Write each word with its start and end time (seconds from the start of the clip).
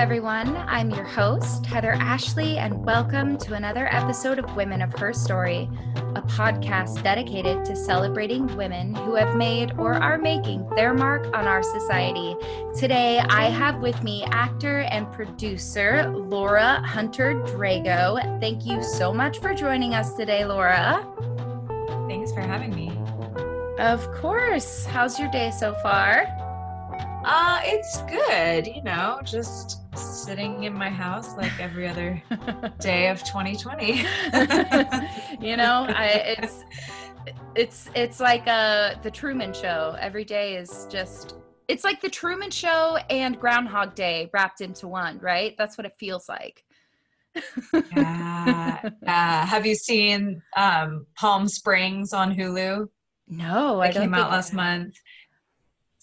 everyone. 0.00 0.56
I'm 0.56 0.88
your 0.88 1.04
host, 1.04 1.66
Heather 1.66 1.92
Ashley, 1.92 2.56
and 2.56 2.86
welcome 2.86 3.36
to 3.36 3.52
another 3.52 3.86
episode 3.92 4.38
of 4.38 4.56
Women 4.56 4.80
of 4.80 4.94
Her 4.94 5.12
Story, 5.12 5.68
a 6.14 6.22
podcast 6.22 7.02
dedicated 7.02 7.66
to 7.66 7.76
celebrating 7.76 8.46
women 8.56 8.94
who 8.94 9.14
have 9.14 9.36
made 9.36 9.72
or 9.76 9.92
are 9.92 10.16
making 10.16 10.66
their 10.70 10.94
mark 10.94 11.26
on 11.36 11.46
our 11.46 11.62
society. 11.62 12.34
Today, 12.74 13.18
I 13.18 13.50
have 13.50 13.82
with 13.82 14.02
me 14.02 14.24
actor 14.30 14.78
and 14.90 15.12
producer 15.12 16.08
Laura 16.08 16.80
Hunter 16.80 17.34
Drago. 17.34 18.40
Thank 18.40 18.64
you 18.64 18.82
so 18.82 19.12
much 19.12 19.38
for 19.38 19.52
joining 19.52 19.94
us 19.94 20.14
today, 20.14 20.46
Laura. 20.46 21.06
Thanks 22.08 22.32
for 22.32 22.40
having 22.40 22.74
me. 22.74 22.90
Of 23.78 24.10
course. 24.12 24.86
How's 24.86 25.20
your 25.20 25.30
day 25.30 25.50
so 25.50 25.74
far? 25.82 26.24
Uh, 27.22 27.60
it's 27.64 28.00
good, 28.04 28.66
you 28.66 28.82
know, 28.82 29.20
just 29.24 29.79
sitting 29.96 30.64
in 30.64 30.72
my 30.72 30.88
house 30.88 31.36
like 31.36 31.52
every 31.60 31.88
other 31.88 32.22
day 32.80 33.08
of 33.08 33.22
2020. 33.24 33.92
you 35.40 35.56
know, 35.56 35.86
I, 35.88 36.36
it's 36.38 36.64
it's 37.54 37.90
it's 37.94 38.20
like 38.20 38.46
uh 38.46 38.94
the 39.02 39.10
Truman 39.10 39.52
Show. 39.52 39.96
Every 40.00 40.24
day 40.24 40.56
is 40.56 40.86
just 40.90 41.36
it's 41.68 41.84
like 41.84 42.00
the 42.00 42.08
Truman 42.08 42.50
Show 42.50 42.98
and 43.08 43.38
Groundhog 43.38 43.94
Day 43.94 44.30
wrapped 44.32 44.60
into 44.60 44.88
one, 44.88 45.18
right? 45.18 45.54
That's 45.56 45.78
what 45.78 45.86
it 45.86 45.94
feels 45.98 46.28
like. 46.28 46.64
yeah. 47.94 48.80
Uh, 49.06 49.44
have 49.44 49.66
you 49.66 49.74
seen 49.74 50.40
um, 50.56 51.04
Palm 51.16 51.48
Springs 51.48 52.12
on 52.12 52.34
Hulu? 52.34 52.86
No, 53.28 53.82
it 53.82 53.92
came 53.92 54.14
out 54.14 54.30
last 54.30 54.54
month 54.54 54.94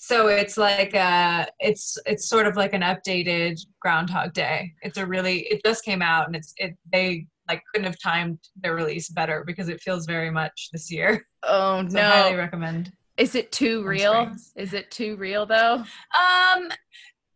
so 0.08 0.28
it's 0.28 0.58
like 0.58 0.96
uh 0.96 1.46
it's 1.60 1.98
it's 2.06 2.30
sort 2.30 2.48
of 2.48 2.56
like 2.56 2.72
an 2.72 2.82
updated 2.82 3.60
groundhog 3.82 4.32
day. 4.32 4.72
It's 4.82 4.98
a 4.98 5.06
really 5.06 5.40
it 5.52 5.62
just 5.66 5.84
came 5.84 6.02
out 6.02 6.28
and 6.28 6.36
it's 6.36 6.54
it 6.56 6.78
they 6.94 7.28
like 7.50 7.62
couldn't 7.74 7.88
have 7.88 8.00
timed 8.02 8.40
their 8.56 8.74
release 8.74 9.10
better 9.10 9.44
because 9.46 9.68
it 9.68 9.82
feels 9.82 10.06
very 10.06 10.32
much 10.32 10.70
this 10.72 10.90
year. 10.90 11.28
Oh 11.44 11.86
so 11.88 11.96
no 11.96 12.02
I 12.02 12.22
highly 12.22 12.36
recommend 12.36 12.94
is 13.18 13.36
it 13.36 13.52
too 13.52 13.84
real? 13.84 14.32
Is 14.56 14.74
it 14.74 14.92
too 14.92 15.18
real 15.18 15.46
though? 15.46 15.84
Um 16.18 16.70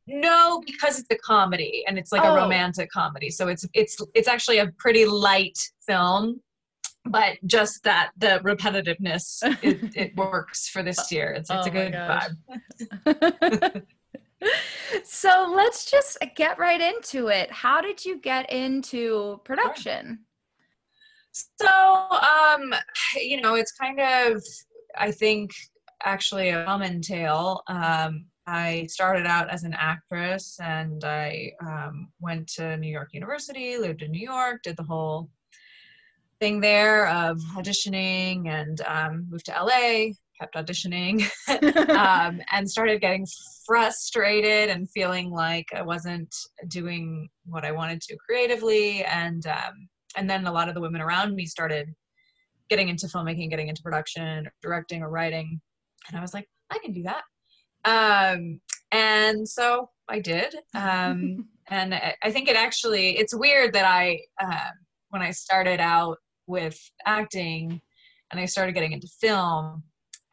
no 0.08 0.61
because 0.66 0.97
it's 0.97 1.09
a 1.11 1.17
comedy 1.17 1.83
and 1.88 1.97
it's 1.97 2.13
like 2.13 2.23
oh. 2.23 2.33
a 2.33 2.35
romantic 2.35 2.89
comedy. 2.89 3.30
So 3.30 3.50
it's 3.50 3.66
it's 3.73 3.97
it's 4.13 4.30
actually 4.30 4.59
a 4.59 4.72
pretty 4.78 5.06
light 5.06 5.59
film 5.85 6.39
but 7.05 7.38
just 7.45 7.83
that 7.83 8.11
the 8.17 8.39
repetitiveness 8.44 9.41
it, 9.63 9.91
it 9.95 10.16
works 10.16 10.67
for 10.69 10.83
this 10.83 11.11
year. 11.11 11.31
It's, 11.31 11.49
it's 11.49 11.67
oh 11.67 11.69
a 11.69 11.71
good 11.71 11.94
vibe. 11.94 13.83
So 15.03 15.53
let's 15.55 15.85
just 15.89 16.17
get 16.35 16.57
right 16.57 16.81
into 16.81 17.27
it. 17.27 17.52
How 17.52 17.79
did 17.79 18.03
you 18.03 18.19
get 18.19 18.52
into 18.52 19.39
production? 19.44 20.22
So 21.31 21.67
um 21.67 22.73
you 23.16 23.39
know 23.39 23.53
it's 23.53 23.72
kind 23.72 23.99
of 23.99 24.44
i 24.97 25.11
think 25.11 25.52
actually 26.03 26.49
a 26.49 26.66
common 26.66 27.02
tale. 27.02 27.61
Um 27.67 28.25
I 28.47 28.88
started 28.88 29.27
out 29.27 29.49
as 29.49 29.63
an 29.63 29.75
actress 29.77 30.59
and 30.61 31.03
I 31.03 31.52
um, 31.66 32.09
went 32.19 32.47
to 32.53 32.75
New 32.77 32.91
York 32.91 33.09
University, 33.13 33.77
lived 33.77 34.02
in 34.02 34.11
New 34.11 34.19
York, 34.19 34.63
did 34.63 34.75
the 34.77 34.83
whole 34.83 35.29
thing 36.42 36.59
there 36.59 37.08
of 37.08 37.39
auditioning 37.56 38.47
and 38.47 38.81
um, 38.88 39.28
moved 39.30 39.45
to 39.45 39.52
LA, 39.52 40.08
kept 40.39 40.56
auditioning, 40.56 41.22
um, 41.92 42.42
and 42.52 42.70
started 42.70 43.00
getting 43.00 43.25
frustrated 43.66 44.69
and 44.69 44.90
feeling 44.90 45.30
like 45.30 45.68
I 45.74 45.84
wasn't 45.84 46.35
doing 46.68 47.30
what 47.46 47.63
I 47.63 47.72
wanted 47.72 48.01
to 48.01 48.18
creatively. 48.18 49.03
And 49.06 49.46
um, 49.46 49.88
and 50.18 50.30
then 50.30 50.47
a 50.47 50.51
lot 50.51 50.68
of 50.68 50.74
the 50.74 50.81
women 50.81 51.00
around 51.00 51.35
me 51.35 51.46
started 51.46 51.88
getting 52.69 52.90
into 52.90 53.06
filmmaking, 53.06 53.51
getting 53.51 53.69
into 53.69 53.84
production, 53.84 54.50
directing, 54.63 55.03
or 55.03 55.09
writing, 55.09 55.62
and 56.09 56.18
I 56.18 56.22
was 56.22 56.34
like, 56.34 56.50
I 56.72 56.80
can 56.80 56.91
do 56.91 57.03
that. 57.03 57.24
Um, 57.85 58.59
and 58.91 59.47
so 59.47 59.90
I 60.09 60.19
did. 60.19 60.56
Um, 60.74 61.47
and 61.69 61.94
I, 61.94 62.16
I, 62.24 62.31
think 62.31 62.50
it 62.50 62.56
actually 62.56 63.18
it's 63.18 63.35
weird 63.35 63.74
that 63.74 63.85
I 63.85 64.19
uh, 64.41 64.69
when 65.09 65.22
I 65.22 65.31
started 65.31 65.80
out 65.80 66.18
with 66.51 66.79
acting 67.06 67.81
and 68.31 68.39
I 68.39 68.45
started 68.45 68.73
getting 68.73 68.91
into 68.91 69.07
film, 69.19 69.84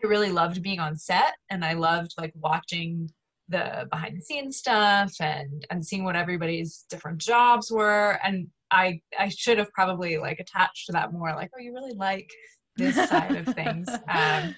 I 0.02 0.06
really 0.06 0.30
loved 0.30 0.62
being 0.62 0.80
on 0.80 0.96
set 0.96 1.34
and 1.50 1.64
I 1.64 1.72
loved 1.72 2.14
like 2.18 2.32
watching 2.34 3.10
the 3.48 3.86
behind 3.90 4.16
the 4.16 4.20
scenes 4.20 4.58
stuff 4.58 5.12
and 5.20 5.66
and 5.70 5.84
seeing 5.84 6.04
what 6.04 6.16
everybody's 6.16 6.84
different 6.90 7.18
jobs 7.18 7.70
were 7.70 8.18
and 8.22 8.48
I 8.70 9.00
I 9.18 9.30
should 9.30 9.58
have 9.58 9.72
probably 9.72 10.18
like 10.18 10.38
attached 10.38 10.86
to 10.86 10.92
that 10.92 11.12
more 11.12 11.34
like 11.34 11.50
oh 11.56 11.60
you 11.60 11.72
really 11.72 11.94
like 11.94 12.30
this 12.76 12.94
side 12.94 13.36
of 13.36 13.54
things. 13.54 13.88
Um, 14.08 14.54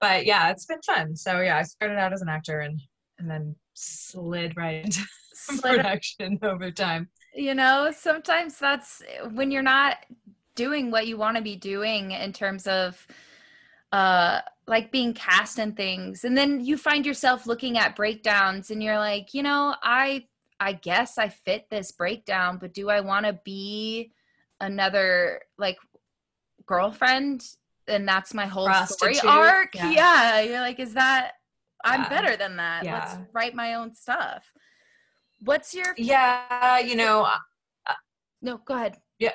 but 0.00 0.26
yeah 0.26 0.50
it's 0.50 0.66
been 0.66 0.82
fun. 0.82 1.16
So 1.16 1.40
yeah 1.40 1.58
I 1.58 1.62
started 1.62 1.98
out 1.98 2.12
as 2.12 2.22
an 2.22 2.28
actor 2.28 2.60
and 2.60 2.80
and 3.18 3.30
then 3.30 3.54
slid 3.74 4.56
right 4.56 4.84
into 4.84 5.02
slid 5.34 5.76
production 5.76 6.38
over 6.42 6.70
time. 6.70 7.08
You 7.34 7.54
know 7.54 7.92
sometimes 7.96 8.58
that's 8.58 9.02
when 9.32 9.50
you're 9.50 9.62
not 9.62 9.98
doing 10.56 10.90
what 10.90 11.06
you 11.06 11.16
want 11.16 11.36
to 11.36 11.42
be 11.42 11.54
doing 11.54 12.10
in 12.10 12.32
terms 12.32 12.66
of 12.66 13.06
uh 13.92 14.40
like 14.66 14.90
being 14.90 15.14
cast 15.14 15.58
in 15.58 15.72
things 15.72 16.24
and 16.24 16.36
then 16.36 16.64
you 16.64 16.76
find 16.76 17.06
yourself 17.06 17.46
looking 17.46 17.78
at 17.78 17.94
breakdowns 17.94 18.70
and 18.70 18.82
you're 18.82 18.98
like 18.98 19.32
you 19.32 19.42
know 19.42 19.76
i 19.82 20.24
i 20.58 20.72
guess 20.72 21.18
i 21.18 21.28
fit 21.28 21.70
this 21.70 21.92
breakdown 21.92 22.58
but 22.60 22.74
do 22.74 22.90
i 22.90 23.00
want 23.00 23.24
to 23.24 23.38
be 23.44 24.10
another 24.60 25.40
like 25.56 25.78
girlfriend 26.66 27.44
and 27.86 28.08
that's 28.08 28.34
my 28.34 28.46
whole 28.46 28.66
Prostitute. 28.66 29.16
story 29.16 29.30
arc 29.30 29.74
yeah. 29.74 29.90
yeah. 29.90 30.40
you're 30.40 30.60
like 30.60 30.80
is 30.80 30.94
that 30.94 31.32
i'm 31.84 32.08
better 32.08 32.36
than 32.36 32.56
that 32.56 32.84
yeah. 32.84 32.94
let's 32.94 33.16
write 33.32 33.54
my 33.54 33.74
own 33.74 33.94
stuff 33.94 34.52
what's 35.40 35.74
your 35.74 35.94
yeah 35.96 36.78
you 36.80 36.96
know 36.96 37.22
uh, 37.22 37.94
no 38.42 38.58
go 38.64 38.74
ahead 38.74 38.96
yeah 39.20 39.30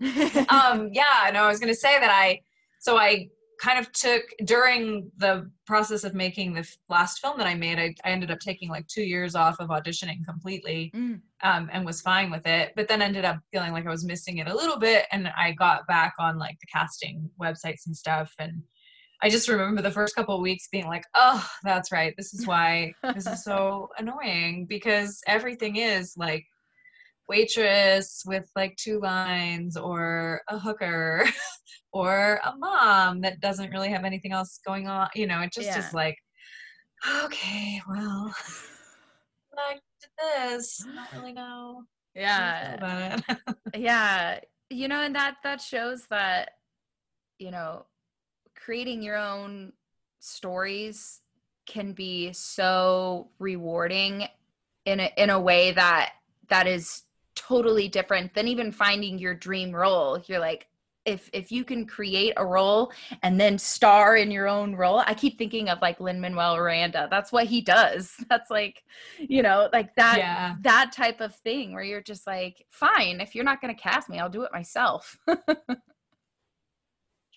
um, 0.48 0.90
yeah, 0.92 1.30
no, 1.32 1.44
I 1.44 1.48
was 1.48 1.60
going 1.60 1.72
to 1.72 1.78
say 1.78 1.98
that 1.98 2.10
I, 2.10 2.40
so 2.80 2.96
I 2.96 3.28
kind 3.60 3.78
of 3.78 3.92
took 3.92 4.22
during 4.44 5.10
the 5.18 5.50
process 5.66 6.02
of 6.02 6.14
making 6.14 6.54
the 6.54 6.66
last 6.88 7.18
film 7.18 7.36
that 7.38 7.46
I 7.46 7.54
made, 7.54 7.78
I, 7.78 7.94
I 8.04 8.10
ended 8.10 8.30
up 8.30 8.40
taking 8.40 8.70
like 8.70 8.86
two 8.86 9.02
years 9.02 9.34
off 9.34 9.60
of 9.60 9.68
auditioning 9.68 10.24
completely 10.24 10.90
mm. 10.94 11.20
um, 11.42 11.68
and 11.72 11.84
was 11.84 12.00
fine 12.00 12.30
with 12.30 12.46
it, 12.46 12.72
but 12.74 12.88
then 12.88 13.02
ended 13.02 13.24
up 13.24 13.38
feeling 13.52 13.72
like 13.72 13.86
I 13.86 13.90
was 13.90 14.04
missing 14.04 14.38
it 14.38 14.48
a 14.48 14.54
little 14.54 14.78
bit. 14.78 15.04
And 15.12 15.28
I 15.36 15.52
got 15.52 15.86
back 15.86 16.14
on 16.18 16.38
like 16.38 16.56
the 16.60 16.66
casting 16.72 17.30
websites 17.40 17.86
and 17.86 17.94
stuff. 17.94 18.32
And 18.38 18.62
I 19.22 19.28
just 19.28 19.48
remember 19.48 19.82
the 19.82 19.90
first 19.90 20.16
couple 20.16 20.34
of 20.34 20.40
weeks 20.40 20.68
being 20.72 20.86
like, 20.86 21.04
oh, 21.14 21.46
that's 21.62 21.92
right. 21.92 22.14
This 22.16 22.32
is 22.32 22.46
why 22.46 22.92
this 23.14 23.26
is 23.26 23.44
so 23.44 23.90
annoying 23.98 24.66
because 24.68 25.20
everything 25.26 25.76
is 25.76 26.14
like 26.16 26.46
waitress 27.30 28.22
with 28.26 28.50
like 28.56 28.76
two 28.76 29.00
lines 29.00 29.76
or 29.76 30.42
a 30.48 30.58
hooker 30.58 31.24
or 31.92 32.40
a 32.44 32.56
mom 32.56 33.20
that 33.20 33.40
doesn't 33.40 33.70
really 33.70 33.88
have 33.88 34.04
anything 34.04 34.32
else 34.32 34.60
going 34.66 34.86
on 34.88 35.08
you 35.14 35.26
know 35.26 35.40
it 35.40 35.52
just 35.52 35.66
yeah. 35.66 35.78
is 35.78 35.94
like 35.94 36.16
okay 37.24 37.80
well 37.88 38.34
I 39.58 39.74
did 39.74 40.10
this. 40.18 40.86
I 40.86 40.94
don't 41.12 41.20
really 41.20 41.32
know 41.34 41.84
yeah. 42.14 43.18
yeah. 43.76 44.40
You 44.68 44.88
know 44.88 45.02
and 45.02 45.14
that 45.14 45.36
that 45.42 45.60
shows 45.60 46.06
that 46.10 46.50
you 47.38 47.50
know 47.50 47.86
creating 48.56 49.02
your 49.02 49.16
own 49.16 49.72
stories 50.20 51.20
can 51.66 51.92
be 51.92 52.32
so 52.32 53.30
rewarding 53.38 54.26
in 54.84 55.00
a 55.00 55.12
in 55.16 55.30
a 55.30 55.40
way 55.40 55.72
that 55.72 56.12
that 56.48 56.66
is 56.66 57.02
totally 57.40 57.88
different 57.88 58.34
than 58.34 58.48
even 58.48 58.72
finding 58.72 59.18
your 59.18 59.34
dream 59.34 59.72
role. 59.72 60.22
You're 60.26 60.40
like, 60.40 60.66
if 61.06 61.30
if 61.32 61.50
you 61.50 61.64
can 61.64 61.86
create 61.86 62.34
a 62.36 62.44
role 62.44 62.92
and 63.22 63.40
then 63.40 63.56
star 63.56 64.16
in 64.16 64.30
your 64.30 64.46
own 64.46 64.76
role 64.76 65.02
i 65.06 65.14
keep 65.14 65.38
thinking 65.38 65.70
of 65.70 65.80
like 65.80 65.98
lin 65.98 66.20
manuel 66.20 66.56
miranda 66.56 67.08
that's 67.10 67.32
what 67.32 67.46
he 67.46 67.62
does 67.62 68.16
that's 68.28 68.50
like 68.50 68.84
you 69.18 69.40
know 69.40 69.70
like 69.72 69.94
that 69.94 70.18
yeah. 70.18 70.56
that 70.60 70.92
type 70.92 71.22
of 71.22 71.34
thing 71.36 71.72
where 71.72 71.82
you're 71.82 72.02
just 72.02 72.26
like 72.26 72.66
fine 72.68 73.18
if 73.18 73.34
you're 73.34 73.44
not 73.44 73.62
going 73.62 73.74
to 73.74 73.80
cast 73.80 74.10
me 74.10 74.18
i'll 74.18 74.28
do 74.28 74.42
it 74.42 74.52
myself 74.52 75.16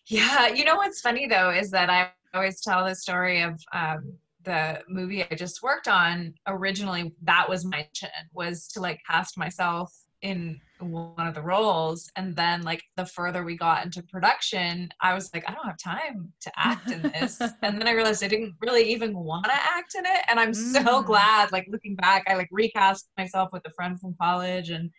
yeah 0.08 0.50
you 0.50 0.66
know 0.66 0.76
what's 0.76 1.00
funny 1.00 1.26
though 1.26 1.50
is 1.50 1.72
that 1.72 1.90
i 1.90 2.10
always 2.34 2.60
tell 2.60 2.84
the 2.84 2.96
story 2.96 3.42
of 3.42 3.58
um, 3.74 4.14
the 4.44 4.82
movie 4.88 5.24
I 5.24 5.36
just 5.36 5.64
worked 5.64 5.88
on, 5.88 6.34
originally 6.48 7.14
that 7.24 7.48
was 7.48 7.66
my 7.66 7.88
mission 7.94 8.10
was 8.34 8.68
to 8.70 8.82
like 8.82 9.00
cast 9.10 9.38
myself 9.38 9.94
in 10.22 10.60
one 10.80 11.28
of 11.28 11.36
the 11.36 11.42
roles. 11.42 12.10
And 12.16 12.36
then 12.36 12.64
like 12.64 12.82
the 12.98 13.06
further 13.06 13.44
we 13.44 13.58
got 13.58 13.86
into 13.86 14.02
production 14.04 14.90
i 15.02 15.14
was 15.14 15.30
like 15.34 15.44
i 15.50 15.54
don't 15.54 15.66
have 15.66 15.78
time 15.78 16.32
to 16.42 16.52
act 16.58 16.90
in 16.90 17.02
this. 17.02 17.40
And 17.62 17.80
then 17.80 17.88
i 17.88 17.92
realized 17.92 18.24
i 18.24 18.28
didn't 18.28 18.56
really 18.62 18.84
even 18.92 19.14
want 19.18 19.46
to 19.46 19.54
act 19.54 19.96
in 19.96 20.06
it. 20.06 20.24
And 20.28 20.40
i'm 20.40 20.52
mm. 20.52 20.84
so 20.84 21.02
glad 21.04 21.52
like 21.52 21.68
looking 21.70 21.96
back 21.96 22.24
i 22.28 22.36
like 22.36 22.50
recast 22.52 23.10
myself 23.18 23.50
with 23.54 23.64
a 23.66 23.72
friend 23.72 24.00
from 24.00 24.16
college. 24.20 24.70
And 24.70 24.90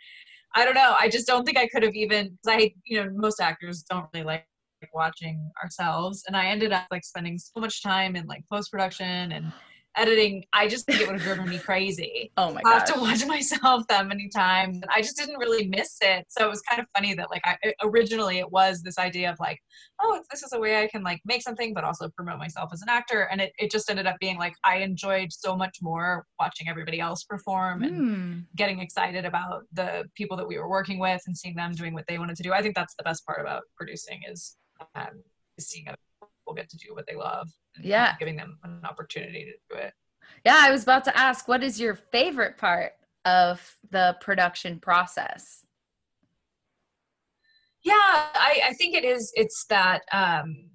i 0.54 0.64
don't 0.64 0.74
know 0.74 0.94
i 1.00 1.08
just 1.08 1.26
don't 1.26 1.44
think 1.44 1.58
i 1.58 1.66
could 1.68 1.82
have 1.82 1.94
even 1.94 2.30
because 2.30 2.60
i 2.60 2.72
you 2.84 3.02
know 3.02 3.10
most 3.14 3.40
actors 3.40 3.82
don't 3.82 4.06
really 4.14 4.24
like 4.24 4.46
watching 4.92 5.50
ourselves 5.62 6.24
and 6.26 6.36
i 6.36 6.46
ended 6.46 6.72
up 6.72 6.86
like 6.90 7.04
spending 7.04 7.38
so 7.38 7.60
much 7.60 7.82
time 7.82 8.16
in 8.16 8.26
like 8.26 8.44
post 8.50 8.70
production 8.70 9.32
and 9.32 9.52
editing, 9.96 10.44
I 10.52 10.68
just 10.68 10.86
think 10.86 11.00
it 11.00 11.06
would 11.06 11.20
have 11.20 11.22
driven 11.22 11.48
me 11.48 11.58
crazy. 11.58 12.30
Oh 12.44 12.52
my 12.52 12.62
god! 12.62 12.70
I 12.70 12.74
have 12.78 12.94
to 12.94 13.00
watch 13.00 13.24
myself 13.28 13.86
that 13.88 14.06
many 14.06 14.28
times. 14.28 14.80
I 14.92 15.00
just 15.00 15.16
didn't 15.16 15.38
really 15.38 15.68
miss 15.68 15.96
it. 16.02 16.26
So 16.28 16.46
it 16.46 16.50
was 16.50 16.60
kind 16.62 16.80
of 16.80 16.86
funny 16.94 17.14
that 17.14 17.30
like 17.30 17.42
I 17.44 17.56
originally 17.82 18.38
it 18.38 18.50
was 18.50 18.82
this 18.82 18.98
idea 18.98 19.30
of 19.30 19.38
like, 19.38 19.60
oh, 20.02 20.20
this 20.30 20.42
is 20.42 20.52
a 20.52 20.58
way 20.58 20.82
I 20.82 20.88
can 20.88 21.02
like 21.02 21.20
make 21.24 21.42
something, 21.42 21.72
but 21.72 21.84
also 21.84 22.08
promote 22.16 22.38
myself 22.38 22.70
as 22.72 22.82
an 22.82 22.88
actor. 22.88 23.28
And 23.30 23.40
it, 23.40 23.52
it 23.58 23.70
just 23.70 23.88
ended 23.88 24.06
up 24.06 24.16
being 24.20 24.36
like 24.36 24.54
I 24.64 24.78
enjoyed 24.78 25.32
so 25.32 25.56
much 25.56 25.78
more 25.80 26.26
watching 26.40 26.68
everybody 26.68 27.00
else 27.00 27.22
perform 27.22 27.82
and 27.84 28.00
mm. 28.00 28.44
getting 28.56 28.80
excited 28.80 29.24
about 29.24 29.62
the 29.72 30.04
people 30.16 30.36
that 30.38 30.48
we 30.48 30.58
were 30.58 30.68
working 30.68 30.98
with 30.98 31.22
and 31.26 31.36
seeing 31.36 31.54
them 31.54 31.72
doing 31.72 31.94
what 31.94 32.04
they 32.08 32.18
wanted 32.18 32.36
to 32.36 32.42
do. 32.42 32.52
I 32.52 32.62
think 32.62 32.74
that's 32.74 32.94
the 32.96 33.04
best 33.04 33.24
part 33.24 33.40
about 33.40 33.62
producing 33.76 34.22
is 34.28 34.56
um, 34.94 35.22
seeing 35.58 35.88
other 35.88 35.98
people 36.20 36.54
get 36.54 36.68
to 36.68 36.76
do 36.76 36.94
what 36.94 37.06
they 37.06 37.14
love 37.14 37.48
yeah. 37.82 38.14
giving 38.18 38.36
them 38.36 38.58
an 38.64 38.80
opportunity 38.84 39.44
to 39.44 39.74
do 39.74 39.80
it. 39.80 39.92
Yeah 40.44 40.58
i 40.60 40.70
was 40.70 40.82
about 40.82 41.04
to 41.04 41.16
ask 41.16 41.48
what 41.48 41.62
is 41.62 41.80
your 41.80 41.94
favorite 41.94 42.56
part 42.56 42.92
of 43.24 43.76
the 43.90 44.16
production 44.20 44.78
process? 44.78 45.66
Yeah 47.82 47.92
i 47.94 48.60
i 48.66 48.72
think 48.74 48.94
it 48.94 49.04
is 49.04 49.32
it's 49.34 49.66
that 49.68 50.02
um 50.12 50.70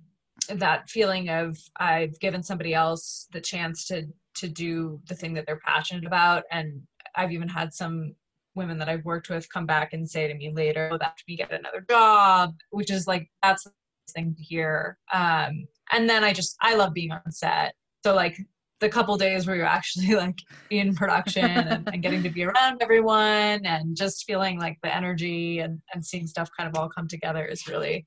that 0.55 0.89
feeling 0.89 1.29
of 1.29 1.57
i've 1.79 2.19
given 2.19 2.41
somebody 2.41 2.73
else 2.73 3.27
the 3.31 3.41
chance 3.41 3.85
to 3.87 4.07
to 4.35 4.47
do 4.47 4.99
the 5.07 5.15
thing 5.15 5.33
that 5.33 5.45
they're 5.45 5.61
passionate 5.65 6.05
about. 6.05 6.43
And 6.51 6.81
i've 7.15 7.31
even 7.31 7.47
had 7.47 7.73
some 7.73 8.15
women 8.55 8.77
that 8.77 8.89
i've 8.89 9.05
worked 9.05 9.29
with 9.29 9.51
come 9.51 9.65
back 9.65 9.93
and 9.93 10.09
say 10.09 10.27
to 10.27 10.33
me 10.33 10.51
later 10.51 10.89
oh, 10.91 10.97
that 10.97 11.15
we 11.27 11.35
get 11.35 11.51
another 11.51 11.85
job 11.89 12.53
which 12.71 12.91
is 12.91 13.07
like 13.07 13.29
that's 13.41 13.65
thing 14.11 14.35
to 14.35 14.43
hear 14.43 14.97
um 15.13 15.65
and 15.91 16.09
then 16.09 16.23
I 16.23 16.33
just 16.33 16.55
I 16.61 16.75
love 16.75 16.93
being 16.93 17.11
on 17.11 17.31
set. 17.31 17.73
So 18.03 18.15
like 18.15 18.37
the 18.79 18.89
couple 18.89 19.17
days 19.17 19.45
where 19.45 19.55
you're 19.55 19.65
actually 19.65 20.15
like 20.15 20.37
in 20.69 20.95
production 20.95 21.43
and, 21.43 21.89
and, 21.91 22.03
getting 22.03 22.23
to 22.23 22.29
be 22.29 22.43
around 22.43 22.81
everyone 22.81 23.65
and 23.65 23.95
just 23.95 24.25
feeling 24.25 24.59
like 24.59 24.77
the 24.83 24.95
energy 24.95 25.59
and, 25.59 25.81
and 25.93 26.05
seeing 26.05 26.27
stuff 26.27 26.49
kind 26.57 26.69
of 26.69 26.79
all 26.79 26.89
come 26.89 27.07
together 27.07 27.45
is 27.45 27.67
really 27.67 28.05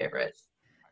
my 0.00 0.04
favorite. 0.04 0.36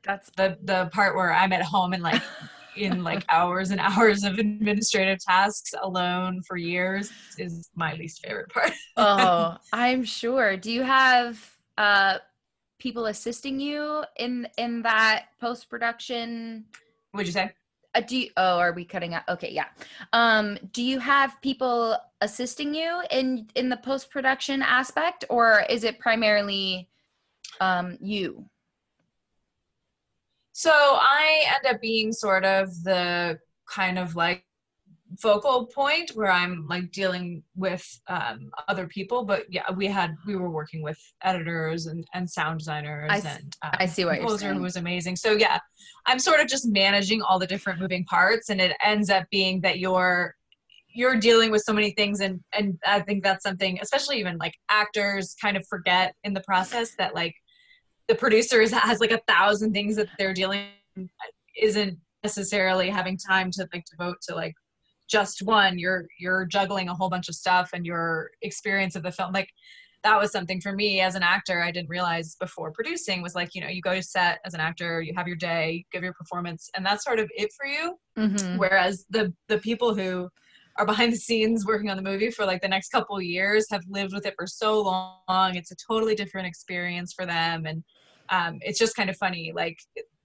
That's 0.05 0.31
the 0.37 0.59
the 0.65 0.89
part 0.93 1.15
where 1.15 1.33
I'm 1.33 1.53
at 1.53 1.63
home 1.63 1.93
and 1.93 2.03
like 2.03 2.23
in 2.77 3.03
like 3.03 3.25
hours 3.29 3.71
and 3.71 3.81
hours 3.81 4.25
of 4.25 4.39
administrative 4.39 5.19
tasks 5.27 5.75
alone 5.83 6.41
for 6.47 6.57
years 6.57 7.11
is 7.37 7.69
my 7.75 7.95
least 7.95 8.25
favorite 8.25 8.49
part. 8.51 8.73
oh, 8.97 9.57
I'm 9.73 10.05
sure. 10.05 10.57
Do 10.57 10.71
you 10.71 10.83
have 10.83 11.57
uh 11.77 12.19
people 12.81 13.07
assisting 13.07 13.61
you 13.61 14.05
in 14.17 14.49
in 14.59 14.83
that 14.83 15.27
post 15.41 15.71
production? 15.71 16.65
Would 17.15 17.27
you 17.27 17.33
say? 17.33 17.53
Uh, 17.95 18.01
do 18.01 18.17
you, 18.17 18.31
oh, 18.37 18.59
are 18.59 18.73
we 18.73 18.85
cutting 18.85 19.15
out? 19.15 19.23
Okay, 19.29 19.51
yeah. 19.53 19.67
Um, 20.13 20.59
do 20.73 20.83
you 20.83 21.01
have 21.01 21.41
people 21.43 21.97
assisting 22.21 22.75
you 22.75 23.03
in 23.11 23.49
in 23.55 23.69
the 23.69 23.77
post 23.77 24.11
production 24.11 24.63
aspect, 24.63 25.25
or 25.29 25.65
is 25.69 25.85
it 25.85 25.99
primarily 25.99 26.89
um, 27.61 27.99
you? 28.01 28.47
So 30.53 30.71
I 30.73 31.45
end 31.47 31.75
up 31.75 31.81
being 31.81 32.13
sort 32.13 32.45
of 32.45 32.69
the 32.83 33.39
kind 33.69 33.99
of 33.99 34.15
like 34.15 34.45
focal 35.19 35.67
point 35.67 36.11
where 36.15 36.31
I'm 36.31 36.67
like 36.69 36.93
dealing 36.93 37.43
with 37.57 37.85
um, 38.09 38.51
other 38.69 38.87
people. 38.87 39.25
But 39.25 39.45
yeah, 39.49 39.71
we 39.73 39.87
had 39.87 40.15
we 40.27 40.37
were 40.37 40.51
working 40.51 40.83
with 40.83 40.99
editors 41.23 41.87
and, 41.87 42.05
and 42.15 42.29
sound 42.29 42.61
designers 42.61 43.11
I, 43.11 43.17
and 43.17 43.57
um, 43.63 43.71
I 43.75 43.87
see 43.87 44.05
what 44.05 44.21
you're 44.21 44.39
saying. 44.39 44.55
who 44.55 44.63
was 44.63 44.77
amazing. 44.77 45.17
So 45.17 45.33
yeah, 45.33 45.59
I'm 46.07 46.19
sort 46.19 46.41
of 46.41 46.47
just 46.47 46.69
managing 46.69 47.23
all 47.23 47.39
the 47.39 47.47
different 47.47 47.81
moving 47.81 48.05
parts, 48.05 48.51
and 48.51 48.61
it 48.61 48.77
ends 48.85 49.11
up 49.11 49.25
being 49.31 49.61
that 49.63 49.79
you're 49.79 50.35
you're 50.93 51.17
dealing 51.17 51.51
with 51.51 51.63
so 51.63 51.73
many 51.73 51.93
things 51.93 52.21
and 52.21 52.41
and 52.53 52.77
I 52.85 52.99
think 53.01 53.23
that's 53.23 53.45
something 53.45 53.79
especially 53.81 54.19
even 54.19 54.39
like 54.39 54.55
actors 54.69 55.37
kind 55.41 55.57
of 55.57 55.65
forget 55.69 56.15
in 56.25 56.35
the 56.35 56.41
process 56.41 56.97
that 56.99 57.15
like 57.15 57.33
the 58.09 58.17
producers 58.17 58.73
has 58.73 58.99
like 58.99 59.13
a 59.13 59.21
thousand 59.29 59.73
things 59.73 59.95
that 59.95 60.09
they're 60.19 60.35
dealing 60.35 60.67
isn't 61.57 61.97
necessarily 62.25 62.91
having 62.91 63.17
time 63.17 63.51
to 63.53 63.69
like 63.73 63.85
devote 63.89 64.17
to 64.29 64.35
like 64.35 64.55
just 65.11 65.43
one 65.43 65.79
you're 65.79 66.07
you're 66.19 66.45
juggling 66.47 66.89
a 66.89 66.95
whole 66.95 67.11
bunch 67.11 67.29
of 67.29 67.35
stuff 67.35 67.71
and 67.73 67.85
your 67.85 68.31
experience 68.43 68.95
of 68.97 69.03
the 69.03 69.13
film 69.13 69.33
like 69.33 69.49
that 70.03 70.19
was 70.19 70.33
something 70.33 70.61
for 70.61 70.73
me 70.73 71.01
as 71.01 71.15
an 71.15 71.23
actor 71.23 71.63
i 71.63 71.71
didn't 71.71 71.89
realize 71.89 72.37
before 72.41 72.71
producing 72.73 73.23
was 73.23 73.35
like 73.35 73.55
you 73.55 73.61
know 73.61 73.69
you 73.69 73.83
go 73.83 73.95
to 73.95 74.03
set 74.03 74.39
as 74.45 74.55
an 74.55 74.61
actor 74.61 75.03
you 75.03 75.13
have 75.15 75.27
your 75.27 75.37
day 75.37 75.85
give 75.93 76.03
your 76.03 76.15
performance 76.15 76.71
and 76.77 76.87
that's 76.87 77.05
sort 77.05 77.19
of 77.19 77.29
it 77.37 77.51
for 77.53 77.67
you 77.67 77.99
mm-hmm. 78.17 78.57
whereas 78.57 79.05
the 79.11 79.33
the 79.49 79.59
people 79.59 79.95
who 79.95 80.29
are 80.79 80.87
behind 80.87 81.13
the 81.13 81.17
scenes 81.17 81.67
working 81.67 81.91
on 81.91 81.97
the 81.97 82.03
movie 82.03 82.31
for 82.31 82.47
like 82.47 82.63
the 82.63 82.69
next 82.69 82.91
couple 82.91 83.21
years 83.21 83.67
have 83.71 83.83
lived 83.89 84.15
with 84.15 84.25
it 84.25 84.35
for 84.39 84.47
so 84.47 84.81
long 84.81 85.57
it's 85.57 85.73
a 85.73 85.77
totally 85.77 86.15
different 86.15 86.47
experience 86.47 87.13
for 87.13 87.27
them 87.27 87.67
and 87.67 87.83
um, 88.31 88.59
it's 88.61 88.79
just 88.79 88.95
kind 88.95 89.11
of 89.11 89.17
funny 89.17 89.53
like 89.55 89.77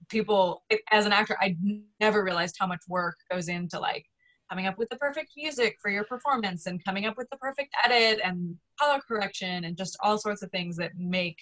people 0.08 0.62
as 0.92 1.06
an 1.06 1.12
actor 1.12 1.36
i 1.40 1.56
never 2.00 2.22
realized 2.22 2.54
how 2.58 2.66
much 2.66 2.80
work 2.88 3.16
goes 3.30 3.48
into 3.48 3.78
like 3.80 4.06
coming 4.50 4.66
up 4.66 4.78
with 4.78 4.88
the 4.88 4.96
perfect 4.96 5.32
music 5.36 5.76
for 5.80 5.90
your 5.90 6.04
performance 6.04 6.66
and 6.66 6.84
coming 6.84 7.06
up 7.06 7.16
with 7.16 7.28
the 7.30 7.36
perfect 7.36 7.74
edit 7.84 8.20
and 8.24 8.56
color 8.80 9.00
correction 9.06 9.64
and 9.64 9.76
just 9.76 9.96
all 10.02 10.18
sorts 10.18 10.42
of 10.42 10.50
things 10.50 10.76
that 10.76 10.92
make 10.96 11.38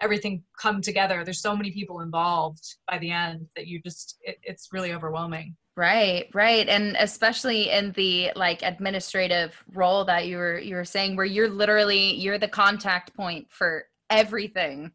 everything 0.00 0.42
come 0.58 0.80
together. 0.80 1.24
There's 1.24 1.40
so 1.40 1.56
many 1.56 1.70
people 1.70 2.00
involved 2.00 2.64
by 2.90 2.98
the 2.98 3.10
end 3.10 3.46
that 3.56 3.66
you 3.66 3.80
just 3.80 4.18
it, 4.22 4.38
it's 4.42 4.68
really 4.72 4.92
overwhelming. 4.92 5.56
Right 5.76 6.28
right. 6.34 6.68
And 6.68 6.96
especially 6.98 7.70
in 7.70 7.92
the 7.92 8.30
like 8.36 8.62
administrative 8.62 9.62
role 9.72 10.04
that 10.04 10.26
you 10.26 10.36
were 10.36 10.58
you 10.58 10.76
were 10.76 10.84
saying 10.84 11.16
where 11.16 11.26
you're 11.26 11.48
literally 11.48 12.14
you're 12.14 12.38
the 12.38 12.48
contact 12.48 13.14
point 13.14 13.46
for 13.50 13.86
everything 14.10 14.92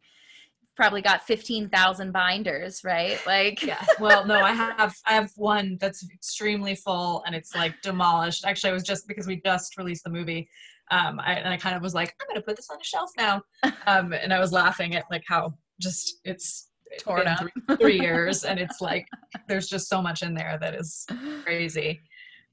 probably 0.80 1.02
got 1.02 1.26
15,000 1.26 2.10
binders, 2.10 2.80
right? 2.84 3.18
Like 3.26 3.62
Yeah. 3.62 3.84
Well, 4.00 4.24
no, 4.26 4.40
I 4.40 4.52
have 4.52 4.94
I 5.04 5.12
have 5.12 5.30
one 5.36 5.76
that's 5.78 6.08
extremely 6.10 6.74
full 6.74 7.22
and 7.26 7.34
it's 7.34 7.54
like 7.54 7.74
demolished. 7.82 8.46
Actually, 8.46 8.70
it 8.70 8.74
was 8.74 8.82
just 8.82 9.06
because 9.06 9.26
we 9.26 9.42
just 9.44 9.76
released 9.76 10.04
the 10.04 10.10
movie. 10.10 10.48
Um, 10.90 11.20
I, 11.20 11.34
and 11.34 11.48
I 11.48 11.58
kind 11.58 11.76
of 11.76 11.82
was 11.82 11.92
like, 11.92 12.14
I'm 12.18 12.28
gonna 12.28 12.40
put 12.40 12.56
this 12.56 12.70
on 12.70 12.78
a 12.80 12.84
shelf 12.84 13.10
now. 13.18 13.42
Um, 13.86 14.14
and 14.14 14.32
I 14.32 14.40
was 14.40 14.52
laughing 14.52 14.94
at 14.94 15.04
like 15.10 15.22
how 15.26 15.52
just 15.80 16.20
it's 16.24 16.70
torn 16.98 17.26
up 17.26 17.40
three, 17.66 17.76
three 17.76 18.00
years 18.00 18.44
and 18.44 18.58
it's 18.58 18.80
like 18.80 19.06
there's 19.48 19.68
just 19.68 19.86
so 19.86 20.00
much 20.00 20.22
in 20.22 20.32
there 20.32 20.56
that 20.62 20.74
is 20.74 21.04
crazy. 21.44 22.00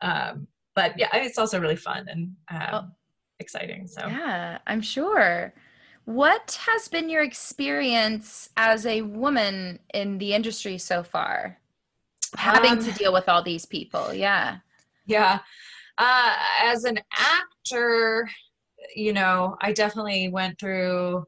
Um, 0.02 0.48
but 0.76 1.00
yeah, 1.00 1.16
it's 1.16 1.38
also 1.38 1.62
really 1.62 1.78
fun 1.78 2.08
and 2.10 2.36
um, 2.52 2.70
oh. 2.74 2.84
exciting. 3.40 3.88
So 3.88 4.06
yeah, 4.06 4.58
I'm 4.68 4.82
sure. 4.82 5.54
What 6.08 6.58
has 6.66 6.88
been 6.88 7.10
your 7.10 7.22
experience 7.22 8.50
as 8.56 8.86
a 8.86 9.02
woman 9.02 9.80
in 9.94 10.20
the 10.20 10.34
industry 10.34 10.78
so 10.78 11.04
far? 11.04 11.58
Having 12.38 12.72
um, 12.72 12.84
to 12.86 12.94
deal 12.94 13.12
with 13.12 13.28
all 13.28 13.44
these 13.44 13.66
people, 13.66 14.14
yeah. 14.14 14.60
Yeah. 15.06 15.40
Uh, 15.98 16.34
as 16.64 16.86
an 16.86 17.02
actor, 17.14 18.30
you 18.96 19.12
know, 19.12 19.58
I 19.60 19.74
definitely 19.74 20.30
went 20.30 20.58
through 20.58 21.26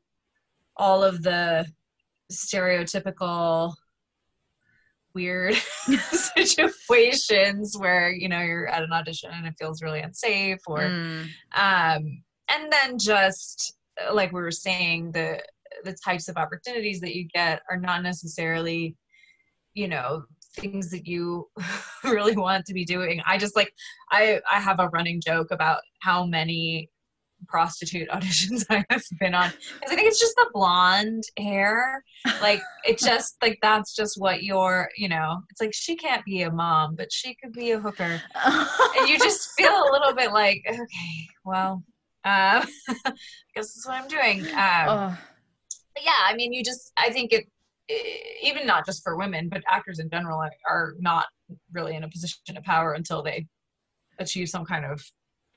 all 0.77 1.03
of 1.03 1.24
the 1.24 1.65
stereotypical 2.31 3.74
weird 5.13 5.55
situations 6.36 7.75
where 7.77 8.12
you 8.12 8.29
know 8.29 8.39
you're 8.39 8.67
at 8.67 8.83
an 8.83 8.93
audition 8.93 9.31
and 9.33 9.45
it 9.48 9.55
feels 9.59 9.81
really 9.81 10.00
unsafe 10.00 10.59
or 10.67 10.81
mm. 10.81 11.24
um 11.55 12.24
and 12.48 12.71
then 12.71 13.00
just 13.00 13.78
like 14.11 14.31
we 14.31 14.41
were 14.41 14.51
saying, 14.51 15.11
the 15.11 15.41
the 15.83 15.95
types 16.03 16.27
of 16.27 16.37
opportunities 16.37 16.99
that 16.99 17.15
you 17.15 17.27
get 17.33 17.61
are 17.69 17.77
not 17.77 18.03
necessarily, 18.03 18.95
you 19.73 19.87
know, 19.87 20.23
things 20.55 20.89
that 20.89 21.07
you 21.07 21.47
really 22.03 22.35
want 22.35 22.65
to 22.65 22.73
be 22.73 22.85
doing. 22.85 23.21
I 23.25 23.37
just 23.37 23.55
like 23.55 23.71
I 24.11 24.41
I 24.51 24.59
have 24.59 24.79
a 24.79 24.89
running 24.89 25.21
joke 25.21 25.51
about 25.51 25.81
how 26.01 26.25
many 26.25 26.89
prostitute 27.47 28.09
auditions 28.13 28.65
I 28.69 28.83
have 28.89 29.03
been 29.19 29.33
on. 29.33 29.51
I 29.85 29.95
think 29.95 30.07
it's 30.07 30.19
just 30.19 30.35
the 30.35 30.49
blonde 30.53 31.23
hair. 31.37 32.03
Like 32.41 32.61
it 32.85 32.99
just 33.05 33.37
like 33.41 33.59
that's 33.61 33.95
just 33.95 34.19
what 34.19 34.43
you're, 34.43 34.89
you 34.97 35.09
know, 35.09 35.41
it's 35.49 35.61
like 35.61 35.73
she 35.73 35.95
can't 35.95 36.25
be 36.25 36.41
a 36.41 36.51
mom, 36.51 36.95
but 36.95 37.11
she 37.11 37.35
could 37.35 37.53
be 37.53 37.71
a 37.71 37.79
hooker. 37.79 38.21
and 38.45 39.09
you 39.09 39.17
just 39.17 39.51
feel 39.57 39.71
a 39.71 39.91
little 39.91 40.13
bit 40.13 40.31
like, 40.31 40.63
okay, 40.69 41.27
well, 41.45 41.83
Uh, 42.29 42.65
I 43.05 43.13
guess 43.55 43.74
that's 43.74 43.86
what 43.86 43.95
I'm 43.95 44.07
doing. 44.07 44.41
Um, 44.53 45.17
yeah, 46.01 46.21
I 46.27 46.36
mean, 46.36 46.53
you 46.53 46.63
just, 46.63 46.91
I 46.98 47.09
think 47.09 47.33
it, 47.33 47.45
even 48.43 48.67
not 48.67 48.86
just 48.86 49.03
for 49.03 49.17
women, 49.17 49.50
but 49.50 49.63
actors 49.67 50.00
in 50.00 50.09
general 50.09 50.41
are 50.69 50.95
not 51.00 51.25
really 51.74 51.95
in 51.95 52.03
a 52.03 52.09
position 52.09 52.55
of 52.55 52.63
power 52.63 52.93
until 52.93 53.24
they 53.24 53.48
achieve 54.19 54.50
some 54.50 54.65
kind 54.65 54.86
of 54.86 55.01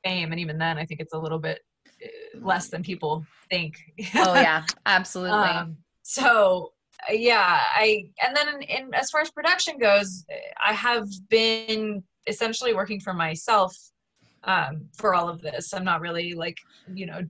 fame. 0.04 0.32
And 0.32 0.40
even 0.40 0.58
then, 0.58 0.78
I 0.78 0.86
think 0.86 1.00
it's 1.00 1.12
a 1.12 1.18
little 1.18 1.38
bit 1.38 1.60
uh, 2.02 2.40
less 2.40 2.68
than 2.68 2.82
people 2.82 3.24
think. 3.50 3.76
oh 4.16 4.34
yeah, 4.34 4.64
absolutely. 4.86 5.38
Um, 5.38 5.76
so 6.02 6.72
yeah, 7.10 7.60
I 7.74 8.04
and 8.24 8.34
then 8.36 8.48
in, 8.48 8.62
in, 8.62 8.94
as 8.94 9.10
far 9.10 9.20
as 9.20 9.30
production 9.30 9.78
goes, 9.78 10.24
I 10.64 10.72
have 10.72 11.06
been 11.28 12.02
essentially 12.26 12.72
working 12.72 13.00
for 13.00 13.12
myself 13.12 13.76
um, 14.44 14.88
for 14.96 15.14
all 15.14 15.28
of 15.28 15.40
this. 15.40 15.72
I'm 15.72 15.84
not 15.84 16.00
really 16.00 16.34
like 16.34 16.58
you 16.94 17.06
know 17.06 17.20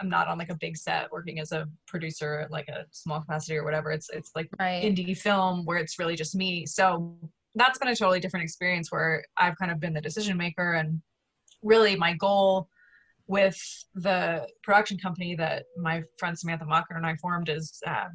I'm 0.00 0.08
not 0.08 0.28
on 0.28 0.38
like 0.38 0.50
a 0.50 0.56
big 0.56 0.76
set 0.76 1.10
working 1.12 1.38
as 1.38 1.52
a 1.52 1.68
producer, 1.86 2.46
like 2.50 2.68
a 2.68 2.86
small 2.90 3.20
capacity 3.20 3.56
or 3.56 3.64
whatever. 3.64 3.90
It's 3.90 4.08
it's 4.10 4.30
like 4.34 4.48
right. 4.58 4.82
indie 4.82 5.16
film 5.16 5.64
where 5.64 5.78
it's 5.78 5.98
really 5.98 6.16
just 6.16 6.34
me. 6.34 6.66
So 6.66 7.16
that's 7.54 7.78
been 7.78 7.88
a 7.88 7.96
totally 7.96 8.20
different 8.20 8.44
experience 8.44 8.90
where 8.90 9.24
I've 9.36 9.56
kind 9.58 9.70
of 9.70 9.80
been 9.80 9.92
the 9.92 10.00
decision 10.00 10.36
maker 10.36 10.74
and 10.74 11.00
really 11.62 11.96
my 11.96 12.14
goal 12.14 12.68
with 13.26 13.58
the 13.94 14.46
production 14.62 14.98
company 14.98 15.34
that 15.36 15.64
my 15.76 16.02
friend 16.18 16.38
Samantha 16.38 16.64
Mocker 16.64 16.96
and 16.96 17.06
I 17.06 17.14
formed 17.16 17.48
is 17.48 17.80
um, 17.86 18.10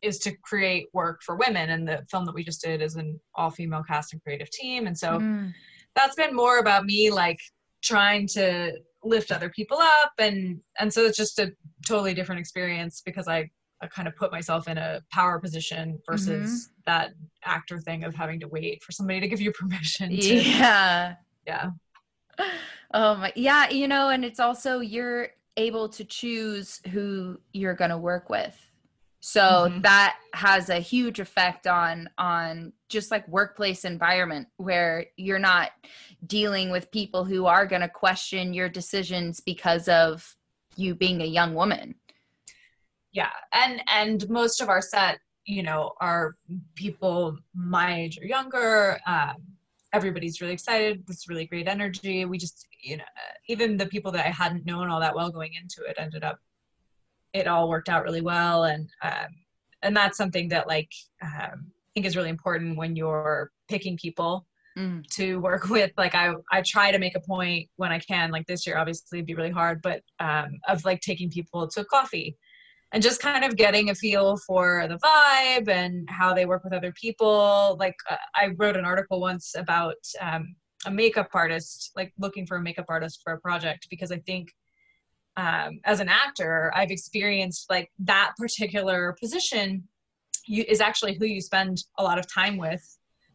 is 0.00 0.18
to 0.20 0.32
create 0.42 0.86
work 0.92 1.20
for 1.24 1.36
women 1.36 1.70
and 1.70 1.86
the 1.86 2.04
film 2.10 2.24
that 2.24 2.34
we 2.34 2.44
just 2.44 2.62
did 2.62 2.80
is 2.80 2.94
an 2.94 3.18
all 3.34 3.50
female 3.50 3.82
cast 3.82 4.12
and 4.12 4.22
creative 4.22 4.48
team 4.50 4.86
and 4.86 4.96
so 4.96 5.18
mm. 5.18 5.52
that's 5.96 6.14
been 6.14 6.34
more 6.34 6.58
about 6.58 6.84
me 6.84 7.10
like 7.10 7.40
trying 7.88 8.26
to 8.28 8.72
lift 9.02 9.32
other 9.32 9.48
people 9.48 9.78
up. 9.78 10.12
And 10.18 10.60
and 10.78 10.92
so 10.92 11.04
it's 11.04 11.16
just 11.16 11.38
a 11.38 11.52
totally 11.86 12.14
different 12.14 12.40
experience 12.40 13.02
because 13.04 13.28
I, 13.28 13.50
I 13.82 13.86
kind 13.86 14.06
of 14.06 14.16
put 14.16 14.30
myself 14.30 14.68
in 14.68 14.76
a 14.78 15.00
power 15.10 15.38
position 15.38 15.98
versus 16.06 16.50
mm-hmm. 16.50 16.82
that 16.86 17.10
actor 17.44 17.78
thing 17.80 18.04
of 18.04 18.14
having 18.14 18.40
to 18.40 18.48
wait 18.48 18.82
for 18.82 18.92
somebody 18.92 19.20
to 19.20 19.28
give 19.28 19.40
you 19.40 19.52
permission 19.58 20.10
to, 20.10 20.16
yeah. 20.16 21.14
Yeah. 21.46 21.70
Oh 22.94 23.16
my 23.16 23.32
yeah 23.34 23.70
you 23.70 23.88
know 23.88 24.10
and 24.10 24.24
it's 24.24 24.38
also 24.38 24.80
you're 24.80 25.30
able 25.56 25.88
to 25.88 26.04
choose 26.04 26.80
who 26.92 27.38
you're 27.52 27.74
going 27.74 27.90
to 27.90 27.98
work 27.98 28.30
with 28.30 28.67
so 29.20 29.40
mm-hmm. 29.40 29.80
that 29.82 30.16
has 30.32 30.68
a 30.70 30.78
huge 30.78 31.18
effect 31.18 31.66
on 31.66 32.08
on 32.18 32.72
just 32.88 33.10
like 33.10 33.26
workplace 33.28 33.84
environment 33.84 34.46
where 34.56 35.06
you're 35.16 35.38
not 35.38 35.70
dealing 36.26 36.70
with 36.70 36.90
people 36.90 37.24
who 37.24 37.46
are 37.46 37.66
going 37.66 37.82
to 37.82 37.88
question 37.88 38.54
your 38.54 38.68
decisions 38.68 39.40
because 39.40 39.88
of 39.88 40.36
you 40.76 40.94
being 40.94 41.20
a 41.20 41.26
young 41.26 41.54
woman 41.54 41.94
yeah 43.12 43.30
and 43.52 43.82
and 43.88 44.28
most 44.28 44.60
of 44.60 44.68
our 44.68 44.82
set 44.82 45.18
you 45.44 45.62
know 45.62 45.92
are 46.00 46.36
people 46.74 47.36
my 47.54 48.02
age 48.02 48.18
or 48.20 48.26
younger 48.26 48.98
um, 49.06 49.36
everybody's 49.92 50.40
really 50.40 50.52
excited 50.52 51.04
This 51.06 51.28
really 51.28 51.46
great 51.46 51.66
energy 51.66 52.24
we 52.24 52.38
just 52.38 52.68
you 52.82 52.98
know 52.98 53.04
even 53.48 53.76
the 53.76 53.86
people 53.86 54.12
that 54.12 54.26
i 54.26 54.30
hadn't 54.30 54.66
known 54.66 54.88
all 54.88 55.00
that 55.00 55.14
well 55.14 55.30
going 55.30 55.54
into 55.54 55.88
it 55.88 55.96
ended 55.98 56.22
up 56.22 56.38
it 57.32 57.46
all 57.46 57.68
worked 57.68 57.88
out 57.88 58.04
really 58.04 58.20
well. 58.20 58.64
And 58.64 58.88
um, 59.02 59.28
and 59.82 59.96
that's 59.96 60.16
something 60.16 60.48
that 60.48 60.66
like 60.66 60.92
um, 61.22 61.66
i 61.66 61.90
think 61.94 62.06
is 62.06 62.16
really 62.16 62.30
important 62.30 62.76
when 62.76 62.96
you're 62.96 63.50
picking 63.68 63.96
people 63.96 64.46
mm. 64.76 65.06
to 65.10 65.40
work 65.40 65.68
with. 65.70 65.92
Like 65.96 66.14
i 66.14 66.32
i 66.52 66.62
try 66.62 66.90
to 66.90 66.98
make 66.98 67.16
a 67.16 67.20
point 67.20 67.68
when 67.76 67.92
i 67.92 67.98
can 67.98 68.30
like 68.30 68.46
this 68.46 68.66
year 68.66 68.78
obviously 68.78 69.18
it'd 69.18 69.26
be 69.26 69.34
really 69.34 69.50
hard 69.50 69.80
but 69.82 70.02
um, 70.20 70.58
of 70.68 70.84
like 70.84 71.00
taking 71.00 71.30
people 71.30 71.68
to 71.68 71.84
coffee 71.84 72.36
and 72.92 73.02
just 73.02 73.20
kind 73.20 73.44
of 73.44 73.56
getting 73.56 73.90
a 73.90 73.94
feel 73.94 74.38
for 74.46 74.86
the 74.88 74.98
vibe 74.98 75.68
and 75.68 76.08
how 76.08 76.32
they 76.32 76.46
work 76.46 76.64
with 76.64 76.72
other 76.72 76.92
people. 76.92 77.76
Like 77.78 77.96
uh, 78.10 78.16
i 78.34 78.48
wrote 78.56 78.76
an 78.76 78.84
article 78.84 79.20
once 79.20 79.54
about 79.56 79.96
um, 80.20 80.54
a 80.86 80.90
makeup 80.90 81.28
artist 81.34 81.90
like 81.96 82.12
looking 82.18 82.46
for 82.46 82.56
a 82.56 82.62
makeup 82.62 82.86
artist 82.88 83.20
for 83.24 83.32
a 83.32 83.40
project 83.40 83.88
because 83.90 84.12
i 84.12 84.18
think 84.18 84.54
um, 85.38 85.78
as 85.84 86.00
an 86.00 86.08
actor, 86.08 86.72
I've 86.74 86.90
experienced 86.90 87.70
like 87.70 87.92
that 88.00 88.32
particular 88.36 89.16
position 89.20 89.84
you, 90.46 90.64
is 90.66 90.80
actually 90.80 91.14
who 91.14 91.26
you 91.26 91.40
spend 91.40 91.84
a 91.96 92.02
lot 92.02 92.18
of 92.18 92.26
time 92.30 92.56
with 92.56 92.84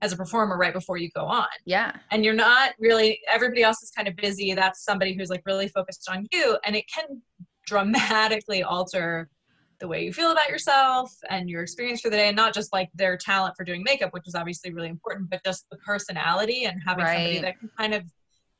as 0.02 0.12
a 0.12 0.18
performer 0.18 0.58
right 0.58 0.74
before 0.74 0.98
you 0.98 1.10
go 1.16 1.24
on. 1.24 1.48
Yeah. 1.66 1.94
And 2.12 2.26
you're 2.26 2.34
not 2.34 2.74
really, 2.78 3.22
everybody 3.32 3.64
else 3.64 3.82
is 3.82 3.90
kind 3.92 4.10
of 4.10 4.18
busy. 4.18 4.54
That's 4.54 4.84
somebody 4.84 5.16
who's 5.16 5.30
like 5.30 5.44
really 5.46 5.70
focused 5.70 6.10
on 6.12 6.28
you. 6.34 6.58
And 6.66 6.76
it 6.76 6.84
can 6.94 7.22
dramatically 7.66 8.64
alter 8.64 9.30
the 9.80 9.88
way 9.88 10.04
you 10.04 10.12
feel 10.12 10.32
about 10.32 10.50
yourself 10.50 11.10
and 11.30 11.50
your 11.50 11.64
experience 11.64 12.02
for 12.02 12.10
the 12.10 12.18
day. 12.18 12.28
And 12.28 12.36
not 12.36 12.54
just 12.54 12.74
like 12.74 12.90
their 12.94 13.16
talent 13.16 13.56
for 13.56 13.64
doing 13.64 13.82
makeup, 13.82 14.12
which 14.12 14.28
is 14.28 14.36
obviously 14.36 14.74
really 14.74 14.90
important, 14.90 15.30
but 15.30 15.42
just 15.46 15.70
the 15.72 15.78
personality 15.78 16.66
and 16.66 16.82
having 16.86 17.06
right. 17.06 17.16
somebody 17.16 17.40
that 17.40 17.60
can 17.60 17.72
kind 17.78 17.94
of 17.94 18.04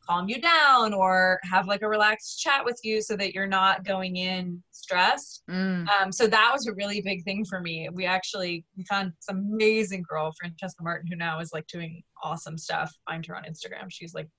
calm 0.08 0.30
you 0.30 0.42
down 0.42 0.94
or 0.94 1.40
have 1.44 1.68
like 1.68 1.82
a 1.82 1.88
relaxed 1.88 2.40
chat 2.40 2.64
with 2.64 2.80
you 2.84 3.02
so 3.02 3.16
that 3.18 3.34
you're 3.34 3.48
not 3.48 3.86
going 3.86 4.18
in 4.18 4.62
stressed. 4.72 5.44
Mm. 5.50 5.88
Um, 5.90 6.12
so 6.12 6.28
that 6.28 6.50
was 6.52 6.68
a 6.68 6.74
really 6.74 7.02
big 7.02 7.24
thing 7.24 7.46
for 7.46 7.60
me. 7.60 7.90
We 7.92 8.06
actually 8.06 8.66
we 8.78 8.84
found 8.86 9.12
this 9.12 9.30
amazing 9.30 10.04
girl, 10.08 10.34
Francesca 10.40 10.84
Martin, 10.84 11.08
who 11.10 11.16
now 11.16 11.40
is 11.40 11.52
like 11.54 11.68
doing 11.68 12.04
awesome 12.24 12.58
stuff. 12.58 12.92
Find 13.08 13.26
her 13.26 13.36
on 13.36 13.44
Instagram. 13.44 13.88
She's 13.90 14.14
like 14.14 14.30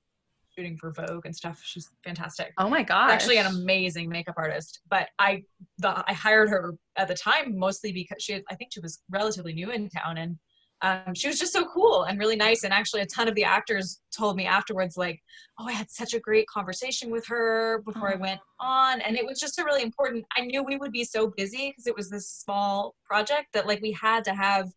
shooting 0.57 0.77
for 0.77 0.93
Vogue 0.93 1.27
and 1.27 1.35
stuff. 1.35 1.61
She's 1.65 1.91
fantastic. 2.05 2.53
Oh 2.59 2.69
my 2.69 2.83
god! 2.83 3.11
Actually, 3.11 3.39
an 3.39 3.47
amazing 3.47 4.09
makeup 4.09 4.35
artist. 4.37 4.81
But 4.89 5.09
I 5.19 5.43
the, 5.79 6.05
I 6.07 6.13
hired 6.13 6.49
her 6.51 6.75
at 6.97 7.09
the 7.09 7.15
time 7.15 7.59
mostly 7.59 7.93
because 7.93 8.23
she 8.23 8.41
I 8.51 8.55
think 8.55 8.73
she 8.73 8.81
was 8.81 9.03
relatively 9.11 9.53
new 9.53 9.71
in 9.71 9.89
town 9.89 10.19
and 10.19 10.37
um, 10.85 11.15
she 11.15 11.29
was 11.29 11.39
just 11.39 11.55
so 11.55 11.65
cool 11.65 12.03
and 12.03 12.19
really 12.19 12.37
nice. 12.37 12.63
And 12.63 12.73
actually, 12.73 13.01
a 13.01 13.07
ton 13.07 13.27
of 13.27 13.35
the 13.35 13.45
actors 13.45 14.01
told 14.15 14.37
me 14.37 14.45
afterwards, 14.45 14.99
like, 14.99 15.23
"Oh, 15.59 15.67
I 15.67 15.73
had 15.73 15.91
such 15.91 16.13
a 16.13 16.21
great 16.21 16.47
conversation 16.47 17.11
with 17.11 17.27
her 17.27 17.83
before 17.87 18.11
oh. 18.11 18.13
I 18.13 18.17
went 18.17 18.41
on," 18.61 19.01
and 19.01 19.17
it 19.17 19.25
was 19.25 19.41
just 19.41 19.59
a 19.59 19.65
really 19.65 19.83
important. 19.83 20.27
I 20.37 20.43
knew 20.43 20.63
we 20.63 20.77
would 20.77 20.93
be 20.93 21.05
so 21.05 21.29
busy 21.29 21.71
because 21.71 21.87
it 21.87 21.97
was 21.97 22.11
this 22.11 22.29
small 22.29 22.95
project 23.03 23.55
that 23.55 23.67
like 23.67 23.81
we 23.81 23.93
had 23.93 24.25
to 24.25 24.35
have 24.35 24.69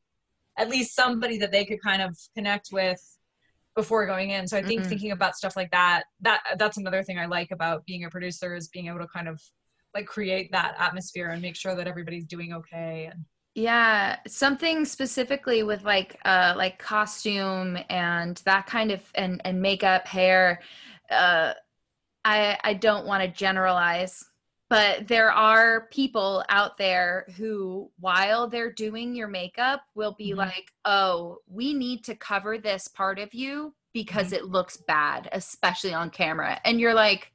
at 0.57 0.69
least 0.69 0.95
somebody 0.95 1.37
that 1.39 1.51
they 1.51 1.65
could 1.65 1.81
kind 1.81 2.01
of 2.01 2.17
connect 2.33 2.69
with 2.71 3.01
before 3.75 4.05
going 4.05 4.29
in. 4.29 4.47
So 4.47 4.57
I 4.57 4.63
think 4.63 4.81
mm-hmm. 4.81 4.89
thinking 4.89 5.11
about 5.11 5.35
stuff 5.35 5.57
like 5.57 5.71
that, 5.71 6.03
that 6.21 6.41
that's 6.57 6.77
another 6.77 7.03
thing 7.03 7.19
I 7.19 7.25
like 7.25 7.51
about 7.51 7.85
being 7.85 8.05
a 8.05 8.09
producer 8.09 8.55
is 8.55 8.69
being 8.69 8.87
able 8.87 8.99
to 8.99 9.07
kind 9.07 9.27
of 9.27 9.41
like 9.93 10.05
create 10.05 10.53
that 10.53 10.75
atmosphere 10.79 11.29
and 11.29 11.41
make 11.41 11.57
sure 11.57 11.75
that 11.75 11.85
everybody's 11.85 12.25
doing 12.25 12.53
okay 12.53 13.09
and 13.11 13.25
yeah, 13.57 14.17
something 14.27 14.85
specifically 14.85 15.63
with 15.63 15.83
like 15.83 16.19
uh 16.23 16.53
like 16.55 16.77
costume 16.77 17.75
and 17.89 18.39
that 18.45 18.67
kind 18.67 18.91
of 18.91 19.01
and 19.15 19.41
and 19.43 19.59
makeup, 19.59 20.07
hair. 20.07 20.61
Uh 21.09 21.53
I 22.23 22.59
I 22.63 22.75
don't 22.75 23.07
want 23.07 23.23
to 23.23 23.29
generalize, 23.29 24.23
but 24.69 25.07
there 25.07 25.31
are 25.31 25.87
people 25.87 26.43
out 26.49 26.77
there 26.77 27.25
who 27.35 27.89
while 27.99 28.47
they're 28.47 28.71
doing 28.71 29.15
your 29.15 29.27
makeup 29.27 29.81
will 29.95 30.13
be 30.13 30.29
mm-hmm. 30.29 30.41
like, 30.41 30.71
"Oh, 30.85 31.39
we 31.47 31.73
need 31.73 32.03
to 32.03 32.15
cover 32.15 32.59
this 32.59 32.87
part 32.87 33.17
of 33.17 33.33
you 33.33 33.73
because 33.91 34.27
mm-hmm. 34.27 34.45
it 34.45 34.45
looks 34.45 34.77
bad, 34.77 35.29
especially 35.31 35.95
on 35.95 36.11
camera." 36.11 36.61
And 36.63 36.79
you're 36.79 36.93
like, 36.93 37.31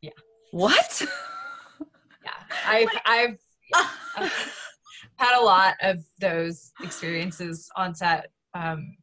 "Yeah. 0.00 0.12
What?" 0.52 1.02
yeah. 2.24 2.30
I've 2.66 2.86
like, 2.86 3.02
I've 3.04 3.38
had 3.74 5.38
a 5.38 5.44
lot 5.44 5.74
of 5.82 6.04
those 6.20 6.72
experiences 6.82 7.68
on 7.76 7.94
set 7.94 8.30
um, 8.54 8.96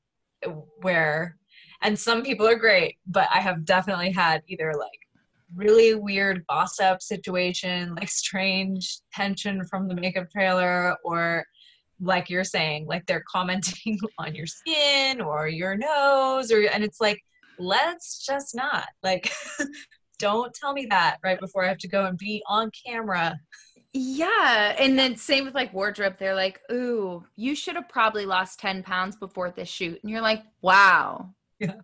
where, 0.82 1.38
and 1.82 1.98
some 1.98 2.24
people 2.24 2.48
are 2.48 2.55
great, 2.55 2.98
but 3.08 3.27
I 3.34 3.39
have 3.39 3.65
definitely 3.65 4.12
had 4.12 4.41
either 4.48 4.74
like 4.77 4.89
really 5.55 5.96
weird 5.96 6.43
gossip 6.50 7.01
situation, 7.01 7.96
like 7.96 8.10
strange 8.10 9.00
tension 9.13 9.65
from 9.65 9.88
the 9.88 9.96
makeup 9.96 10.29
trailer, 10.32 10.96
or 11.03 11.46
like 12.00 12.29
you're 12.29 12.43
saying, 12.43 12.88
like 12.88 13.05
they're 13.05 13.24
commenting 13.29 14.00
on 14.17 14.36
your 14.36 14.48
skin 14.48 15.22
or 15.22 15.48
your 15.48 15.75
nose, 15.75 16.51
or 16.51 16.62
and 16.74 16.84
it's 16.84 17.01
like, 17.01 17.20
let's 17.60 18.25
just 18.25 18.55
not 18.55 18.88
like. 19.03 19.32
don't 20.20 20.53
tell 20.53 20.72
me 20.72 20.86
that 20.89 21.17
right 21.22 21.39
before 21.39 21.65
I 21.65 21.67
have 21.67 21.79
to 21.79 21.88
go 21.88 22.05
and 22.05 22.17
be 22.17 22.41
on 22.48 22.72
camera. 22.86 23.38
Yeah. 23.93 24.75
And 24.79 24.97
then 24.97 25.15
same 25.15 25.45
with 25.45 25.53
like 25.53 25.73
wardrobe. 25.73 26.15
They're 26.17 26.35
like, 26.35 26.62
ooh, 26.71 27.25
you 27.35 27.55
should 27.55 27.75
have 27.75 27.89
probably 27.89 28.25
lost 28.25 28.59
10 28.59 28.83
pounds 28.83 29.15
before 29.15 29.51
this 29.51 29.69
shoot. 29.69 30.00
And 30.01 30.12
you're 30.12 30.21
like, 30.21 30.43
wow. 30.62 31.29
Yeah. 31.59 31.75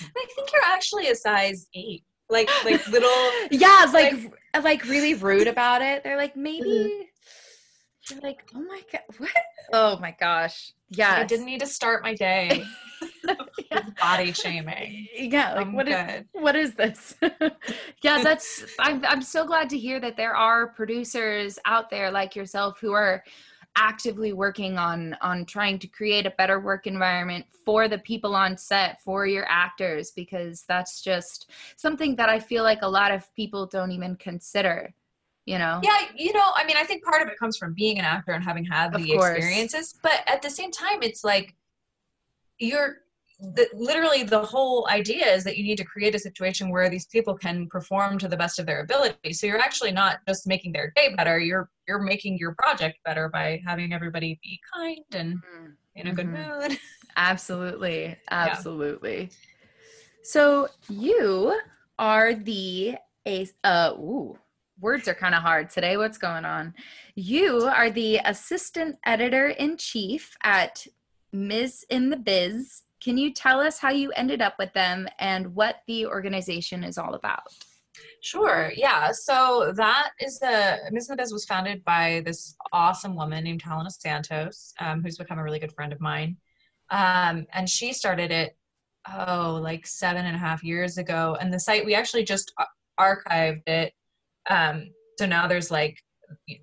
I 0.00 0.26
think 0.34 0.52
you're 0.52 0.62
actually 0.64 1.08
a 1.08 1.14
size 1.14 1.66
eight. 1.74 2.04
Like 2.30 2.48
like 2.64 2.86
little 2.88 3.10
Yeah, 3.50 3.90
like 3.92 4.14
like, 4.54 4.64
like 4.64 4.84
really 4.84 5.14
rude 5.14 5.48
about 5.48 5.82
it. 5.82 6.02
They're 6.02 6.16
like, 6.16 6.36
maybe 6.36 6.68
mm-hmm. 6.68 7.02
you're 8.10 8.20
like, 8.22 8.42
oh 8.54 8.60
my 8.60 8.80
god, 8.90 9.02
what? 9.18 9.30
Oh 9.72 9.98
my 9.98 10.16
gosh, 10.18 10.72
yeah. 10.88 11.16
I 11.16 11.24
didn't 11.24 11.46
need 11.46 11.60
to 11.60 11.66
start 11.66 12.02
my 12.02 12.14
day 12.14 12.64
yeah. 13.70 13.82
body 14.00 14.32
shaming. 14.32 15.06
Yeah, 15.14 15.54
like 15.54 15.66
I'm 15.66 15.72
what 15.72 15.88
is, 15.88 16.24
what 16.32 16.56
is 16.56 16.74
this? 16.74 17.14
yeah, 18.02 18.22
that's. 18.22 18.64
I'm 18.78 19.04
I'm 19.04 19.22
so 19.22 19.46
glad 19.46 19.70
to 19.70 19.78
hear 19.78 20.00
that 20.00 20.16
there 20.16 20.34
are 20.34 20.68
producers 20.68 21.58
out 21.64 21.90
there 21.90 22.10
like 22.10 22.36
yourself 22.36 22.78
who 22.80 22.92
are 22.92 23.22
actively 23.76 24.32
working 24.32 24.76
on 24.76 25.16
on 25.22 25.46
trying 25.46 25.78
to 25.78 25.86
create 25.86 26.26
a 26.26 26.30
better 26.32 26.60
work 26.60 26.86
environment 26.86 27.44
for 27.64 27.88
the 27.88 27.98
people 27.98 28.34
on 28.34 28.56
set 28.56 29.00
for 29.00 29.26
your 29.26 29.46
actors 29.48 30.10
because 30.10 30.64
that's 30.68 31.00
just 31.00 31.50
something 31.76 32.14
that 32.14 32.28
i 32.28 32.38
feel 32.38 32.62
like 32.62 32.82
a 32.82 32.88
lot 32.88 33.10
of 33.10 33.34
people 33.34 33.64
don't 33.66 33.90
even 33.90 34.14
consider 34.16 34.92
you 35.46 35.56
know 35.56 35.80
yeah 35.82 36.06
you 36.14 36.34
know 36.34 36.50
i 36.54 36.64
mean 36.66 36.76
i 36.76 36.84
think 36.84 37.02
part 37.02 37.22
of 37.22 37.28
it 37.28 37.38
comes 37.38 37.56
from 37.56 37.72
being 37.72 37.98
an 37.98 38.04
actor 38.04 38.32
and 38.32 38.44
having 38.44 38.64
had 38.64 38.92
the 38.92 39.12
experiences 39.12 39.94
but 40.02 40.22
at 40.26 40.42
the 40.42 40.50
same 40.50 40.70
time 40.70 41.02
it's 41.02 41.24
like 41.24 41.54
you're 42.58 42.98
the, 43.42 43.68
literally 43.74 44.22
the 44.22 44.42
whole 44.42 44.88
idea 44.88 45.26
is 45.26 45.42
that 45.44 45.56
you 45.56 45.64
need 45.64 45.76
to 45.78 45.84
create 45.84 46.14
a 46.14 46.18
situation 46.18 46.70
where 46.70 46.88
these 46.88 47.06
people 47.06 47.34
can 47.34 47.66
perform 47.66 48.16
to 48.18 48.28
the 48.28 48.36
best 48.36 48.58
of 48.58 48.66
their 48.66 48.82
ability. 48.82 49.32
So 49.32 49.46
you're 49.46 49.58
actually 49.58 49.90
not 49.90 50.18
just 50.28 50.46
making 50.46 50.72
their 50.72 50.92
day 50.94 51.14
better 51.16 51.38
you're 51.38 51.68
you're 51.88 52.00
making 52.00 52.38
your 52.38 52.54
project 52.54 52.98
better 53.04 53.28
by 53.28 53.60
having 53.66 53.92
everybody 53.92 54.38
be 54.42 54.60
kind 54.72 55.04
and 55.12 55.34
mm-hmm. 55.36 55.66
in 55.96 56.06
a 56.06 56.12
good 56.12 56.26
mm-hmm. 56.26 56.68
mood. 56.68 56.78
Absolutely. 57.16 58.16
Absolutely. 58.30 59.20
Yeah. 59.22 59.28
so 60.22 60.68
you 60.88 61.58
are 61.98 62.34
the 62.34 62.96
a 63.26 63.48
uh 63.64 63.92
ooh 63.98 64.38
words 64.80 65.06
are 65.08 65.14
kind 65.14 65.34
of 65.34 65.42
hard 65.42 65.70
today. 65.70 65.96
What's 65.96 66.18
going 66.18 66.44
on? 66.44 66.74
You 67.14 67.62
are 67.62 67.90
the 67.90 68.20
assistant 68.24 68.98
editor 69.04 69.48
in 69.48 69.76
chief 69.76 70.36
at 70.42 70.86
ms 71.32 71.84
in 71.88 72.10
the 72.10 72.16
biz 72.16 72.82
can 73.02 73.18
you 73.18 73.32
tell 73.32 73.60
us 73.60 73.78
how 73.78 73.90
you 73.90 74.12
ended 74.12 74.40
up 74.40 74.54
with 74.58 74.72
them 74.74 75.08
and 75.18 75.54
what 75.54 75.76
the 75.86 76.06
organization 76.06 76.84
is 76.84 76.98
all 76.98 77.14
about? 77.14 77.42
Sure. 78.20 78.72
Yeah. 78.76 79.10
So 79.12 79.72
that 79.76 80.10
is 80.20 80.38
the 80.38 80.78
in 80.86 80.94
the 80.94 81.16
Biz 81.16 81.32
was 81.32 81.44
founded 81.44 81.84
by 81.84 82.22
this 82.24 82.54
awesome 82.72 83.16
woman 83.16 83.44
named 83.44 83.62
Helena 83.62 83.90
Santos, 83.90 84.72
um, 84.80 85.02
who's 85.02 85.18
become 85.18 85.38
a 85.38 85.42
really 85.42 85.58
good 85.58 85.72
friend 85.72 85.92
of 85.92 86.00
mine. 86.00 86.36
Um, 86.90 87.46
and 87.52 87.68
she 87.68 87.92
started 87.92 88.30
it, 88.30 88.56
oh, 89.12 89.58
like 89.62 89.86
seven 89.86 90.24
and 90.24 90.36
a 90.36 90.38
half 90.38 90.62
years 90.62 90.98
ago. 90.98 91.36
And 91.40 91.52
the 91.52 91.58
site, 91.58 91.84
we 91.84 91.94
actually 91.94 92.24
just 92.24 92.52
archived 93.00 93.68
it. 93.68 93.92
Um, 94.48 94.90
so 95.18 95.26
now 95.26 95.48
there's 95.48 95.70
like 95.70 95.98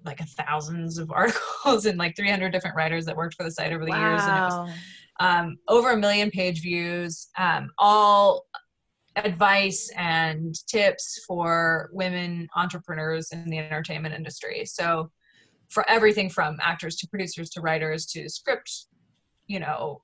like 0.03 0.19
a 0.19 0.25
thousands 0.25 0.97
of 0.97 1.11
articles 1.15 1.85
and 1.85 1.97
like 1.97 2.15
300 2.15 2.51
different 2.51 2.75
writers 2.75 3.05
that 3.05 3.15
worked 3.15 3.35
for 3.35 3.43
the 3.43 3.51
site 3.51 3.73
over 3.73 3.85
the 3.85 3.91
wow. 3.91 4.11
years. 4.11 4.21
And 4.23 4.37
it 4.37 4.41
was 4.41 4.75
um, 5.19 5.57
over 5.67 5.91
a 5.91 5.97
million 5.97 6.31
page 6.31 6.61
views, 6.61 7.27
um, 7.37 7.69
all 7.77 8.45
advice 9.15 9.91
and 9.97 10.55
tips 10.67 11.23
for 11.27 11.89
women 11.91 12.47
entrepreneurs 12.55 13.31
in 13.31 13.49
the 13.49 13.57
entertainment 13.57 14.15
industry. 14.15 14.65
So, 14.65 15.11
for 15.69 15.87
everything 15.87 16.29
from 16.29 16.57
actors 16.61 16.95
to 16.95 17.07
producers 17.07 17.49
to 17.51 17.61
writers 17.61 18.07
to 18.07 18.27
script, 18.27 18.87
you 19.45 19.59
know, 19.59 20.01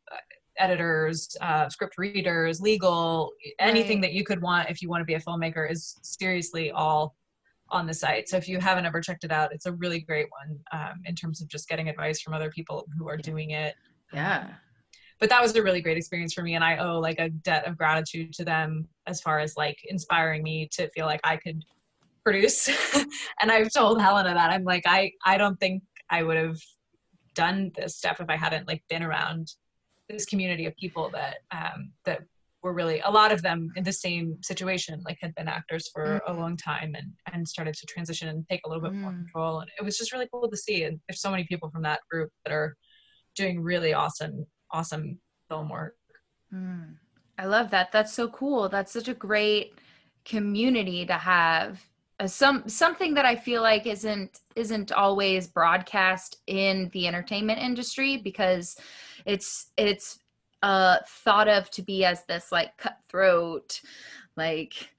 editors, 0.60 1.36
uh, 1.42 1.70
script 1.70 1.98
readers, 1.98 2.62
legal, 2.62 3.32
anything 3.60 3.98
right. 3.98 4.04
that 4.04 4.14
you 4.14 4.24
could 4.24 4.42
want 4.42 4.70
if 4.70 4.82
you 4.82 4.90
want 4.90 5.02
to 5.02 5.06
be 5.06 5.16
a 5.16 5.20
filmmaker 5.20 5.70
is 5.70 5.98
seriously 6.04 6.70
all 6.70 7.16
on 7.70 7.88
the 7.88 7.94
site. 7.94 8.30
So 8.30 8.38
if 8.38 8.48
you 8.48 8.60
haven't 8.60 8.86
ever 8.86 9.02
checked 9.02 9.24
it 9.24 9.32
out, 9.32 9.54
it's 9.54 9.66
a 9.66 9.72
really 9.72 10.02
great 10.02 10.28
one 10.30 10.60
um, 10.72 11.02
in 11.06 11.16
terms 11.16 11.42
of 11.42 11.48
just 11.48 11.68
getting 11.68 11.90
advice 11.90 12.22
from 12.22 12.36
other 12.36 12.52
people 12.52 12.86
who 12.96 13.10
are 13.10 13.18
doing 13.18 13.52
it. 13.52 13.74
Yeah 14.14 14.50
but 15.20 15.30
that 15.30 15.42
was 15.42 15.56
a 15.56 15.64
really 15.64 15.82
great 15.82 15.98
experience 15.98 16.34
for 16.34 16.42
me 16.42 16.56
and 16.56 16.64
i 16.64 16.78
owe 16.78 17.00
like 17.00 17.20
a 17.20 17.30
debt 17.30 17.68
of 17.68 17.78
gratitude 17.78 18.34
to 18.34 18.44
them 18.44 18.88
as 19.08 19.22
far 19.22 19.40
as 19.40 19.56
like 19.56 19.78
inspiring 19.88 20.44
me 20.44 20.68
to 20.72 20.90
feel 20.90 21.06
like 21.06 21.22
i 21.24 21.38
could 21.38 21.64
produce 22.24 22.70
and 23.42 23.52
i've 23.52 23.72
told 23.72 24.02
helena 24.02 24.34
that 24.34 24.52
i'm 24.52 24.64
like 24.64 24.84
i 24.86 25.12
i 25.26 25.38
don't 25.38 25.60
think 25.60 25.84
i 26.10 26.24
would 26.24 26.38
have 26.38 26.58
done 27.34 27.72
this 27.76 27.98
stuff 27.98 28.20
if 28.20 28.30
i 28.30 28.36
hadn't 28.36 28.68
like 28.68 28.82
been 28.90 29.04
around 29.04 29.48
this 30.10 30.26
community 30.26 30.66
of 30.66 30.76
people 30.76 31.10
that 31.12 31.38
um 31.52 31.92
that 32.06 32.22
were 32.66 32.74
really 32.74 33.00
a 33.02 33.12
lot 33.12 33.32
of 33.32 33.44
them 33.44 33.72
in 33.76 33.84
the 33.84 33.94
same 33.94 34.38
situation 34.42 35.00
like 35.06 35.18
had 35.22 35.36
been 35.36 35.48
actors 35.48 35.88
for 35.94 36.04
mm. 36.04 36.20
a 36.28 36.34
long 36.34 36.58
time 36.58 36.96
and 36.96 37.12
and 37.32 37.48
started 37.48 37.76
to 37.76 37.86
transition 37.86 38.28
and 38.28 38.44
take 38.50 38.62
a 38.66 38.68
little 38.68 38.82
bit 38.82 38.92
mm. 38.92 39.02
more 39.02 39.12
control 39.12 39.60
and 39.60 39.70
it 39.80 39.86
was 39.86 40.00
just 40.00 40.12
really 40.12 40.28
cool 40.34 40.50
to 40.50 40.58
see 40.58 40.84
and 40.84 41.00
there's 41.08 41.22
so 41.22 41.30
many 41.30 41.44
people 41.44 41.70
from 41.70 41.84
that 41.84 42.00
group 42.10 42.32
that 42.44 42.52
are 42.52 42.76
doing 43.36 43.62
really 43.62 43.94
awesome 43.94 44.46
awesome 44.76 45.20
film 45.48 45.70
work. 45.70 45.96
Mm, 46.54 46.96
I 47.38 47.46
love 47.46 47.72
that. 47.72 47.92
That's 47.92 48.14
so 48.14 48.28
cool. 48.28 48.68
That's 48.70 48.92
such 48.92 49.08
a 49.08 49.14
great 49.14 49.74
community 50.26 51.06
to 51.06 51.14
have. 51.14 51.82
Uh, 52.20 52.28
some 52.28 52.68
something 52.68 53.14
that 53.14 53.26
I 53.26 53.36
feel 53.36 53.62
like 53.62 53.86
isn't 53.86 54.40
isn't 54.56 54.92
always 54.92 55.48
broadcast 55.48 56.38
in 56.48 56.90
the 56.94 57.08
entertainment 57.08 57.60
industry 57.60 58.18
because 58.18 58.78
it's 59.26 59.72
it's 59.78 60.20
uh 60.64 60.98
thought 61.06 61.50
of 61.50 61.70
to 61.72 61.82
be 61.82 62.06
as 62.06 62.24
this 62.24 62.54
like 62.54 62.78
cutthroat 62.78 63.82
like 64.38 64.92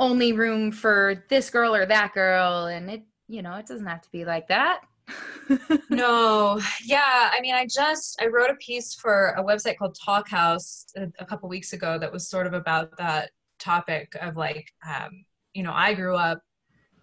only 0.00 0.32
room 0.32 0.72
for 0.72 1.22
this 1.28 1.50
girl 1.50 1.74
or 1.74 1.84
that 1.84 2.14
girl 2.14 2.64
and 2.64 2.90
it 2.90 3.02
you 3.28 3.42
know 3.42 3.54
it 3.54 3.66
doesn't 3.66 3.86
have 3.86 4.00
to 4.00 4.10
be 4.10 4.24
like 4.24 4.48
that 4.48 4.80
no. 5.90 6.60
Yeah 6.84 7.30
i 7.32 7.40
mean 7.40 7.54
i 7.54 7.66
just 7.66 8.20
i 8.20 8.26
wrote 8.26 8.50
a 8.50 8.56
piece 8.56 8.94
for 8.94 9.34
a 9.36 9.44
website 9.44 9.76
called 9.76 9.96
Talkhouse 9.96 10.86
a, 10.96 11.08
a 11.18 11.26
couple 11.26 11.48
weeks 11.48 11.72
ago 11.72 11.98
that 11.98 12.12
was 12.12 12.28
sort 12.28 12.46
of 12.46 12.52
about 12.52 12.96
that 12.98 13.30
topic 13.58 14.14
of 14.20 14.36
like 14.36 14.70
um, 14.86 15.24
you 15.54 15.62
know 15.62 15.72
i 15.72 15.94
grew 15.94 16.16
up 16.16 16.40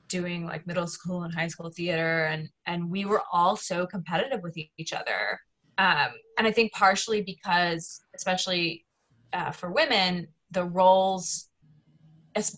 doing 0.10 0.46
like 0.46 0.68
middle 0.68 0.86
school 0.88 1.24
and 1.24 1.34
high 1.34 1.48
school 1.48 1.72
theater 1.72 2.26
and 2.26 2.50
and 2.68 2.90
we 2.90 3.06
were 3.06 3.24
all 3.32 3.56
so 3.56 3.88
competitive 3.88 4.42
with 4.44 4.56
each 4.78 4.94
other. 4.94 5.40
Um, 5.80 6.12
and 6.38 6.46
i 6.46 6.52
think 6.52 6.72
partially 6.74 7.24
because 7.24 8.02
especially 8.16 8.86
uh, 9.34 9.52
for 9.52 9.72
women 9.72 10.28
the 10.52 10.66
roles 10.66 11.50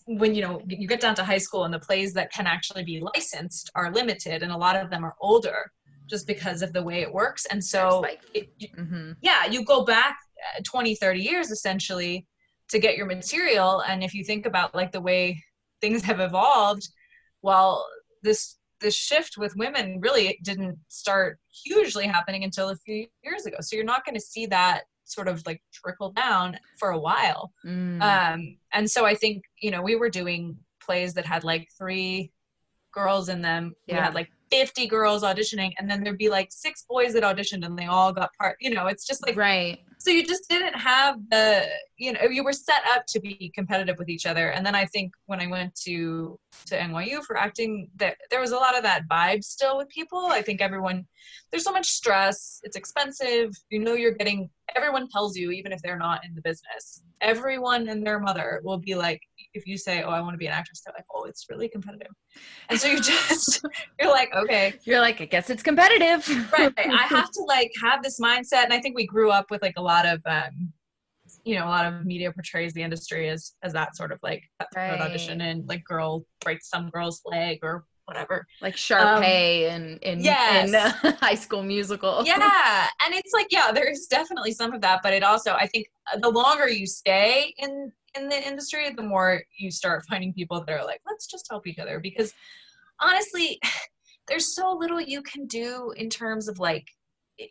when 0.05 0.33
you 0.35 0.41
know 0.41 0.61
you 0.67 0.88
get 0.88 1.01
down 1.01 1.15
to 1.15 1.23
high 1.23 1.38
school 1.38 1.65
and 1.65 1.73
the 1.73 1.79
plays 1.79 2.13
that 2.13 2.31
can 2.31 2.47
actually 2.47 2.83
be 2.83 2.99
licensed 2.99 3.69
are 3.75 3.91
limited 3.91 4.43
and 4.43 4.51
a 4.51 4.57
lot 4.57 4.75
of 4.75 4.89
them 4.89 5.03
are 5.03 5.15
older 5.21 5.71
just 6.07 6.27
because 6.27 6.61
of 6.61 6.71
the 6.71 6.83
way 6.83 7.01
it 7.01 7.11
works. 7.11 7.45
And 7.47 7.63
so 7.63 7.99
like, 7.99 8.21
it, 8.33 8.49
mm-hmm. 8.77 9.13
yeah 9.21 9.45
you 9.45 9.63
go 9.65 9.83
back 9.83 10.17
uh, 10.57 10.61
20 10.63 10.95
30 10.95 11.19
years 11.19 11.51
essentially 11.51 12.25
to 12.69 12.79
get 12.79 12.97
your 12.97 13.05
material. 13.05 13.81
And 13.81 14.03
if 14.03 14.13
you 14.13 14.23
think 14.23 14.45
about 14.45 14.73
like 14.75 14.91
the 14.91 15.01
way 15.01 15.43
things 15.81 16.03
have 16.03 16.19
evolved 16.19 16.88
well 17.41 17.85
this 18.23 18.57
this 18.81 18.95
shift 18.95 19.38
with 19.38 19.55
women 19.55 19.99
really 20.01 20.38
didn't 20.43 20.77
start 20.89 21.39
hugely 21.63 22.05
happening 22.05 22.43
until 22.43 22.69
a 22.69 22.75
few 22.75 23.07
years 23.23 23.45
ago. 23.45 23.57
So 23.61 23.75
you're 23.75 23.85
not 23.85 24.05
going 24.05 24.15
to 24.15 24.21
see 24.21 24.45
that 24.47 24.83
sort 25.05 25.27
of 25.27 25.45
like 25.45 25.61
trickle 25.73 26.11
down 26.11 26.57
for 26.79 26.89
a 26.91 26.99
while. 26.99 27.51
Mm. 27.65 28.01
Um, 28.01 28.57
and 28.73 28.89
so 28.89 29.05
I 29.05 29.15
think, 29.15 29.43
you 29.61 29.71
know, 29.71 29.81
we 29.81 29.95
were 29.95 30.09
doing 30.09 30.57
plays 30.81 31.13
that 31.13 31.25
had 31.25 31.43
like 31.43 31.69
three 31.77 32.31
girls 32.93 33.29
in 33.29 33.41
them. 33.41 33.75
Yeah. 33.87 33.95
We 33.95 34.01
had 34.01 34.15
like 34.15 34.29
50 34.51 34.87
girls 34.87 35.23
auditioning 35.23 35.73
and 35.77 35.89
then 35.89 36.03
there'd 36.03 36.17
be 36.17 36.29
like 36.29 36.49
six 36.51 36.85
boys 36.89 37.13
that 37.13 37.23
auditioned 37.23 37.65
and 37.65 37.77
they 37.77 37.85
all 37.85 38.13
got 38.13 38.31
part, 38.39 38.57
you 38.59 38.69
know, 38.69 38.87
it's 38.87 39.05
just 39.05 39.25
like, 39.25 39.35
right. 39.35 39.79
So 40.05 40.11
you 40.11 40.23
just 40.23 40.47
didn't 40.47 40.75
have 40.75 41.17
the, 41.31 41.65
you 41.97 42.13
know, 42.13 42.21
you 42.29 42.43
were 42.43 42.53
set 42.53 42.83
up 42.93 43.07
to 43.07 43.19
be 43.19 43.51
competitive 43.55 43.97
with 43.97 44.07
each 44.07 44.27
other. 44.27 44.51
And 44.51 44.63
then 44.63 44.75
I 44.75 44.85
think 44.85 45.11
when 45.25 45.39
I 45.39 45.47
went 45.47 45.73
to, 45.85 46.37
to 46.67 46.77
NYU 46.77 47.23
for 47.23 47.35
acting, 47.35 47.89
that 47.95 48.15
there 48.29 48.39
was 48.39 48.51
a 48.51 48.55
lot 48.55 48.77
of 48.77 48.83
that 48.83 49.09
vibe 49.09 49.43
still 49.43 49.77
with 49.77 49.89
people. 49.89 50.27
I 50.27 50.43
think 50.43 50.61
everyone, 50.61 51.07
there's 51.49 51.63
so 51.63 51.71
much 51.71 51.87
stress. 51.87 52.59
It's 52.61 52.75
expensive. 52.75 53.49
You 53.71 53.79
know, 53.79 53.95
you're 53.95 54.11
getting 54.11 54.51
everyone 54.75 55.07
tells 55.09 55.35
you, 55.35 55.49
even 55.49 55.71
if 55.71 55.81
they're 55.81 55.97
not 55.97 56.23
in 56.23 56.35
the 56.35 56.41
business, 56.41 57.01
everyone 57.25 57.89
and 57.89 58.05
their 58.05 58.19
mother 58.19 58.61
will 58.63 58.77
be 58.77 58.95
like, 58.95 59.19
if 59.53 59.65
you 59.67 59.77
say, 59.77 60.03
"Oh, 60.03 60.09
I 60.09 60.21
want 60.21 60.33
to 60.33 60.38
be 60.38 60.47
an 60.47 60.53
actress," 60.53 60.81
they're 60.85 60.93
like, 60.95 61.05
"Oh, 61.13 61.23
it's 61.23 61.45
really 61.49 61.67
competitive," 61.67 62.11
and 62.69 62.79
so 62.79 62.88
you 62.88 62.97
just 63.01 63.65
you're 63.99 64.09
like, 64.09 64.33
"Okay." 64.33 64.75
You're 64.83 65.01
like, 65.01 65.19
"I 65.21 65.25
guess 65.25 65.49
it's 65.49 65.63
competitive." 65.63 66.27
right. 66.51 66.71
I 66.77 67.07
have 67.09 67.31
to 67.31 67.43
like 67.47 67.71
have 67.81 68.03
this 68.03 68.19
mindset, 68.19 68.63
and 68.65 68.73
I 68.73 68.79
think 68.79 68.95
we 68.95 69.05
grew 69.05 69.31
up 69.31 69.47
with 69.49 69.61
like 69.61 69.75
a 69.77 69.81
lot 69.81 70.05
of, 70.05 70.21
um, 70.25 70.71
you 71.43 71.55
know, 71.55 71.65
a 71.65 71.69
lot 71.69 71.85
of 71.85 72.05
media 72.05 72.31
portrays 72.31 72.73
the 72.73 72.83
industry 72.83 73.29
as 73.29 73.53
as 73.63 73.73
that 73.73 73.95
sort 73.95 74.11
of 74.11 74.19
like 74.21 74.43
right. 74.75 75.01
audition 75.01 75.41
and 75.41 75.67
like 75.67 75.83
girl 75.83 76.25
breaks 76.41 76.69
some 76.69 76.89
girl's 76.89 77.21
leg 77.25 77.59
or 77.63 77.85
whatever. 78.05 78.47
Like 78.61 78.75
Sharpay 78.75 79.67
um, 79.67 79.73
and 79.73 80.03
in, 80.03 80.19
yes. 80.21 80.69
in 80.69 80.75
uh, 81.11 81.15
High 81.17 81.35
School 81.35 81.63
Musical. 81.63 82.23
Yeah, 82.25 82.87
and 83.05 83.13
it's 83.13 83.33
like 83.33 83.47
yeah, 83.51 83.71
there's 83.71 84.07
definitely 84.07 84.51
some 84.51 84.73
of 84.73 84.81
that, 84.81 85.01
but 85.03 85.13
it 85.13 85.23
also 85.23 85.53
I 85.53 85.67
think 85.67 85.87
uh, 86.13 86.19
the 86.19 86.29
longer 86.29 86.69
you 86.69 86.85
stay 86.85 87.53
in 87.57 87.91
in 88.17 88.29
the 88.29 88.47
industry, 88.47 88.89
the 88.91 89.03
more 89.03 89.41
you 89.57 89.69
start 89.71 90.05
finding 90.09 90.33
people 90.33 90.63
that 90.63 90.73
are 90.73 90.85
like, 90.85 91.01
let's 91.05 91.27
just 91.27 91.47
help 91.49 91.67
each 91.67 91.79
other 91.79 91.99
because 91.99 92.33
honestly. 92.99 93.59
there's 94.27 94.55
so 94.55 94.71
little 94.71 94.99
you 94.99 95.21
can 95.21 95.45
do 95.45 95.93
in 95.97 96.09
terms 96.09 96.47
of 96.47 96.59
like 96.59 96.87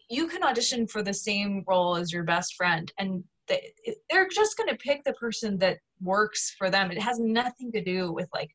you 0.08 0.26
can 0.26 0.42
audition 0.42 0.86
for 0.86 1.02
the 1.02 1.12
same 1.12 1.62
role 1.66 1.96
as 1.96 2.12
your 2.12 2.24
best 2.24 2.54
friend 2.54 2.92
and 2.98 3.22
they, 3.46 3.72
they're 4.10 4.28
just 4.28 4.56
going 4.56 4.68
to 4.68 4.76
pick 4.76 5.04
the 5.04 5.12
person 5.14 5.58
that 5.58 5.78
works 6.02 6.54
for 6.56 6.70
them 6.70 6.90
it 6.90 7.00
has 7.00 7.18
nothing 7.18 7.70
to 7.70 7.82
do 7.82 8.12
with 8.12 8.28
like 8.32 8.50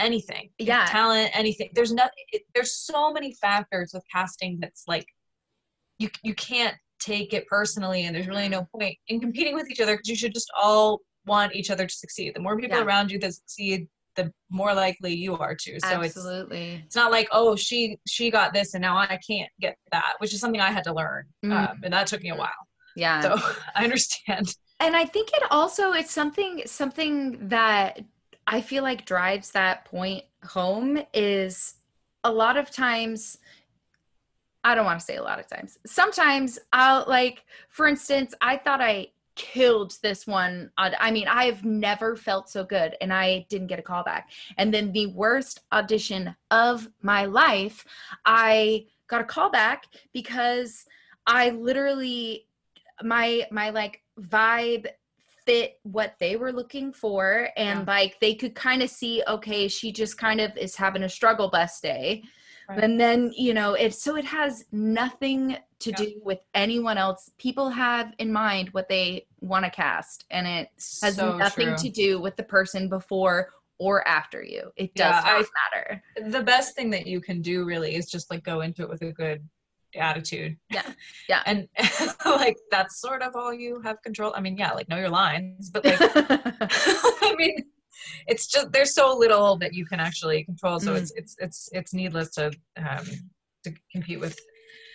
anything 0.00 0.50
yeah. 0.58 0.86
talent 0.86 1.30
anything. 1.34 1.70
There's 1.74 1.92
not 1.92 2.10
it, 2.32 2.42
there's 2.54 2.74
so 2.74 3.12
many 3.12 3.34
factors 3.34 3.92
with 3.94 4.04
casting 4.12 4.58
that's 4.60 4.84
like 4.86 5.06
you 5.98 6.08
you 6.22 6.34
can't 6.34 6.74
take 7.00 7.32
it 7.32 7.46
personally 7.46 8.04
and 8.04 8.14
there's 8.14 8.28
really 8.28 8.48
no 8.48 8.66
point 8.76 8.96
in 9.08 9.20
competing 9.20 9.54
with 9.54 9.70
each 9.70 9.80
other 9.80 9.94
because 9.94 10.08
you 10.08 10.16
should 10.16 10.34
just 10.34 10.50
all 10.60 11.00
want 11.26 11.54
each 11.54 11.70
other 11.70 11.86
to 11.86 11.94
succeed. 11.94 12.34
The 12.34 12.40
more 12.40 12.58
people 12.58 12.78
yeah. 12.78 12.84
around 12.84 13.10
you 13.10 13.18
that 13.20 13.34
succeed 13.34 13.88
the 14.16 14.32
more 14.50 14.74
likely 14.74 15.14
you 15.14 15.36
are 15.36 15.54
to. 15.54 15.78
So 15.80 16.02
absolutely. 16.02 16.72
it's, 16.72 16.86
it's 16.86 16.96
not 16.96 17.10
like 17.10 17.28
oh 17.32 17.56
she 17.56 17.98
she 18.06 18.30
got 18.30 18.52
this 18.52 18.74
and 18.74 18.82
now 18.82 18.96
i 18.96 19.18
can't 19.26 19.50
get 19.60 19.76
that 19.92 20.14
which 20.18 20.34
is 20.34 20.40
something 20.40 20.60
i 20.60 20.70
had 20.70 20.84
to 20.84 20.94
learn 20.94 21.24
mm. 21.44 21.52
um, 21.52 21.80
and 21.82 21.92
that 21.92 22.06
took 22.06 22.22
me 22.22 22.30
a 22.30 22.36
while. 22.36 22.50
Yeah. 22.96 23.20
So 23.20 23.36
i 23.76 23.84
understand. 23.84 24.54
And 24.80 24.96
i 24.96 25.04
think 25.04 25.30
it 25.32 25.44
also 25.50 25.92
it's 25.92 26.12
something 26.12 26.62
something 26.66 27.48
that 27.48 28.00
i 28.50 28.60
feel 28.60 28.82
like 28.82 29.06
drives 29.06 29.52
that 29.52 29.86
point 29.86 30.24
home 30.44 31.02
is 31.14 31.76
a 32.24 32.30
lot 32.30 32.58
of 32.58 32.70
times 32.70 33.38
I 34.62 34.74
don't 34.74 34.84
want 34.84 35.00
to 35.00 35.04
say 35.06 35.16
a 35.16 35.22
lot 35.22 35.40
of 35.40 35.48
times. 35.48 35.78
Sometimes 35.86 36.58
I'll 36.72 37.04
like, 37.08 37.44
for 37.70 37.88
instance, 37.88 38.34
I 38.40 38.58
thought 38.58 38.82
I 38.82 39.08
killed 39.34 39.96
this 40.02 40.26
one. 40.26 40.70
I 40.76 41.10
mean, 41.10 41.28
I 41.28 41.44
have 41.44 41.64
never 41.64 42.14
felt 42.14 42.50
so 42.50 42.62
good 42.62 42.94
and 43.00 43.12
I 43.12 43.46
didn't 43.48 43.68
get 43.68 43.78
a 43.78 43.82
call 43.82 44.04
back. 44.04 44.30
And 44.58 44.72
then 44.72 44.92
the 44.92 45.06
worst 45.06 45.60
audition 45.72 46.36
of 46.50 46.88
my 47.00 47.24
life, 47.24 47.86
I 48.26 48.86
got 49.08 49.22
a 49.22 49.24
call 49.24 49.50
back 49.50 49.86
because 50.12 50.84
I 51.26 51.50
literally 51.50 52.46
my 53.02 53.46
my 53.50 53.70
like 53.70 54.02
vibe 54.20 54.88
fit 55.44 55.78
what 55.82 56.14
they 56.20 56.36
were 56.36 56.52
looking 56.52 56.92
for 56.92 57.48
and 57.56 57.80
yeah. 57.80 57.84
like 57.86 58.18
they 58.20 58.34
could 58.34 58.54
kind 58.54 58.82
of 58.82 58.90
see 58.90 59.22
okay, 59.28 59.68
she 59.68 59.92
just 59.92 60.18
kind 60.18 60.40
of 60.40 60.56
is 60.56 60.76
having 60.76 61.02
a 61.02 61.08
struggle 61.08 61.48
bus 61.48 61.80
day 61.80 62.22
Right. 62.70 62.84
And 62.84 63.00
then, 63.00 63.32
you 63.36 63.52
know, 63.52 63.74
it 63.74 63.94
so 63.94 64.16
it 64.16 64.24
has 64.26 64.64
nothing 64.70 65.56
to 65.80 65.90
yeah. 65.90 65.96
do 65.96 66.20
with 66.22 66.38
anyone 66.54 66.98
else. 66.98 67.30
People 67.36 67.68
have 67.68 68.12
in 68.18 68.32
mind 68.32 68.68
what 68.70 68.88
they 68.88 69.26
want 69.40 69.64
to 69.64 69.70
cast, 69.72 70.24
and 70.30 70.46
it 70.46 70.68
has 71.02 71.16
so 71.16 71.36
nothing 71.36 71.68
true. 71.68 71.76
to 71.78 71.88
do 71.88 72.20
with 72.20 72.36
the 72.36 72.44
person 72.44 72.88
before 72.88 73.50
or 73.78 74.06
after 74.06 74.40
you. 74.40 74.70
It 74.76 74.94
does 74.94 75.24
yeah, 75.24 75.32
not 75.32 75.44
I, 75.44 75.44
matter. 75.74 76.30
The 76.30 76.44
best 76.44 76.76
thing 76.76 76.90
that 76.90 77.08
you 77.08 77.20
can 77.20 77.42
do 77.42 77.64
really 77.64 77.96
is 77.96 78.08
just 78.08 78.30
like 78.30 78.44
go 78.44 78.60
into 78.60 78.82
it 78.84 78.88
with 78.88 79.02
a 79.02 79.10
good 79.10 79.42
attitude. 79.96 80.56
Yeah. 80.70 80.92
Yeah. 81.28 81.42
And 81.46 81.68
like 82.24 82.58
that's 82.70 83.00
sort 83.00 83.22
of 83.22 83.36
all 83.36 83.52
you 83.52 83.80
have 83.82 84.02
control. 84.02 84.32
I 84.36 84.40
mean, 84.40 84.56
yeah, 84.56 84.72
like 84.72 84.88
know 84.88 84.98
your 84.98 85.10
lines, 85.10 85.70
but 85.70 85.84
like 85.84 85.98
I 86.00 87.34
mean 87.36 87.64
it's 88.26 88.46
just 88.46 88.72
there's 88.72 88.94
so 88.94 89.16
little 89.16 89.56
that 89.58 89.74
you 89.74 89.84
can 89.84 90.00
actually 90.00 90.44
control 90.44 90.80
so 90.80 90.94
mm. 90.94 90.98
it's 90.98 91.12
it's 91.16 91.36
it's 91.38 91.68
it's 91.72 91.94
needless 91.94 92.30
to 92.30 92.46
um 92.76 93.04
to 93.64 93.72
compete 93.92 94.20
with 94.20 94.38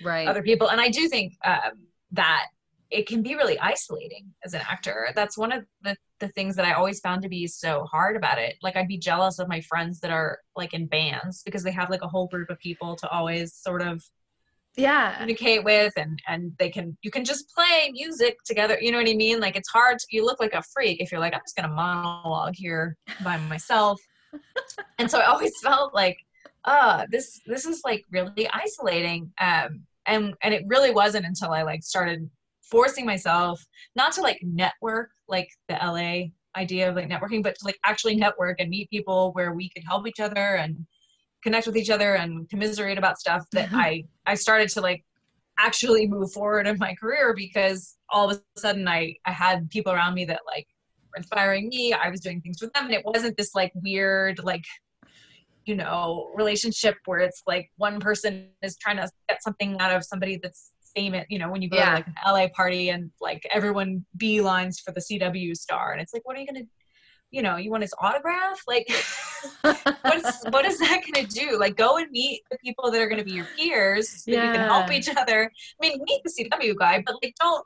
right 0.03 0.27
other 0.27 0.41
people 0.41 0.69
and 0.69 0.81
i 0.81 0.89
do 0.89 1.07
think 1.07 1.33
um 1.45 1.71
that 2.11 2.47
it 2.91 3.07
can 3.07 3.23
be 3.23 3.35
really 3.35 3.59
isolating 3.59 4.31
as 4.43 4.53
an 4.53 4.61
actor 4.69 5.09
that's 5.15 5.37
one 5.37 5.51
of 5.51 5.65
the 5.81 5.95
the 6.19 6.27
things 6.29 6.55
that 6.55 6.65
i 6.65 6.73
always 6.73 6.99
found 6.99 7.21
to 7.21 7.29
be 7.29 7.47
so 7.47 7.83
hard 7.85 8.15
about 8.15 8.37
it 8.37 8.55
like 8.61 8.75
i'd 8.75 8.87
be 8.87 8.97
jealous 8.97 9.39
of 9.39 9.47
my 9.47 9.61
friends 9.61 9.99
that 9.99 10.11
are 10.11 10.39
like 10.55 10.73
in 10.73 10.85
bands 10.85 11.41
because 11.43 11.63
they 11.63 11.71
have 11.71 11.89
like 11.89 12.01
a 12.03 12.07
whole 12.07 12.27
group 12.27 12.49
of 12.49 12.59
people 12.59 12.95
to 12.95 13.07
always 13.09 13.53
sort 13.53 13.81
of 13.81 14.03
yeah. 14.77 15.13
communicate 15.13 15.63
with 15.63 15.93
and 15.97 16.21
and 16.27 16.51
they 16.59 16.69
can 16.69 16.97
you 17.01 17.11
can 17.11 17.23
just 17.23 17.49
play 17.53 17.91
music 17.91 18.37
together 18.45 18.77
you 18.81 18.91
know 18.91 18.97
what 18.97 19.09
i 19.09 19.13
mean? 19.13 19.39
Like 19.39 19.55
it's 19.55 19.69
hard 19.69 19.99
to, 19.99 20.05
you 20.09 20.25
look 20.25 20.39
like 20.39 20.53
a 20.53 20.63
freak 20.73 21.01
if 21.01 21.11
you're 21.11 21.21
like 21.21 21.33
i'm 21.33 21.41
just 21.45 21.55
gonna 21.55 21.73
monologue 21.73 22.53
here 22.55 22.97
by 23.23 23.37
myself. 23.49 24.01
And 24.99 25.09
so 25.09 25.19
i 25.19 25.25
always 25.25 25.53
felt 25.63 25.93
like 25.93 26.17
uh 26.65 27.05
this 27.11 27.41
this 27.45 27.65
is 27.65 27.81
like 27.85 28.03
really 28.11 28.49
isolating 28.53 29.31
um 29.39 29.81
and 30.05 30.33
and 30.43 30.53
it 30.53 30.63
really 30.67 30.91
wasn't 30.91 31.25
until 31.25 31.51
i 31.51 31.61
like 31.61 31.83
started 31.83 32.29
forcing 32.61 33.05
myself 33.05 33.63
not 33.95 34.11
to 34.11 34.21
like 34.21 34.39
network 34.41 35.11
like 35.27 35.47
the 35.67 35.75
la 35.75 36.23
idea 36.59 36.89
of 36.89 36.95
like 36.95 37.09
networking 37.09 37.43
but 37.43 37.55
to 37.55 37.65
like 37.65 37.77
actually 37.85 38.15
network 38.15 38.59
and 38.59 38.69
meet 38.69 38.89
people 38.89 39.31
where 39.33 39.53
we 39.53 39.69
could 39.69 39.83
help 39.87 40.07
each 40.07 40.19
other 40.19 40.55
and 40.55 40.85
connect 41.45 41.67
with 41.67 41.77
each 41.77 41.91
other 41.91 42.15
and 42.15 42.49
commiserate 42.49 42.97
about 42.97 43.19
stuff 43.19 43.45
that 43.51 43.67
mm-hmm. 43.67 43.75
I 43.75 44.03
I 44.25 44.33
started 44.33 44.67
to 44.69 44.81
like 44.81 45.05
actually 45.59 46.07
move 46.07 46.31
forward 46.33 46.65
in 46.67 46.77
my 46.79 46.95
career 46.95 47.33
because 47.37 47.95
all 48.09 48.31
of 48.31 48.37
a 48.37 48.59
sudden 48.59 48.87
I 48.87 49.15
I 49.25 49.31
had 49.31 49.69
people 49.69 49.93
around 49.93 50.15
me 50.15 50.25
that 50.25 50.41
like 50.47 50.67
were 51.11 51.17
inspiring 51.17 51.69
me. 51.69 51.93
I 51.93 52.09
was 52.09 52.19
doing 52.19 52.41
things 52.41 52.57
with 52.61 52.73
them, 52.73 52.85
and 52.85 52.93
it 52.93 53.05
wasn't 53.05 53.37
this 53.37 53.53
like 53.53 53.71
weird 53.75 54.43
like 54.43 54.65
you 55.65 55.75
know 55.75 56.31
relationship 56.35 56.95
where 57.05 57.19
it's 57.19 57.43
like 57.45 57.69
one 57.77 57.99
person 57.99 58.49
is 58.63 58.75
trying 58.77 58.97
to 58.97 59.07
get 59.29 59.43
something 59.43 59.79
out 59.79 59.95
of 59.95 60.03
somebody 60.03 60.39
that's 60.41 60.71
famous. 60.95 61.25
You 61.29 61.37
know, 61.37 61.51
when 61.51 61.61
you 61.61 61.69
go 61.69 61.77
yeah. 61.77 61.89
to 61.89 61.95
like 61.97 62.07
an 62.07 62.15
LA 62.25 62.47
party 62.55 62.89
and 62.89 63.11
like 63.21 63.47
everyone 63.53 64.03
beelines 64.17 64.81
for 64.83 64.91
the 64.93 65.01
CW 65.01 65.55
star, 65.55 65.91
and 65.91 66.01
it's 66.01 66.11
like, 66.11 66.25
what 66.25 66.35
are 66.35 66.39
you 66.39 66.47
gonna 66.47 66.65
you 67.35 67.41
know, 67.41 67.57
you 67.57 67.69
want 67.69 67.83
his 67.83 67.93
autograph? 67.99 68.61
Like, 68.65 68.89
what's, 69.61 70.43
what 70.49 70.65
is 70.65 70.79
that 70.79 71.01
going 71.03 71.27
to 71.27 71.31
do? 71.31 71.59
Like, 71.59 71.75
go 71.75 71.97
and 71.97 72.09
meet 72.09 72.41
the 72.49 72.57
people 72.59 72.89
that 72.89 73.01
are 73.01 73.07
going 73.07 73.19
to 73.19 73.25
be 73.25 73.33
your 73.33 73.47
peers 73.57 74.23
so 74.23 74.31
yeah. 74.31 74.47
you 74.47 74.53
can 74.53 74.69
help 74.69 74.89
each 74.89 75.09
other. 75.09 75.51
I 75.53 75.87
mean, 75.87 75.99
meet 76.07 76.21
the 76.23 76.31
CW 76.31 76.75
guy, 76.77 77.03
but 77.05 77.15
like, 77.21 77.35
don't, 77.39 77.63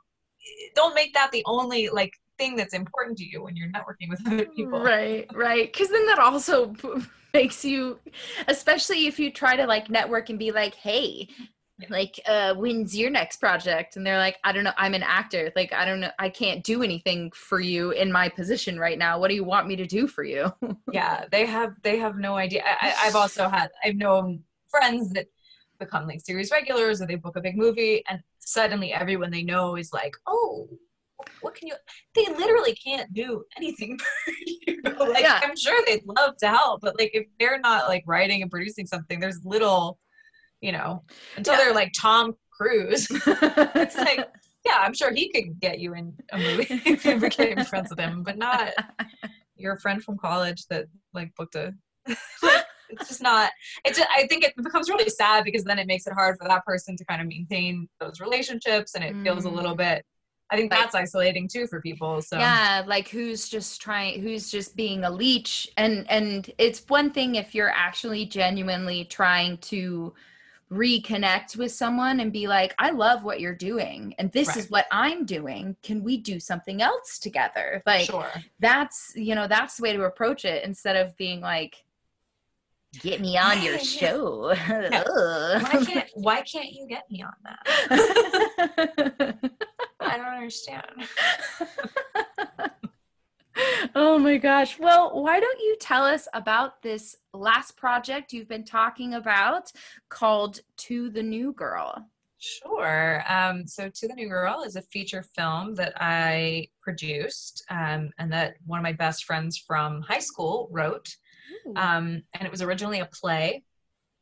don't 0.75 0.95
make 0.95 1.13
that 1.13 1.31
the 1.31 1.43
only 1.45 1.89
like 1.89 2.13
thing 2.39 2.55
that's 2.55 2.73
important 2.73 3.17
to 3.19 3.25
you 3.25 3.43
when 3.43 3.55
you're 3.55 3.69
networking 3.69 4.09
with 4.09 4.25
other 4.25 4.45
people. 4.45 4.81
Right, 4.81 5.27
right. 5.35 5.71
Because 5.71 5.89
then 5.89 6.07
that 6.07 6.17
also 6.17 6.73
makes 7.33 7.63
you, 7.63 7.99
especially 8.47 9.05
if 9.05 9.19
you 9.19 9.31
try 9.31 9.55
to 9.55 9.67
like 9.67 9.89
network 9.89 10.29
and 10.29 10.39
be 10.39 10.51
like, 10.51 10.73
hey, 10.73 11.27
like 11.89 12.19
uh 12.27 12.53
when's 12.55 12.97
your 12.97 13.09
next 13.09 13.37
project? 13.37 13.95
And 13.95 14.05
they're 14.05 14.17
like 14.17 14.37
i 14.43 14.51
don't 14.51 14.63
know 14.63 14.73
i'm 14.77 14.93
an 14.93 15.03
actor. 15.03 15.51
Like 15.55 15.73
i 15.73 15.85
don't 15.85 15.99
know 16.01 16.11
i 16.19 16.29
can't 16.29 16.63
do 16.63 16.83
anything 16.83 17.31
for 17.33 17.59
you 17.59 17.91
in 17.91 18.11
my 18.11 18.29
position 18.29 18.79
right 18.79 18.97
now. 18.97 19.19
What 19.19 19.29
do 19.29 19.35
you 19.35 19.43
want 19.43 19.67
me 19.67 19.75
to 19.77 19.85
do 19.85 20.07
for 20.07 20.23
you? 20.23 20.51
Yeah 20.91 21.25
they 21.31 21.45
have 21.45 21.73
they 21.83 21.97
have 21.99 22.17
no 22.17 22.35
idea. 22.35 22.63
I, 22.65 22.95
i've 23.03 23.15
also 23.15 23.47
had 23.47 23.69
i've 23.83 23.95
known 23.95 24.43
friends 24.69 25.11
that 25.11 25.27
become 25.79 26.07
like 26.07 26.21
series 26.21 26.51
regulars 26.51 27.01
or 27.01 27.07
they 27.07 27.15
book 27.15 27.35
a 27.35 27.41
big 27.41 27.57
movie 27.57 28.03
and 28.09 28.21
suddenly 28.39 28.91
everyone 28.91 29.31
they 29.31 29.43
know 29.43 29.75
is 29.75 29.93
like 29.93 30.15
oh 30.27 30.67
what 31.41 31.55
can 31.55 31.67
you 31.67 31.75
they 32.15 32.25
literally 32.25 32.73
can't 32.75 33.11
do 33.13 33.43
anything 33.57 33.97
for 34.25 34.33
you. 34.45 34.81
Like 34.99 35.23
yeah. 35.23 35.39
i'm 35.43 35.55
sure 35.55 35.81
they'd 35.85 36.05
love 36.05 36.37
to 36.37 36.47
help 36.47 36.81
but 36.81 36.97
like 36.99 37.11
if 37.13 37.27
they're 37.39 37.59
not 37.59 37.87
like 37.87 38.03
writing 38.05 38.41
and 38.41 38.51
producing 38.51 38.85
something 38.85 39.19
there's 39.19 39.43
little 39.45 39.99
you 40.61 40.71
know, 40.71 41.03
until 41.37 41.53
yeah. 41.53 41.59
they're 41.59 41.73
like 41.73 41.91
Tom 41.97 42.35
Cruise. 42.51 43.07
it's 43.11 43.97
like, 43.97 44.27
yeah, 44.65 44.77
I'm 44.79 44.93
sure 44.93 45.13
he 45.13 45.31
could 45.31 45.59
get 45.59 45.79
you 45.79 45.93
in 45.93 46.13
a 46.31 46.37
movie 46.37 46.67
if 46.85 47.05
you 47.05 47.19
became 47.19 47.63
friends 47.65 47.89
with 47.89 47.99
him, 47.99 48.23
but 48.23 48.37
not 48.37 48.73
your 49.55 49.77
friend 49.77 50.03
from 50.03 50.17
college 50.17 50.65
that 50.69 50.85
like 51.13 51.33
booked 51.35 51.55
a. 51.55 51.73
it's 52.07 53.07
just 53.07 53.21
not. 53.21 53.51
It's. 53.85 53.97
Just, 53.97 54.09
I 54.13 54.27
think 54.27 54.43
it 54.43 54.53
becomes 54.61 54.89
really 54.89 55.09
sad 55.09 55.43
because 55.43 55.63
then 55.63 55.79
it 55.79 55.87
makes 55.87 56.07
it 56.07 56.13
hard 56.13 56.37
for 56.39 56.47
that 56.47 56.65
person 56.65 56.97
to 56.97 57.05
kind 57.05 57.21
of 57.21 57.27
maintain 57.27 57.87
those 57.99 58.19
relationships, 58.19 58.95
and 58.95 59.03
it 59.03 59.13
mm. 59.13 59.23
feels 59.23 59.45
a 59.45 59.49
little 59.49 59.75
mm. 59.75 59.79
bit 59.79 60.05
I 60.51 60.55
think 60.55 60.71
that's 60.71 60.95
isolating 60.95 61.47
too 61.47 61.67
for 61.67 61.79
people. 61.81 62.21
So 62.21 62.37
yeah, 62.37 62.83
like 62.87 63.07
who's 63.07 63.49
just 63.49 63.81
trying, 63.81 64.21
who's 64.21 64.49
just 64.49 64.75
being 64.75 65.03
a 65.03 65.09
leech, 65.09 65.69
and 65.77 66.09
and 66.09 66.49
it's 66.57 66.83
one 66.87 67.11
thing 67.11 67.35
if 67.35 67.53
you're 67.53 67.69
actually 67.69 68.25
genuinely 68.25 69.05
trying 69.05 69.57
to 69.57 70.13
reconnect 70.71 71.57
with 71.57 71.71
someone 71.71 72.19
and 72.19 72.31
be 72.31 72.47
like, 72.47 72.75
I 72.77 72.91
love 72.91 73.23
what 73.23 73.39
you're 73.39 73.55
doing 73.55 74.13
and 74.19 74.31
this 74.31 74.49
right. 74.49 74.57
is 74.57 74.69
what 74.69 74.85
I'm 74.91 75.25
doing. 75.25 75.75
Can 75.81 76.03
we 76.03 76.17
do 76.17 76.39
something 76.39 76.81
else 76.81 77.17
together? 77.17 77.81
Like 77.85 78.05
sure. 78.05 78.31
that's, 78.59 79.13
you 79.15 79.33
know, 79.35 79.47
that's 79.47 79.77
the 79.77 79.83
way 79.83 79.93
to 79.93 80.03
approach 80.03 80.45
it 80.45 80.63
instead 80.63 80.95
of 80.95 81.17
being 81.17 81.41
like, 81.41 81.83
get 82.99 83.21
me 83.21 83.37
on 83.37 83.61
your 83.61 83.79
show. 83.79 84.53
Why 84.67 85.85
can't 85.85 86.09
why 86.15 86.41
can't 86.41 86.71
you 86.71 86.87
get 86.87 87.09
me 87.09 87.23
on 87.23 87.33
that? 87.43 87.59
I 89.99 90.17
don't 90.17 90.25
understand 90.25 90.85
oh 93.95 94.17
my 94.19 94.37
gosh. 94.37 94.79
Well, 94.79 95.21
why 95.21 95.39
don't 95.39 95.59
you 95.59 95.77
tell 95.79 96.03
us 96.03 96.27
about 96.33 96.81
this 96.81 97.15
last 97.33 97.77
project 97.77 98.33
you've 98.33 98.47
been 98.47 98.65
talking 98.65 99.13
about 99.13 99.71
called 100.09 100.61
To 100.77 101.09
the 101.09 101.23
New 101.23 101.53
Girl? 101.53 102.07
Sure. 102.37 103.23
Um, 103.27 103.67
so, 103.67 103.89
To 103.89 104.07
the 104.07 104.13
New 104.13 104.29
Girl 104.29 104.63
is 104.63 104.75
a 104.75 104.81
feature 104.81 105.23
film 105.23 105.75
that 105.75 105.93
I 105.97 106.67
produced 106.81 107.63
um, 107.69 108.11
and 108.17 108.31
that 108.31 108.55
one 108.65 108.79
of 108.79 108.83
my 108.83 108.93
best 108.93 109.25
friends 109.25 109.57
from 109.57 110.01
high 110.01 110.19
school 110.19 110.69
wrote. 110.71 111.15
Um, 111.75 112.23
and 112.33 112.45
it 112.45 112.51
was 112.51 112.61
originally 112.61 112.99
a 112.99 113.05
play. 113.07 113.63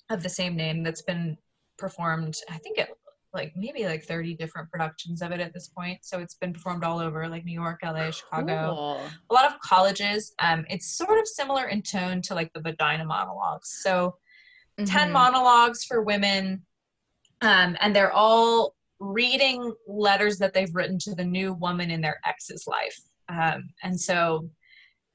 of 0.09 0.23
the 0.23 0.29
same 0.29 0.55
name 0.55 0.83
that's 0.83 1.01
been 1.01 1.37
performed. 1.77 2.35
I 2.49 2.57
think 2.57 2.77
it 2.77 2.96
like 3.33 3.53
maybe 3.55 3.85
like 3.85 4.03
30 4.03 4.35
different 4.35 4.69
productions 4.69 5.21
of 5.21 5.31
it 5.31 5.39
at 5.39 5.53
this 5.53 5.67
point. 5.67 5.99
So 6.01 6.19
it's 6.19 6.35
been 6.35 6.53
performed 6.53 6.83
all 6.83 6.99
over 6.99 7.27
like 7.27 7.45
New 7.45 7.53
York, 7.53 7.79
LA, 7.83 8.11
Chicago, 8.11 8.73
cool. 8.73 9.01
a 9.29 9.33
lot 9.33 9.45
of 9.45 9.59
colleges. 9.59 10.33
Um, 10.39 10.65
it's 10.69 10.97
sort 10.97 11.19
of 11.19 11.27
similar 11.27 11.67
in 11.67 11.81
tone 11.81 12.21
to 12.23 12.35
like 12.35 12.51
the 12.53 12.61
Vagina 12.61 13.05
monologues. 13.05 13.79
So 13.81 14.15
mm-hmm. 14.79 14.85
10 14.85 15.11
monologues 15.11 15.83
for 15.83 16.01
women. 16.01 16.63
Um, 17.41 17.77
and 17.81 17.95
they're 17.95 18.13
all 18.13 18.75
reading 18.99 19.73
letters 19.87 20.37
that 20.39 20.53
they've 20.53 20.73
written 20.73 20.97
to 20.99 21.13
the 21.13 21.25
new 21.25 21.53
woman 21.53 21.91
in 21.91 22.01
their 22.01 22.19
ex's 22.25 22.65
life. 22.65 22.99
Um, 23.29 23.69
and 23.83 23.99
so 23.99 24.49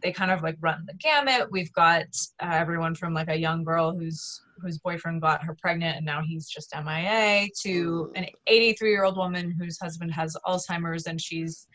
they 0.02 0.12
kind 0.12 0.30
of 0.30 0.42
like 0.42 0.56
run 0.60 0.84
the 0.86 0.94
gamut. 0.94 1.50
We've 1.50 1.72
got 1.72 2.06
uh, 2.42 2.50
everyone 2.52 2.94
from 2.94 3.14
like 3.14 3.28
a 3.28 3.36
young 3.36 3.64
girl 3.64 3.96
whose 3.96 4.42
whose 4.60 4.78
boyfriend 4.78 5.20
got 5.20 5.42
her 5.44 5.56
pregnant 5.60 5.96
and 5.96 6.06
now 6.06 6.22
he's 6.22 6.48
just 6.48 6.72
MIA 6.74 7.48
to 7.62 8.12
an 8.14 8.26
83 8.46 8.90
year 8.90 9.04
old 9.04 9.16
woman 9.16 9.50
whose 9.58 9.78
husband 9.80 10.12
has 10.12 10.36
Alzheimer's 10.46 11.06
and 11.06 11.20
she's 11.20 11.66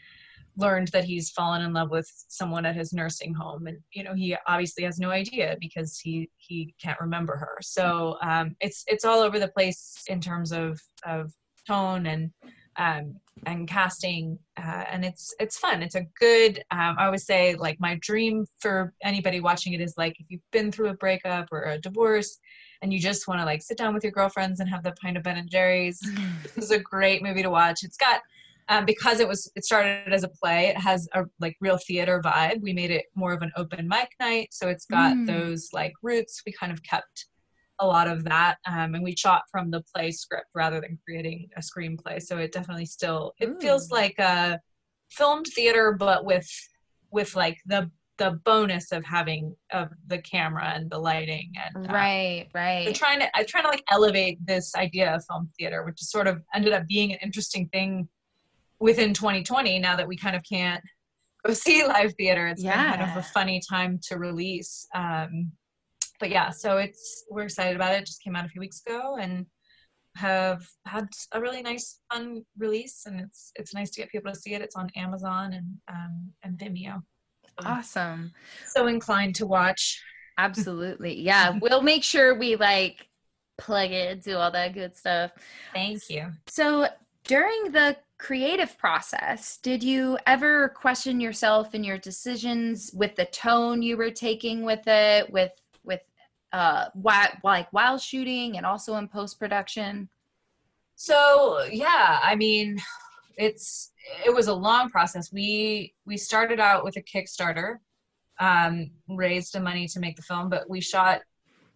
learned 0.56 0.88
that 0.90 1.04
he's 1.04 1.30
fallen 1.32 1.62
in 1.62 1.74
love 1.74 1.92
with 1.92 2.10
someone 2.30 2.66
at 2.66 2.76
his 2.76 2.94
nursing 2.94 3.34
home 3.34 3.68
and 3.68 3.78
you 3.92 4.04
know 4.04 4.14
he 4.14 4.36
obviously 4.48 4.84
has 4.84 5.00
no 5.00 5.10
idea 5.10 5.56
because 5.60 6.00
he 6.00 6.30
he 6.38 6.74
can't 6.82 7.00
remember 7.00 7.36
her 7.36 7.58
so 7.62 8.18
um, 8.24 8.56
it's 8.62 8.84
it's 8.88 9.06
all 9.06 9.20
over 9.20 9.38
the 9.38 9.50
place 9.50 10.04
in 10.08 10.20
terms 10.20 10.52
of 10.52 10.80
of 11.06 11.32
tone 11.68 12.08
and 12.08 12.32
um, 12.78 13.16
and 13.46 13.68
casting 13.68 14.38
uh, 14.58 14.84
and 14.92 15.06
it's 15.06 15.34
it's 15.40 15.58
fun. 15.58 15.82
It's 15.84 15.96
a 15.96 16.06
good 16.20 16.60
um, 16.72 16.96
i 16.98 17.06
always 17.06 17.26
say 17.26 17.56
like 17.56 17.80
my 17.80 17.98
dream 18.02 18.46
for 18.60 18.94
anybody 19.04 19.40
watching 19.40 19.74
it 19.74 19.82
is 19.82 19.94
like 19.98 20.20
if 20.20 20.26
you've 20.30 20.42
been 20.52 20.72
through 20.72 20.90
a 20.90 20.96
breakup 20.96 21.48
or 21.52 21.64
a 21.64 21.80
divorce 21.80 22.40
and 22.82 22.94
you 22.94 23.00
just 23.00 23.28
want 23.28 23.40
to 23.40 23.46
like 23.46 23.62
sit 23.62 23.78
down 23.78 23.94
with 23.94 24.04
your 24.04 24.12
girlfriends 24.12 24.60
and 24.60 24.70
have 24.70 24.84
the 24.84 24.92
pint 24.94 25.18
of 25.18 25.24
ben 25.24 25.38
and 25.38 25.50
jerry's 25.50 26.00
this 26.56 26.66
is 26.66 26.72
a 26.72 26.80
great 26.80 27.22
movie 27.22 27.44
to 27.44 27.50
watch. 27.50 27.80
It's 27.84 27.98
got 27.98 28.22
um, 28.70 28.86
because 28.86 29.20
it 29.20 29.28
was 29.28 29.50
it 29.56 29.64
started 29.64 30.12
as 30.14 30.24
a 30.24 30.30
play 30.30 30.68
it 30.68 30.78
has 30.78 31.08
a 31.14 31.24
like 31.40 31.56
real 31.62 31.78
theater 31.88 32.22
vibe. 32.24 32.62
We 32.62 32.74
made 32.74 32.92
it 32.92 33.06
more 33.16 33.34
of 33.34 33.42
an 33.42 33.52
open 33.56 33.88
mic 33.88 34.10
night 34.20 34.50
so 34.52 34.68
it's 34.68 34.86
got 34.86 35.16
mm. 35.16 35.28
those 35.28 35.70
like 35.74 35.94
roots. 36.02 36.42
We 36.46 36.52
kind 36.52 36.72
of 36.72 36.82
kept 36.84 37.28
a 37.80 37.86
lot 37.86 38.08
of 38.08 38.24
that 38.24 38.58
um, 38.68 38.96
and 38.96 39.04
we 39.04 39.16
shot 39.16 39.44
from 39.52 39.70
the 39.70 39.84
play 39.94 40.12
script 40.12 40.48
rather 40.56 40.82
than 40.82 40.98
creating 41.04 41.48
a 41.58 41.62
screenplay 41.62 42.22
so 42.22 42.38
it 42.38 42.52
definitely 42.52 42.86
still 42.86 43.34
it 43.40 43.50
Ooh. 43.50 43.60
feels 43.60 43.92
like 43.92 44.18
a 44.20 44.60
filmed 45.10 45.48
theater 45.48 45.96
but 45.98 46.26
with 46.26 46.50
with 47.12 47.36
like 47.36 47.58
the 47.66 47.90
the 48.18 48.32
bonus 48.46 48.92
of 48.92 49.06
having 49.06 49.56
of 49.72 49.90
the 50.08 50.18
camera 50.18 50.74
and 50.76 50.90
the 50.90 50.98
lighting 50.98 51.52
and 51.64 51.88
uh, 51.88 51.94
right 51.94 52.48
right 52.54 52.88
i'm 52.88 52.94
trying 52.94 53.20
to 53.20 53.38
i'm 53.38 53.46
trying 53.46 53.64
to 53.64 53.70
like 53.70 53.84
elevate 53.92 54.44
this 54.46 54.74
idea 54.76 55.14
of 55.14 55.24
film 55.30 55.50
theater 55.58 55.84
which 55.84 56.02
is 56.02 56.10
sort 56.10 56.28
of 56.28 56.42
ended 56.54 56.74
up 56.74 56.86
being 56.88 57.12
an 57.12 57.20
interesting 57.22 57.68
thing 57.70 58.08
within 58.80 59.14
2020 59.14 59.80
now 59.80 59.96
that 59.96 60.08
we 60.08 60.18
kind 60.18 60.36
of 60.36 60.42
can't 60.50 60.84
go 61.46 61.54
see 61.66 61.86
live 61.86 62.14
theater 62.18 62.48
It's 62.48 62.64
yeah. 62.64 62.92
been 62.92 63.00
kind 63.00 63.12
of 63.12 63.18
a 63.18 63.28
funny 63.28 63.62
time 63.70 64.00
to 64.08 64.18
release 64.18 64.88
um 64.96 65.52
but 66.20 66.30
yeah, 66.30 66.50
so 66.50 66.78
it's 66.78 67.26
we're 67.30 67.44
excited 67.44 67.76
about 67.76 67.94
it. 67.94 68.02
it. 68.02 68.06
Just 68.06 68.24
came 68.24 68.36
out 68.36 68.46
a 68.46 68.50
few 68.50 68.62
weeks 68.62 68.82
ago 68.86 69.18
and 69.20 69.46
have 70.16 70.68
had 70.86 71.08
a 71.34 71.40
really 71.40 71.62
nice 71.62 72.00
fun 72.12 72.44
release 72.58 73.04
and 73.06 73.20
it's 73.20 73.52
it's 73.56 73.74
nice 73.74 73.92
to 73.92 74.02
get 74.02 74.12
people 74.12 74.32
to 74.32 74.40
see 74.40 74.54
it. 74.54 74.62
It's 74.62 74.76
on 74.76 74.90
Amazon 74.96 75.54
and 75.54 75.68
um 75.88 76.32
and 76.44 76.58
Vimeo. 76.58 77.02
Awesome. 77.66 78.34
So 78.68 78.88
inclined 78.88 79.36
to 79.36 79.46
watch. 79.46 80.02
Absolutely. 80.38 81.20
Yeah. 81.20 81.58
we'll 81.62 81.82
make 81.82 82.04
sure 82.04 82.38
we 82.38 82.56
like 82.56 83.08
plug 83.58 83.92
it, 83.92 84.24
do 84.24 84.38
all 84.38 84.52
that 84.52 84.74
good 84.74 84.96
stuff. 84.96 85.32
Thank 85.74 86.10
you. 86.10 86.32
So 86.48 86.88
during 87.24 87.72
the 87.72 87.98
creative 88.20 88.78
process, 88.78 89.58
did 89.58 89.84
you 89.84 90.18
ever 90.26 90.70
question 90.70 91.20
yourself 91.20 91.74
and 91.74 91.86
your 91.86 91.98
decisions 91.98 92.92
with 92.94 93.16
the 93.16 93.26
tone 93.26 93.82
you 93.82 93.98
were 93.98 94.12
taking 94.12 94.64
with 94.64 94.88
it, 94.88 95.32
with 95.32 95.52
uh 96.54 96.86
while 96.94 97.28
like 97.44 97.68
while 97.72 97.98
shooting 97.98 98.58
and 98.58 98.66
also 98.66 98.96
in 98.96 99.08
post 99.08 99.40
production 99.40 100.10
so 100.96 101.64
yeah 101.72 102.20
i 102.24 102.36
mean 102.36 102.78
it's 103.38 103.92
it 104.26 104.34
was 104.34 104.48
a 104.48 104.54
long 104.54 104.90
process 104.90 105.32
we 105.32 105.94
we 106.06 106.18
started 106.18 106.60
out 106.60 106.84
with 106.84 106.96
a 106.98 107.02
kickstarter 107.02 107.78
um 108.40 108.90
raised 109.10 109.54
the 109.54 109.60
money 109.60 109.88
to 109.88 110.00
make 110.00 110.16
the 110.16 110.22
film 110.22 110.50
but 110.50 110.70
we 110.70 110.80
shot 110.80 111.22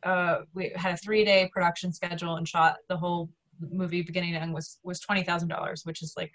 uh 0.04 0.40
we 0.54 0.72
had 0.76 0.94
a 0.94 0.98
three 0.98 1.24
day 1.24 1.50
production 1.54 1.92
schedule 1.92 2.38
and 2.38 2.48
shot 2.48 2.78
the 2.88 2.98
whole 2.98 3.30
movie 3.72 4.02
beginning 4.02 4.34
to 4.34 4.40
end 4.40 4.54
was 4.54 4.80
was 4.84 5.00
twenty 5.00 5.24
thousand 5.24 5.50
dollars 5.50 5.86
which 5.86 6.02
is 6.02 6.14
like 6.18 6.32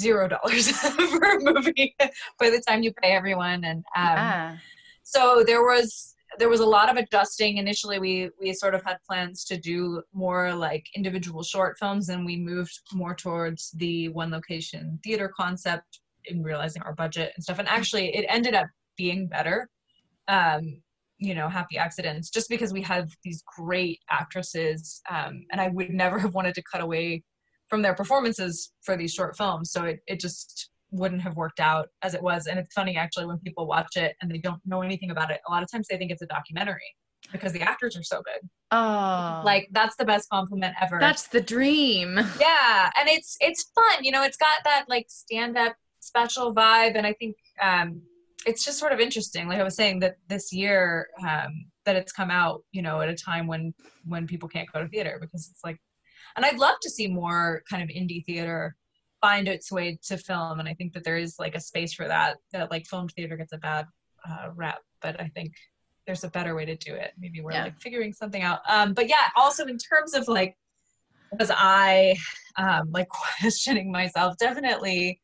zero 0.00 0.28
dollars 0.28 0.70
for 0.78 1.22
a 1.22 1.40
movie 1.40 1.94
by 2.38 2.48
the 2.48 2.62
time 2.66 2.82
you 2.82 2.92
pay 3.02 3.10
everyone 3.10 3.64
and 3.64 3.78
um 3.96 4.16
yeah. 4.16 4.56
so 5.02 5.44
there 5.46 5.62
was 5.62 6.13
there 6.38 6.48
was 6.48 6.60
a 6.60 6.66
lot 6.66 6.90
of 6.90 6.96
adjusting. 6.96 7.58
Initially 7.58 7.98
we 7.98 8.30
we 8.40 8.52
sort 8.52 8.74
of 8.74 8.82
had 8.84 8.98
plans 9.08 9.44
to 9.44 9.58
do 9.58 10.02
more 10.12 10.54
like 10.54 10.86
individual 10.94 11.42
short 11.42 11.78
films 11.78 12.08
and 12.08 12.24
we 12.24 12.36
moved 12.36 12.78
more 12.92 13.14
towards 13.14 13.70
the 13.72 14.08
one 14.10 14.30
location 14.30 14.98
theater 15.02 15.32
concept 15.36 16.00
in 16.26 16.42
realizing 16.42 16.82
our 16.82 16.94
budget 16.94 17.32
and 17.34 17.44
stuff. 17.44 17.58
And 17.58 17.68
actually 17.68 18.14
it 18.14 18.26
ended 18.28 18.54
up 18.54 18.66
being 18.96 19.26
better 19.26 19.68
um 20.28 20.80
you 21.18 21.34
know 21.34 21.48
happy 21.48 21.76
accidents 21.76 22.30
just 22.30 22.48
because 22.48 22.72
we 22.72 22.80
had 22.80 23.10
these 23.24 23.42
great 23.58 23.98
actresses 24.08 25.02
um 25.10 25.44
and 25.50 25.60
i 25.60 25.68
would 25.68 25.90
never 25.90 26.18
have 26.24 26.32
wanted 26.32 26.54
to 26.54 26.62
cut 26.62 26.80
away 26.80 27.22
from 27.68 27.82
their 27.82 27.94
performances 27.94 28.72
for 28.82 28.96
these 28.96 29.12
short 29.12 29.36
films. 29.36 29.70
So 29.70 29.84
it, 29.84 30.00
it 30.06 30.20
just 30.20 30.70
wouldn't 30.90 31.22
have 31.22 31.36
worked 31.36 31.60
out 31.60 31.88
as 32.02 32.14
it 32.14 32.22
was. 32.22 32.46
And 32.46 32.58
it's 32.58 32.72
funny 32.72 32.96
actually 32.96 33.26
when 33.26 33.38
people 33.38 33.66
watch 33.66 33.96
it 33.96 34.14
and 34.20 34.30
they 34.30 34.38
don't 34.38 34.60
know 34.64 34.82
anything 34.82 35.10
about 35.10 35.30
it, 35.30 35.40
a 35.48 35.50
lot 35.50 35.62
of 35.62 35.70
times 35.70 35.86
they 35.88 35.96
think 35.96 36.10
it's 36.10 36.22
a 36.22 36.26
documentary 36.26 36.80
because 37.32 37.52
the 37.52 37.62
actors 37.62 37.96
are 37.96 38.02
so 38.02 38.22
good. 38.22 38.48
Oh. 38.70 39.42
Like 39.44 39.68
that's 39.72 39.96
the 39.96 40.04
best 40.04 40.28
compliment 40.28 40.74
ever. 40.80 40.98
That's 41.00 41.26
the 41.28 41.40
dream. 41.40 42.18
Yeah. 42.40 42.90
And 42.98 43.08
it's 43.08 43.36
it's 43.40 43.70
fun. 43.74 44.04
You 44.04 44.12
know, 44.12 44.22
it's 44.22 44.36
got 44.36 44.58
that 44.64 44.84
like 44.88 45.06
stand 45.08 45.56
up 45.56 45.74
special 46.00 46.54
vibe 46.54 46.96
and 46.96 47.06
I 47.06 47.14
think 47.14 47.36
um 47.62 48.02
it's 48.46 48.64
just 48.64 48.78
sort 48.78 48.92
of 48.92 49.00
interesting. 49.00 49.48
Like 49.48 49.58
I 49.58 49.64
was 49.64 49.74
saying 49.74 50.00
that 50.00 50.16
this 50.28 50.52
year 50.52 51.08
um 51.26 51.66
that 51.86 51.96
it's 51.96 52.12
come 52.12 52.30
out, 52.30 52.62
you 52.72 52.82
know, 52.82 53.00
at 53.00 53.08
a 53.08 53.14
time 53.14 53.46
when 53.46 53.74
when 54.04 54.26
people 54.26 54.48
can't 54.48 54.70
go 54.72 54.82
to 54.82 54.88
theater 54.88 55.18
because 55.20 55.48
it's 55.50 55.64
like 55.64 55.78
and 56.36 56.44
I'd 56.44 56.58
love 56.58 56.76
to 56.82 56.90
see 56.90 57.06
more 57.06 57.62
kind 57.70 57.82
of 57.82 57.88
indie 57.88 58.24
theater 58.24 58.76
find 59.24 59.48
its 59.48 59.72
way 59.72 59.98
to 60.08 60.16
film 60.18 60.60
and 60.60 60.68
i 60.68 60.74
think 60.74 60.92
that 60.92 61.04
there 61.04 61.16
is 61.16 61.36
like 61.38 61.54
a 61.54 61.60
space 61.70 61.92
for 61.98 62.06
that 62.06 62.36
that 62.52 62.70
like 62.70 62.84
film 62.86 63.08
theater 63.08 63.36
gets 63.36 63.52
a 63.52 63.58
bad 63.58 63.86
uh, 64.28 64.48
rep 64.54 64.80
but 65.00 65.18
i 65.20 65.28
think 65.34 65.52
there's 66.06 66.24
a 66.24 66.28
better 66.28 66.54
way 66.54 66.64
to 66.64 66.76
do 66.76 66.94
it. 66.94 67.12
Maybe 67.18 67.40
we're 67.40 67.52
yeah. 67.52 67.64
like 67.64 67.80
figuring 67.80 68.12
something 68.12 68.42
out. 68.42 68.60
Um 68.68 68.92
but 68.92 69.08
yeah 69.08 69.28
also 69.36 69.64
in 69.64 69.78
terms 69.78 70.14
of 70.14 70.28
like 70.28 70.56
was 71.38 71.50
i 71.54 72.16
um 72.58 72.90
like 72.92 73.08
questioning 73.40 73.90
myself 73.90 74.36
definitely 74.38 75.20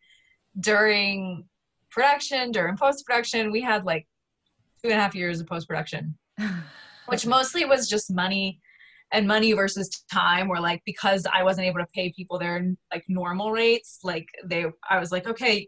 during 0.59 1.45
production 1.91 2.51
during 2.51 2.77
post-production 2.77 3.53
we 3.53 3.61
had 3.61 3.85
like 3.85 4.07
two 4.83 4.91
and 4.91 4.99
a 4.99 5.03
half 5.03 5.15
years 5.15 5.41
of 5.41 5.47
post-production 5.47 6.17
which 7.07 7.27
mostly 7.27 7.65
was 7.65 7.89
just 7.89 8.11
money 8.11 8.61
and 9.12 9.27
money 9.27 9.53
versus 9.53 10.05
time 10.12 10.49
were 10.49 10.61
like 10.61 10.83
because 10.85 11.27
i 11.33 11.42
wasn't 11.42 11.66
able 11.66 11.79
to 11.79 11.87
pay 11.94 12.12
people 12.12 12.38
their 12.38 12.64
like 12.92 13.05
normal 13.09 13.51
rates 13.53 13.99
like 14.05 14.27
they 14.44 14.66
i 14.88 14.99
was 14.99 15.11
like 15.12 15.27
okay 15.27 15.66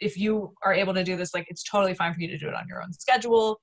if 0.00 0.16
you 0.18 0.52
are 0.64 0.72
able 0.72 0.94
to 0.94 1.04
do 1.04 1.16
this 1.16 1.34
like 1.34 1.46
it's 1.48 1.62
totally 1.62 1.94
fine 1.94 2.14
for 2.14 2.20
you 2.20 2.28
to 2.28 2.38
do 2.38 2.48
it 2.48 2.54
on 2.54 2.66
your 2.68 2.82
own 2.82 2.92
schedule. 2.92 3.60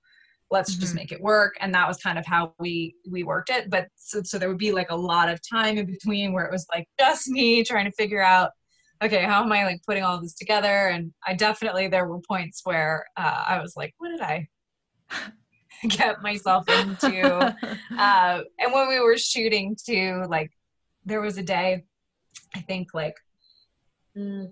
Let's 0.52 0.72
mm-hmm. 0.72 0.82
just 0.82 0.96
make 0.96 1.12
it 1.12 1.22
work. 1.22 1.56
And 1.60 1.74
that 1.74 1.88
was 1.88 1.98
kind 1.98 2.20
of 2.20 2.26
how 2.26 2.54
we 2.60 2.96
we 3.10 3.24
worked 3.24 3.50
it. 3.50 3.70
But 3.70 3.88
so, 3.96 4.22
so 4.24 4.38
there 4.38 4.50
would 4.50 4.58
be 4.58 4.72
like 4.72 4.92
a 4.92 4.96
lot 4.96 5.30
of 5.30 5.40
time 5.48 5.78
in 5.78 5.86
between 5.86 6.34
where 6.34 6.46
it 6.46 6.52
was 6.52 6.66
like 6.74 6.88
just 7.00 7.28
me 7.28 7.64
trying 7.64 7.86
to 7.86 7.92
figure 7.92 8.22
out 8.22 8.52
okay 9.04 9.24
how 9.24 9.44
am 9.44 9.52
i 9.52 9.66
like 9.66 9.82
putting 9.86 10.04
all 10.04 10.22
this 10.22 10.36
together? 10.36 10.88
And 10.88 11.12
i 11.28 11.34
definitely 11.34 11.88
there 11.88 12.08
were 12.08 12.20
points 12.28 12.62
where 12.64 13.06
uh, 13.18 13.44
i 13.48 13.62
was 13.62 13.74
like 13.76 13.94
what 13.98 14.10
did 14.10 14.22
i 14.22 14.48
get 15.90 16.22
myself 16.22 16.68
into. 16.70 17.30
uh, 17.98 18.42
and 18.60 18.74
when 18.74 18.88
we 18.88 19.00
were 19.00 19.18
shooting 19.18 19.76
too, 19.76 20.24
like 20.28 20.52
there 21.06 21.22
was 21.22 21.38
a 21.38 21.44
day, 21.44 21.84
I 22.56 22.60
think 22.62 22.94
like 22.94 23.16
mm, 24.18 24.50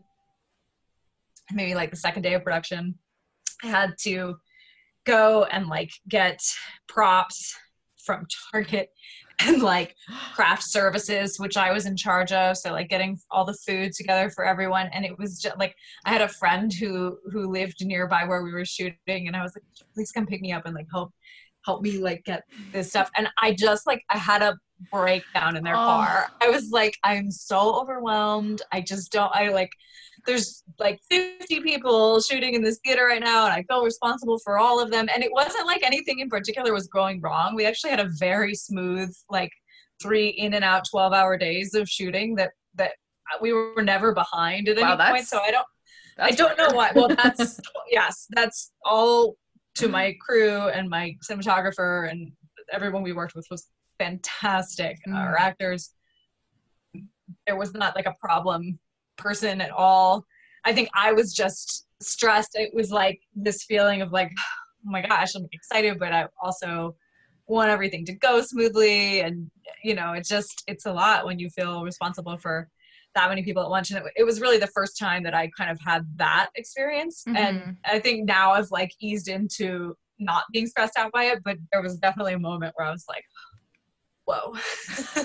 maybe 1.51 1.75
like 1.75 1.91
the 1.91 1.97
second 1.97 2.23
day 2.23 2.33
of 2.33 2.43
production, 2.43 2.95
I 3.63 3.67
had 3.67 3.93
to 4.03 4.35
go 5.05 5.45
and 5.45 5.67
like 5.67 5.91
get 6.07 6.41
props 6.87 7.55
from 8.03 8.27
Target 8.51 8.89
and 9.47 9.61
like 9.61 9.95
craft 10.33 10.63
services, 10.63 11.39
which 11.39 11.57
I 11.57 11.71
was 11.71 11.85
in 11.85 11.95
charge 11.95 12.31
of. 12.31 12.57
So 12.57 12.71
like 12.71 12.89
getting 12.89 13.19
all 13.29 13.45
the 13.45 13.53
food 13.53 13.93
together 13.93 14.29
for 14.29 14.45
everyone. 14.45 14.89
And 14.93 15.05
it 15.05 15.17
was 15.17 15.39
just 15.39 15.57
like 15.57 15.75
I 16.05 16.09
had 16.11 16.21
a 16.21 16.27
friend 16.27 16.71
who 16.73 17.17
who 17.31 17.51
lived 17.51 17.85
nearby 17.85 18.25
where 18.25 18.43
we 18.43 18.51
were 18.51 18.65
shooting, 18.65 19.27
and 19.27 19.35
I 19.35 19.43
was 19.43 19.55
like, 19.55 19.63
please 19.93 20.11
come 20.11 20.25
pick 20.25 20.41
me 20.41 20.51
up 20.51 20.65
and 20.65 20.75
like 20.75 20.87
help 20.91 21.11
help 21.65 21.81
me 21.81 21.99
like 21.99 22.23
get 22.25 22.43
this 22.71 22.89
stuff. 22.89 23.09
And 23.17 23.27
I 23.39 23.53
just 23.53 23.85
like 23.85 24.03
I 24.09 24.17
had 24.17 24.41
a 24.41 24.57
breakdown 24.91 25.55
in 25.55 25.63
their 25.63 25.75
oh. 25.75 25.77
car. 25.77 26.27
I 26.41 26.49
was 26.49 26.71
like, 26.71 26.97
I'm 27.03 27.29
so 27.29 27.79
overwhelmed. 27.79 28.61
I 28.71 28.81
just 28.81 29.11
don't 29.11 29.31
I 29.35 29.49
like 29.49 29.71
there's 30.25 30.63
like 30.79 30.99
50 31.09 31.61
people 31.61 32.21
shooting 32.21 32.53
in 32.53 32.61
this 32.61 32.79
theater 32.83 33.05
right 33.05 33.21
now 33.21 33.45
and 33.45 33.53
I 33.53 33.63
feel 33.63 33.83
responsible 33.83 34.39
for 34.39 34.57
all 34.57 34.81
of 34.81 34.91
them. 34.91 35.07
And 35.13 35.23
it 35.23 35.31
wasn't 35.31 35.65
like 35.65 35.83
anything 35.83 36.19
in 36.19 36.29
particular 36.29 36.73
was 36.73 36.87
going 36.87 37.21
wrong. 37.21 37.55
We 37.55 37.65
actually 37.65 37.91
had 37.91 37.99
a 37.99 38.09
very 38.19 38.55
smooth, 38.55 39.13
like 39.29 39.51
three 40.01 40.29
in 40.29 40.53
and 40.53 40.63
out 40.63 40.85
12 40.89 41.13
hour 41.13 41.37
days 41.37 41.73
of 41.73 41.87
shooting 41.89 42.35
that 42.35 42.51
that 42.75 42.91
we 43.41 43.53
were 43.53 43.83
never 43.83 44.13
behind 44.13 44.67
at 44.67 44.77
wow, 44.77 44.97
any 44.97 45.11
point. 45.11 45.27
So 45.27 45.39
I 45.39 45.51
don't 45.51 45.67
I 46.19 46.31
don't 46.31 46.57
know 46.57 46.69
why. 46.71 46.91
Well, 46.93 47.07
that's 47.23 47.59
yes, 47.89 48.27
that's 48.31 48.71
all 48.83 49.35
to 49.75 49.87
my 49.87 50.15
crew 50.19 50.67
and 50.69 50.89
my 50.89 51.15
cinematographer 51.23 52.09
and 52.09 52.31
everyone 52.71 53.03
we 53.03 53.13
worked 53.13 53.35
with 53.35 53.47
was 53.49 53.67
fantastic. 53.99 54.97
Mm. 55.07 55.15
Our 55.15 55.37
actors, 55.37 55.91
there 57.47 57.55
was 57.55 57.73
not 57.73 57.95
like 57.95 58.05
a 58.05 58.15
problem 58.19 58.79
person 59.21 59.61
at 59.61 59.71
all. 59.71 60.25
I 60.65 60.73
think 60.73 60.89
I 60.93 61.13
was 61.13 61.33
just 61.33 61.87
stressed. 62.01 62.51
It 62.53 62.73
was 62.73 62.91
like 62.91 63.21
this 63.35 63.63
feeling 63.63 64.01
of 64.01 64.11
like, 64.11 64.31
oh 64.39 64.91
my 64.91 65.01
gosh, 65.01 65.35
I'm 65.35 65.47
excited, 65.51 65.99
but 65.99 66.11
I 66.13 66.27
also 66.41 66.95
want 67.47 67.69
everything 67.69 68.05
to 68.05 68.13
go 68.13 68.41
smoothly. 68.41 69.21
And, 69.21 69.49
you 69.83 69.95
know, 69.95 70.13
it's 70.13 70.29
just, 70.29 70.63
it's 70.67 70.85
a 70.85 70.93
lot 70.93 71.25
when 71.25 71.39
you 71.39 71.49
feel 71.49 71.83
responsible 71.83 72.37
for 72.37 72.69
that 73.13 73.29
many 73.29 73.43
people 73.43 73.63
at 73.63 73.69
once. 73.69 73.91
And 73.91 73.99
it, 73.99 74.13
it 74.15 74.23
was 74.23 74.39
really 74.39 74.57
the 74.57 74.67
first 74.67 74.97
time 74.97 75.23
that 75.23 75.33
I 75.33 75.49
kind 75.57 75.69
of 75.69 75.79
had 75.85 76.05
that 76.15 76.49
experience. 76.55 77.23
Mm-hmm. 77.27 77.37
And 77.37 77.77
I 77.85 77.99
think 77.99 78.25
now 78.25 78.51
I've 78.51 78.71
like 78.71 78.91
eased 78.99 79.27
into 79.27 79.95
not 80.19 80.43
being 80.53 80.67
stressed 80.67 80.97
out 80.97 81.11
by 81.11 81.25
it, 81.25 81.39
but 81.43 81.57
there 81.71 81.81
was 81.81 81.97
definitely 81.97 82.33
a 82.33 82.39
moment 82.39 82.73
where 82.75 82.87
I 82.87 82.91
was 82.91 83.05
like, 83.09 83.23
whoa. 84.25 84.53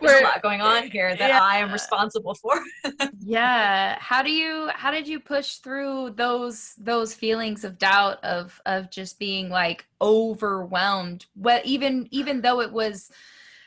There's 0.00 0.20
a 0.20 0.24
lot 0.24 0.42
going 0.42 0.60
on 0.60 0.88
here 0.90 1.14
that 1.16 1.28
yeah. 1.28 1.42
i 1.42 1.58
am 1.58 1.72
responsible 1.72 2.34
for. 2.34 2.60
Yeah. 3.20 3.96
How 4.00 4.22
do 4.22 4.30
you 4.30 4.68
how 4.74 4.90
did 4.90 5.08
you 5.08 5.18
push 5.18 5.56
through 5.56 6.10
those 6.16 6.74
those 6.76 7.14
feelings 7.14 7.64
of 7.64 7.78
doubt 7.78 8.22
of 8.22 8.60
of 8.66 8.90
just 8.90 9.18
being 9.18 9.48
like 9.48 9.86
overwhelmed? 10.00 11.26
What 11.34 11.64
even 11.64 12.08
even 12.10 12.42
though 12.42 12.60
it 12.60 12.72
was 12.72 13.10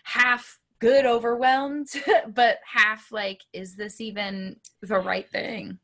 half 0.03 0.60
good 0.80 1.06
overwhelmed 1.06 1.88
but 2.27 2.60
half 2.63 3.12
like 3.12 3.43
is 3.51 3.75
this 3.75 3.99
even 3.99 4.58
the 4.82 4.99
right 4.99 5.30
thing? 5.30 5.80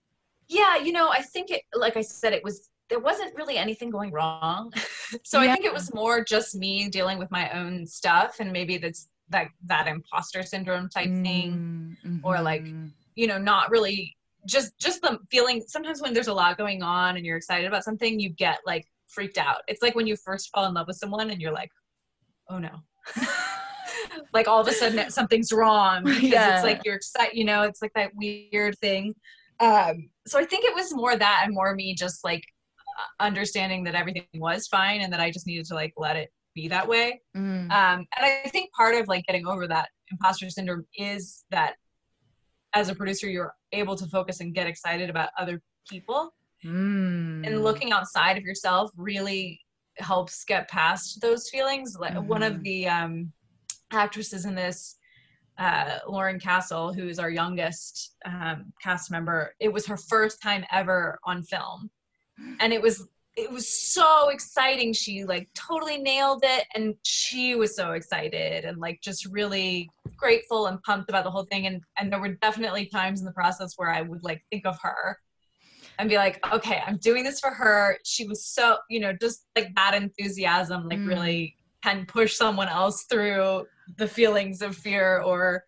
Yeah 0.48 0.78
you 0.78 0.92
know 0.92 1.10
i 1.10 1.22
think 1.22 1.50
it 1.50 1.64
like 1.74 1.98
i 1.98 2.02
said 2.02 2.34
it 2.34 2.44
was 2.44 2.70
there 2.90 3.00
wasn't 3.00 3.36
really 3.36 3.58
anything 3.58 3.90
going 3.90 4.12
wrong. 4.12 4.72
so 5.24 5.42
yeah. 5.42 5.52
I 5.52 5.54
think 5.54 5.66
it 5.66 5.74
was 5.74 5.94
more 5.94 6.24
just 6.24 6.56
me 6.56 6.90
dealing 6.90 7.18
with 7.18 7.32
my 7.32 7.50
own 7.52 7.86
stuff 7.86 8.38
and 8.40 8.52
maybe 8.52 8.78
that's 8.78 9.10
like 9.32 9.52
that 9.66 9.88
imposter 9.88 10.44
syndrome 10.44 10.90
type 10.90 11.10
mm, 11.10 11.24
thing 11.24 11.98
mm-hmm. 12.06 12.26
or 12.26 12.42
like 12.42 12.66
you 13.16 13.26
know 13.26 13.38
not 13.38 13.72
really 13.72 14.16
just 14.46 14.78
just 14.78 15.02
the 15.02 15.18
feeling 15.32 15.64
sometimes 15.66 16.02
when 16.02 16.14
there's 16.14 16.28
a 16.28 16.34
lot 16.34 16.58
going 16.58 16.84
on 16.84 17.16
and 17.16 17.26
you're 17.26 17.38
excited 17.38 17.66
about 17.66 17.84
something 17.84 18.20
you 18.20 18.30
get 18.30 18.60
like 18.66 18.86
freaked 19.08 19.38
out. 19.38 19.62
It's 19.68 19.82
like 19.82 19.96
when 19.96 20.08
you 20.08 20.16
first 20.16 20.50
fall 20.54 20.66
in 20.66 20.74
love 20.74 20.88
with 20.88 20.98
someone 20.98 21.30
and 21.30 21.42
you're 21.42 21.54
like, 21.54 21.70
"Oh 22.50 22.58
no." 22.58 22.72
like 24.34 24.48
all 24.48 24.60
of 24.60 24.68
a 24.68 24.74
sudden 24.74 25.10
something's 25.10 25.52
wrong 25.52 26.04
because 26.06 26.24
yeah. 26.24 26.56
it's 26.56 26.64
like 26.64 26.82
you're 26.84 26.96
excited, 26.96 27.38
you 27.38 27.46
know, 27.46 27.64
it's 27.64 27.82
like 27.82 27.94
that 27.94 28.12
weird 28.16 28.78
thing. 28.80 29.14
Um 29.60 30.10
so 30.28 30.40
I 30.40 30.46
think 30.46 30.66
it 30.66 30.76
was 30.76 30.94
more 30.94 31.16
that 31.16 31.42
and 31.46 31.54
more 31.54 31.74
me 31.76 31.96
just 31.96 32.24
like 32.24 32.44
understanding 33.20 33.84
that 33.86 33.96
everything 33.96 34.26
was 34.36 34.68
fine 34.68 35.02
and 35.02 35.12
that 35.14 35.20
I 35.20 35.32
just 35.32 35.48
needed 35.48 35.66
to 35.66 35.76
like 35.76 35.94
let 35.98 36.16
it 36.16 36.32
be 36.54 36.68
that 36.68 36.88
way. 36.88 37.22
Mm. 37.36 37.72
Um, 37.72 38.08
and 38.16 38.26
I 38.26 38.50
think 38.50 38.72
part 38.74 38.96
of 38.96 39.08
like 39.08 39.26
getting 39.26 39.48
over 39.48 39.68
that 39.68 39.90
imposter 40.12 40.50
syndrome 40.50 40.86
is 40.98 41.46
that 41.52 41.76
as 42.74 42.90
a 42.90 42.96
producer, 42.96 43.30
you're 43.30 43.54
able 43.72 43.96
to 43.96 44.06
focus 44.08 44.40
and 44.40 44.54
get 44.54 44.68
excited 44.68 45.10
about 45.10 45.30
other 45.38 45.62
people. 45.90 46.34
Mm. 46.66 47.46
And 47.46 47.64
looking 47.64 47.92
outside 47.92 48.38
of 48.38 48.44
yourself 48.44 48.92
really 48.96 49.60
helps 49.98 50.44
get 50.44 50.70
past 50.70 51.22
those 51.22 51.50
feelings. 51.50 51.96
Like 52.00 52.14
mm-hmm. 52.14 52.28
one 52.28 52.44
of 52.44 52.54
mm-hmm. 52.54 52.64
the 52.64 52.88
um, 52.88 53.32
actresses 53.92 54.46
in 54.46 54.56
this, 54.56 54.98
uh, 55.60 56.00
Lauren 56.08 56.40
Castle, 56.40 56.94
who 56.94 57.08
is 57.08 57.20
our 57.20 57.30
youngest 57.30 58.16
um, 58.26 58.74
cast 58.82 59.12
member, 59.12 59.54
it 59.60 59.72
was 59.72 59.86
her 59.86 59.98
first 59.98 60.42
time 60.42 60.66
ever 60.72 61.20
on 61.26 61.44
film 61.44 61.92
and 62.60 62.74
it 62.74 62.82
was 62.82 63.08
it 63.36 63.52
was 63.52 63.68
so 63.68 64.30
exciting. 64.30 64.94
She 64.94 65.24
like 65.24 65.50
totally 65.56 65.98
nailed 65.98 66.44
it. 66.44 66.66
And 66.76 66.96
she 67.04 67.56
was 67.56 67.76
so 67.76 67.94
excited 67.94 68.64
and 68.64 68.78
like 68.78 69.02
just 69.02 69.26
really 69.26 69.90
grateful 70.16 70.68
and 70.68 70.82
pumped 70.84 71.10
about 71.10 71.24
the 71.24 71.32
whole 71.32 71.46
thing. 71.46 71.66
And 71.66 71.82
and 71.98 72.12
there 72.12 72.20
were 72.20 72.36
definitely 72.36 72.86
times 72.86 73.20
in 73.20 73.26
the 73.26 73.32
process 73.32 73.74
where 73.76 73.90
i 73.90 74.02
would 74.02 74.24
like 74.24 74.44
think 74.52 74.66
of 74.66 74.78
her 74.82 75.18
and 76.00 76.10
be 76.10 76.16
like 76.16 76.40
okay 76.54 76.82
i'm 76.86 76.98
doing 76.98 77.24
this 77.24 77.40
for 77.40 77.50
her. 77.52 77.98
She 78.04 78.28
was 78.28 78.46
so 78.46 78.78
you 78.90 79.00
know 79.00 79.14
just 79.20 79.46
like 79.56 79.74
that 79.76 79.96
enthusiasm 79.96 80.88
like 80.88 81.00
mm. 81.00 81.08
really 81.08 81.56
can 81.84 82.06
push 82.06 82.36
someone 82.36 82.70
else 82.70 83.06
through 83.10 83.66
the 83.98 84.08
feelings 84.08 84.62
of 84.62 84.76
fear 84.76 85.22
or 85.22 85.64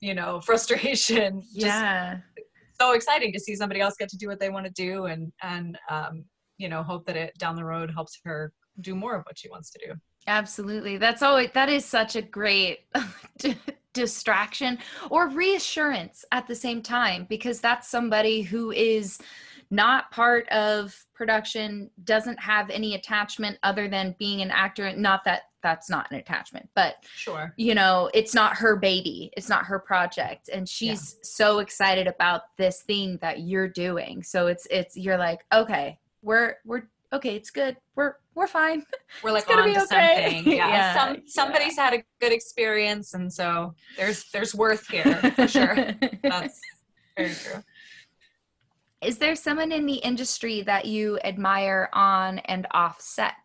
you 0.00 0.14
know 0.14 0.40
frustration. 0.40 1.42
Yeah 1.52 2.18
so 2.84 2.92
exciting 2.92 3.32
to 3.32 3.40
see 3.40 3.54
somebody 3.56 3.80
else 3.80 3.94
get 3.98 4.08
to 4.10 4.16
do 4.16 4.28
what 4.28 4.40
they 4.40 4.50
want 4.50 4.66
to 4.66 4.72
do 4.72 5.06
and 5.06 5.32
and 5.42 5.78
um, 5.90 6.24
you 6.58 6.68
know 6.68 6.82
hope 6.82 7.06
that 7.06 7.16
it 7.16 7.36
down 7.38 7.56
the 7.56 7.64
road 7.64 7.90
helps 7.90 8.20
her 8.24 8.52
do 8.80 8.94
more 8.94 9.14
of 9.14 9.24
what 9.24 9.38
she 9.38 9.48
wants 9.48 9.70
to 9.70 9.78
do. 9.86 9.94
Absolutely. 10.26 10.96
That's 10.96 11.22
always 11.22 11.50
that 11.54 11.68
is 11.68 11.84
such 11.84 12.16
a 12.16 12.22
great 12.22 12.80
distraction 13.92 14.78
or 15.10 15.28
reassurance 15.28 16.24
at 16.32 16.46
the 16.46 16.54
same 16.54 16.82
time 16.82 17.26
because 17.28 17.60
that's 17.60 17.88
somebody 17.88 18.42
who 18.42 18.72
is 18.72 19.18
not 19.70 20.10
part 20.10 20.48
of 20.48 20.94
production 21.14 21.90
doesn't 22.04 22.38
have 22.38 22.70
any 22.70 22.94
attachment 22.94 23.58
other 23.62 23.88
than 23.88 24.14
being 24.18 24.40
an 24.40 24.50
actor 24.50 24.94
not 24.96 25.24
that 25.24 25.42
that's 25.64 25.90
not 25.90 26.08
an 26.12 26.18
attachment 26.18 26.68
but 26.76 26.96
sure. 27.16 27.52
you 27.56 27.74
know 27.74 28.08
it's 28.14 28.34
not 28.34 28.56
her 28.56 28.76
baby 28.76 29.32
it's 29.36 29.48
not 29.48 29.64
her 29.64 29.80
project 29.80 30.48
and 30.52 30.68
she's 30.68 31.16
yeah. 31.16 31.20
so 31.22 31.58
excited 31.58 32.06
about 32.06 32.42
this 32.56 32.82
thing 32.82 33.18
that 33.20 33.40
you're 33.40 33.68
doing. 33.68 34.22
So 34.22 34.46
it's 34.46 34.66
it's 34.70 34.96
you're 34.96 35.18
like 35.18 35.44
okay 35.52 35.98
we're 36.22 36.56
we're 36.64 36.82
okay 37.12 37.36
it's 37.36 37.50
good 37.50 37.76
we're 37.96 38.14
we're 38.34 38.48
fine. 38.48 38.84
We're 39.22 39.30
like 39.30 39.48
on 39.48 39.58
to 39.58 39.62
okay. 39.62 40.42
something. 40.42 40.52
Yeah, 40.56 40.68
yeah 40.68 40.94
Some, 40.94 41.22
somebody's 41.26 41.76
yeah. 41.76 41.84
had 41.84 41.94
a 41.94 42.04
good 42.20 42.32
experience 42.32 43.14
and 43.14 43.32
so 43.32 43.74
there's 43.96 44.28
there's 44.32 44.54
worth 44.54 44.88
here 44.88 45.14
for 45.36 45.46
sure. 45.46 45.76
That's 46.22 46.60
very 47.16 47.32
true. 47.32 47.62
Is 49.00 49.18
there 49.18 49.36
someone 49.36 49.70
in 49.70 49.86
the 49.86 49.96
industry 49.96 50.62
that 50.62 50.86
you 50.86 51.20
admire 51.22 51.90
on 51.92 52.40
and 52.40 52.66
off 52.72 53.00
set 53.00 53.43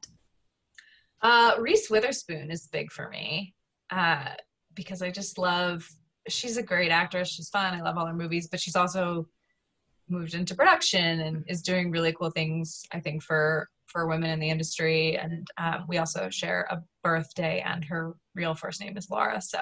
uh, 1.22 1.54
Reese 1.60 1.90
Witherspoon 1.90 2.52
is 2.52 2.68
big 2.68 2.92
for 2.92 3.10
me 3.10 3.54
uh, 3.92 4.30
because 4.74 5.02
I 5.02 5.12
just 5.12 5.38
love. 5.38 5.88
She's 6.28 6.58
a 6.58 6.64
great 6.64 6.92
actress. 6.92 7.30
She's 7.30 7.50
fun. 7.50 7.74
I 7.74 7.82
love 7.82 7.98
all 7.98 8.06
her 8.06 8.14
movies, 8.14 8.48
but 8.48 8.60
she's 8.60 8.76
also 8.76 9.28
moved 10.10 10.34
into 10.34 10.56
production 10.56 11.22
and 11.22 11.44
is 11.48 11.62
doing 11.62 11.92
really 11.92 12.14
cool 12.14 12.32
things. 12.32 12.84
I 12.92 13.00
think 13.00 13.24
for 13.24 13.68
for 13.88 14.08
women 14.08 14.30
in 14.30 14.40
the 14.40 14.50
industry, 14.50 15.18
and 15.18 15.48
um, 15.58 15.86
we 15.88 15.98
also 15.98 16.30
share 16.30 16.68
a 16.70 16.82
birthday, 17.04 17.64
and 17.66 17.84
her 17.86 18.14
real 18.36 18.54
first 18.54 18.82
name 18.82 18.98
is 18.98 19.10
Laura. 19.10 19.42
So 19.42 19.60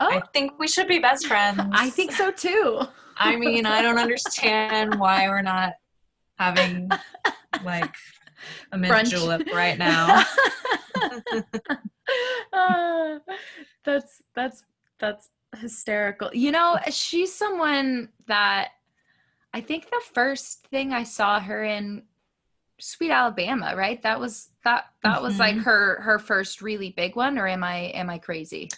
oh. 0.00 0.06
I 0.06 0.22
think 0.32 0.58
we 0.58 0.66
should 0.66 0.88
be 0.88 0.98
best 0.98 1.26
friends. 1.26 1.60
I 1.72 1.90
think 1.90 2.12
so 2.12 2.30
too. 2.30 2.82
I 3.18 3.36
mean, 3.36 3.66
I 3.66 3.82
don't 3.82 3.98
understand 3.98 4.98
why 4.98 5.28
we're 5.28 5.42
not 5.42 5.72
having 6.38 6.90
like 7.64 7.94
a 8.72 8.78
mint 8.78 9.08
julep 9.08 9.42
right 9.52 9.78
now. 9.78 10.22
Uh, 12.52 13.18
that's 13.84 14.22
that's 14.34 14.64
that's 14.98 15.30
hysterical. 15.58 16.30
You 16.32 16.52
know, 16.52 16.78
she's 16.90 17.34
someone 17.34 18.10
that 18.26 18.70
I 19.52 19.60
think 19.60 19.90
the 19.90 20.02
first 20.12 20.66
thing 20.68 20.92
I 20.92 21.04
saw 21.04 21.40
her 21.40 21.64
in 21.64 22.02
Sweet 22.78 23.10
Alabama, 23.10 23.74
right? 23.76 24.02
That 24.02 24.20
was 24.20 24.50
that 24.64 24.86
that 25.02 25.14
mm-hmm. 25.14 25.24
was 25.24 25.38
like 25.38 25.54
mm-hmm. 25.54 25.64
her 25.64 26.00
her 26.02 26.18
first 26.18 26.60
really 26.60 26.90
big 26.90 27.16
one 27.16 27.38
or 27.38 27.46
am 27.46 27.64
I 27.64 27.76
am 27.94 28.10
I 28.10 28.18
crazy? 28.18 28.68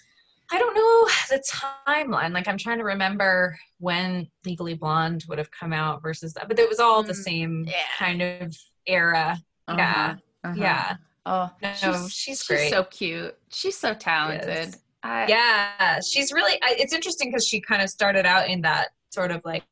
I 0.51 0.59
don't 0.59 0.75
know 0.75 1.37
the 1.37 1.43
timeline. 1.87 2.33
Like 2.33 2.49
I'm 2.49 2.57
trying 2.57 2.79
to 2.79 2.85
remember 2.85 3.59
when 3.81 4.29
Legally 4.47 4.75
Blonde 4.75 5.25
would 5.29 5.39
have 5.39 5.51
come 5.51 5.73
out 5.73 6.01
versus 6.01 6.33
that, 6.35 6.49
but 6.49 6.59
it 6.59 6.69
was 6.69 6.79
all 6.79 7.03
the 7.03 7.13
mm, 7.13 7.17
same 7.17 7.65
yeah. 7.67 7.75
kind 7.99 8.23
of 8.23 8.57
era. 8.87 9.37
Uh-huh. 9.67 9.77
Yeah. 9.79 10.17
Uh-huh. 10.45 10.55
Yeah. 10.57 10.97
Oh, 11.31 11.51
no, 11.63 11.73
she's, 11.75 12.11
she's 12.11 12.43
great. 12.45 12.61
She's 12.61 12.71
so 12.71 12.85
cute. 12.85 13.37
She's 13.51 13.77
so 13.77 13.93
talented. 13.93 14.77
I, 15.03 15.27
yeah, 15.27 16.01
she's 16.01 16.33
really. 16.33 16.55
I, 16.63 16.75
it's 16.79 16.95
interesting 16.95 17.31
because 17.31 17.47
she 17.47 17.61
kind 17.61 17.83
of 17.83 17.91
started 17.91 18.25
out 18.25 18.49
in 18.49 18.63
that 18.63 18.89
sort 19.11 19.31
of 19.31 19.43
like 19.45 19.65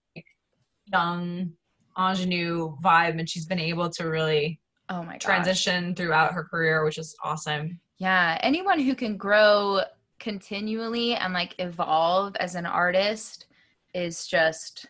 young 0.93 1.53
ingenue 1.99 2.77
vibe, 2.85 3.19
and 3.19 3.29
she's 3.29 3.47
been 3.47 3.59
able 3.59 3.89
to 3.89 4.05
really 4.05 4.61
oh 4.91 5.03
my 5.03 5.15
gosh. 5.15 5.23
transition 5.23 5.95
throughout 5.95 6.35
her 6.35 6.45
career, 6.45 6.85
which 6.85 6.99
is 6.99 7.17
awesome. 7.25 7.81
Yeah, 7.97 8.37
anyone 8.43 8.79
who 8.79 8.95
can 8.95 9.17
grow 9.17 9.81
continually 10.19 11.15
and 11.15 11.33
like 11.33 11.55
evolve 11.59 12.37
as 12.37 12.55
an 12.55 12.67
artist 12.67 13.47
is 13.95 14.27
just 14.27 14.85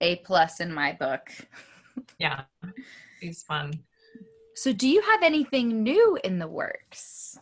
a 0.00 0.16
plus 0.16 0.58
in 0.58 0.74
my 0.74 0.94
book. 0.94 1.30
yeah, 2.18 2.42
it's 3.20 3.44
fun. 3.44 3.72
So, 4.54 4.72
do 4.72 4.88
you 4.88 5.00
have 5.02 5.22
anything 5.22 5.82
new 5.82 6.18
in 6.24 6.38
the 6.38 6.48
works? 6.48 7.38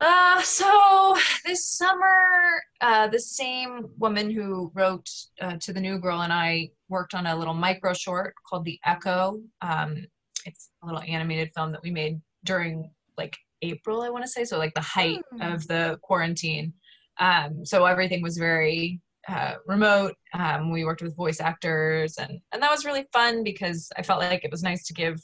Uh, 0.00 0.42
so 0.42 1.16
this 1.46 1.66
summer, 1.66 2.62
uh, 2.80 3.08
the 3.08 3.18
same 3.18 3.88
woman 3.98 4.30
who 4.30 4.70
wrote 4.74 5.08
uh, 5.40 5.56
to 5.60 5.72
the 5.72 5.80
New 5.80 5.98
Girl 5.98 6.22
and 6.22 6.32
I 6.32 6.70
worked 6.88 7.14
on 7.14 7.26
a 7.26 7.36
little 7.36 7.54
micro 7.54 7.94
short 7.94 8.34
called 8.46 8.64
The 8.64 8.78
Echo. 8.84 9.40
Um, 9.62 10.04
it's 10.44 10.70
a 10.82 10.86
little 10.86 11.00
animated 11.00 11.50
film 11.54 11.72
that 11.72 11.82
we 11.82 11.90
made 11.90 12.20
during 12.44 12.90
like 13.16 13.36
April, 13.62 14.02
I 14.02 14.10
want 14.10 14.24
to 14.24 14.30
say, 14.30 14.44
so 14.44 14.58
like 14.58 14.74
the 14.74 14.80
height 14.80 15.22
mm. 15.32 15.54
of 15.54 15.66
the 15.68 15.98
quarantine. 16.02 16.74
Um, 17.18 17.64
so 17.64 17.86
everything 17.86 18.22
was 18.22 18.36
very 18.36 19.00
uh, 19.28 19.54
remote. 19.66 20.14
Um, 20.34 20.70
we 20.70 20.84
worked 20.84 21.00
with 21.00 21.16
voice 21.16 21.40
actors, 21.40 22.18
and 22.18 22.40
and 22.52 22.62
that 22.62 22.70
was 22.70 22.84
really 22.84 23.06
fun 23.12 23.42
because 23.42 23.90
I 23.96 24.02
felt 24.02 24.20
like 24.20 24.44
it 24.44 24.50
was 24.50 24.62
nice 24.62 24.84
to 24.86 24.92
give 24.92 25.18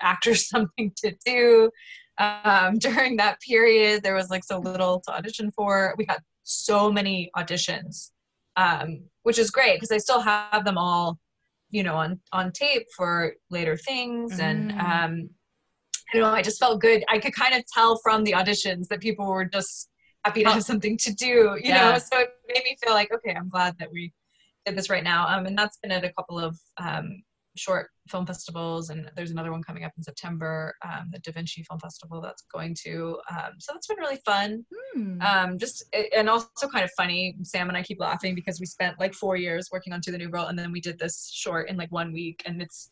actors 0.00 0.48
something 0.48 0.92
to 0.96 1.14
do 1.24 1.70
um, 2.18 2.78
during 2.78 3.16
that 3.16 3.40
period. 3.40 4.02
There 4.02 4.14
was 4.14 4.30
like 4.30 4.44
so 4.44 4.58
little 4.58 5.02
to 5.06 5.14
audition 5.14 5.50
for. 5.52 5.94
We 5.98 6.06
had 6.08 6.18
so 6.42 6.90
many 6.90 7.30
auditions, 7.36 8.10
um, 8.56 9.02
which 9.22 9.38
is 9.38 9.50
great 9.50 9.76
because 9.76 9.92
I 9.92 9.98
still 9.98 10.20
have 10.20 10.64
them 10.64 10.78
all, 10.78 11.18
you 11.70 11.82
know, 11.82 11.94
on 11.94 12.20
on 12.32 12.52
tape 12.52 12.86
for 12.96 13.34
later 13.50 13.76
things. 13.76 14.38
Mm. 14.38 14.42
And 14.42 14.72
um, 14.72 15.30
you 16.12 16.20
know, 16.20 16.26
I 16.26 16.42
just 16.42 16.58
felt 16.58 16.80
good. 16.80 17.04
I 17.08 17.18
could 17.18 17.34
kind 17.34 17.54
of 17.54 17.64
tell 17.72 17.98
from 18.02 18.24
the 18.24 18.32
auditions 18.32 18.88
that 18.88 19.00
people 19.00 19.26
were 19.26 19.44
just 19.44 19.90
happy 20.24 20.42
to 20.42 20.50
have 20.50 20.64
something 20.64 20.96
to 20.98 21.14
do, 21.14 21.26
you 21.26 21.60
yeah. 21.70 21.92
know. 21.92 21.98
So 21.98 22.18
it 22.20 22.30
made 22.52 22.64
me 22.64 22.76
feel 22.82 22.94
like, 22.94 23.12
okay, 23.12 23.34
I'm 23.34 23.48
glad 23.48 23.76
that 23.78 23.90
we 23.90 24.12
did 24.66 24.76
this 24.76 24.90
right 24.90 25.04
now. 25.04 25.26
Um, 25.28 25.46
and 25.46 25.56
that's 25.56 25.78
been 25.78 25.92
at 25.92 26.04
a 26.04 26.12
couple 26.12 26.38
of 26.38 26.58
um, 26.78 27.22
short 27.56 27.90
film 28.08 28.26
festivals, 28.26 28.90
and 28.90 29.10
there's 29.16 29.30
another 29.30 29.52
one 29.52 29.62
coming 29.62 29.84
up 29.84 29.92
in 29.96 30.02
September, 30.02 30.74
um, 30.84 31.10
the 31.12 31.18
Da 31.20 31.32
Vinci 31.32 31.62
Film 31.62 31.80
Festival. 31.80 32.20
That's 32.20 32.42
going 32.52 32.76
to. 32.84 33.18
Um, 33.30 33.52
so 33.58 33.72
that's 33.72 33.86
been 33.86 33.98
really 33.98 34.20
fun. 34.24 34.64
Mm. 34.96 35.22
Um, 35.22 35.58
just 35.58 35.84
and 36.16 36.28
also 36.28 36.48
kind 36.72 36.84
of 36.84 36.90
funny. 36.96 37.36
Sam 37.42 37.68
and 37.68 37.76
I 37.76 37.82
keep 37.82 38.00
laughing 38.00 38.34
because 38.34 38.60
we 38.60 38.66
spent 38.66 38.98
like 38.98 39.14
four 39.14 39.36
years 39.36 39.68
working 39.72 39.92
on 39.92 40.00
To 40.02 40.12
the 40.12 40.18
New 40.18 40.28
Girl, 40.28 40.46
and 40.46 40.58
then 40.58 40.72
we 40.72 40.80
did 40.80 40.98
this 40.98 41.30
short 41.32 41.68
in 41.68 41.76
like 41.76 41.90
one 41.92 42.12
week, 42.12 42.42
and 42.46 42.60
it's 42.62 42.90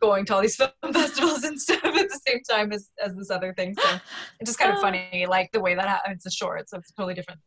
going 0.00 0.26
to 0.26 0.34
all 0.34 0.42
these 0.42 0.56
film 0.82 0.92
festivals 0.92 1.44
and 1.44 1.60
stuff 1.60 1.84
at 1.84 2.08
the 2.08 2.20
same 2.26 2.40
time 2.48 2.72
as, 2.72 2.90
as 3.02 3.14
this 3.14 3.30
other 3.30 3.54
thing. 3.54 3.74
So 3.74 3.88
it's 4.40 4.50
just 4.50 4.58
kind 4.58 4.72
of 4.72 4.78
oh. 4.78 4.82
funny, 4.82 5.26
like 5.28 5.50
the 5.52 5.60
way 5.60 5.74
that 5.74 5.88
happens. 5.88 6.16
It's 6.16 6.26
a 6.26 6.30
short, 6.30 6.68
so 6.68 6.78
it's 6.78 6.90
a 6.90 6.94
totally 6.94 7.14
different 7.14 7.40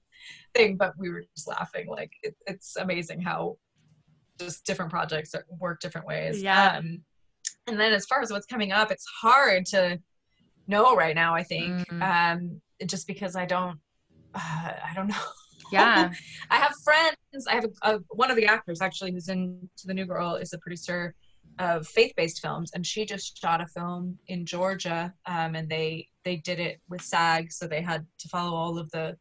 thing. 0.53 0.77
But 0.77 0.93
we 0.97 1.09
were 1.09 1.23
just 1.35 1.47
laughing. 1.47 1.87
Like 1.87 2.11
it, 2.23 2.35
it's 2.45 2.75
amazing 2.77 3.21
how 3.21 3.57
just 4.39 4.65
different 4.65 4.91
projects 4.91 5.31
that 5.31 5.43
work 5.59 5.79
different 5.79 6.07
ways. 6.07 6.41
Yeah. 6.41 6.77
Um, 6.77 7.01
and 7.67 7.79
then 7.79 7.93
as 7.93 8.05
far 8.05 8.21
as 8.21 8.31
what's 8.31 8.45
coming 8.45 8.71
up, 8.71 8.91
it's 8.91 9.05
hard 9.21 9.65
to 9.67 9.99
know 10.67 10.95
right 10.95 11.15
now. 11.15 11.35
I 11.35 11.43
think 11.43 11.87
mm. 11.89 12.01
um, 12.01 12.61
just 12.85 13.07
because 13.07 13.35
I 13.35 13.45
don't, 13.45 13.79
uh, 14.33 14.71
I 14.89 14.93
don't 14.95 15.07
know. 15.09 15.15
Yeah. 15.71 16.11
I 16.49 16.55
have 16.57 16.73
friends. 16.83 17.47
I 17.47 17.55
have 17.55 17.65
a, 17.65 17.95
a, 17.95 17.99
one 18.09 18.31
of 18.31 18.37
the 18.37 18.45
actors 18.45 18.81
actually 18.81 19.11
who's 19.11 19.29
in 19.29 19.69
to 19.77 19.87
the 19.87 19.93
New 19.93 20.05
Girl 20.05 20.35
is 20.35 20.53
a 20.53 20.57
producer 20.59 21.13
of 21.59 21.87
faith-based 21.87 22.41
films, 22.41 22.71
and 22.73 22.85
she 22.85 23.05
just 23.05 23.39
shot 23.39 23.61
a 23.61 23.67
film 23.67 24.17
in 24.27 24.45
Georgia, 24.45 25.13
um, 25.25 25.55
and 25.55 25.67
they 25.67 26.07
they 26.23 26.37
did 26.37 26.59
it 26.59 26.79
with 26.89 27.01
SAG, 27.01 27.51
so 27.51 27.67
they 27.67 27.81
had 27.81 28.05
to 28.19 28.29
follow 28.29 28.55
all 28.55 28.77
of 28.77 28.89
the 28.91 29.17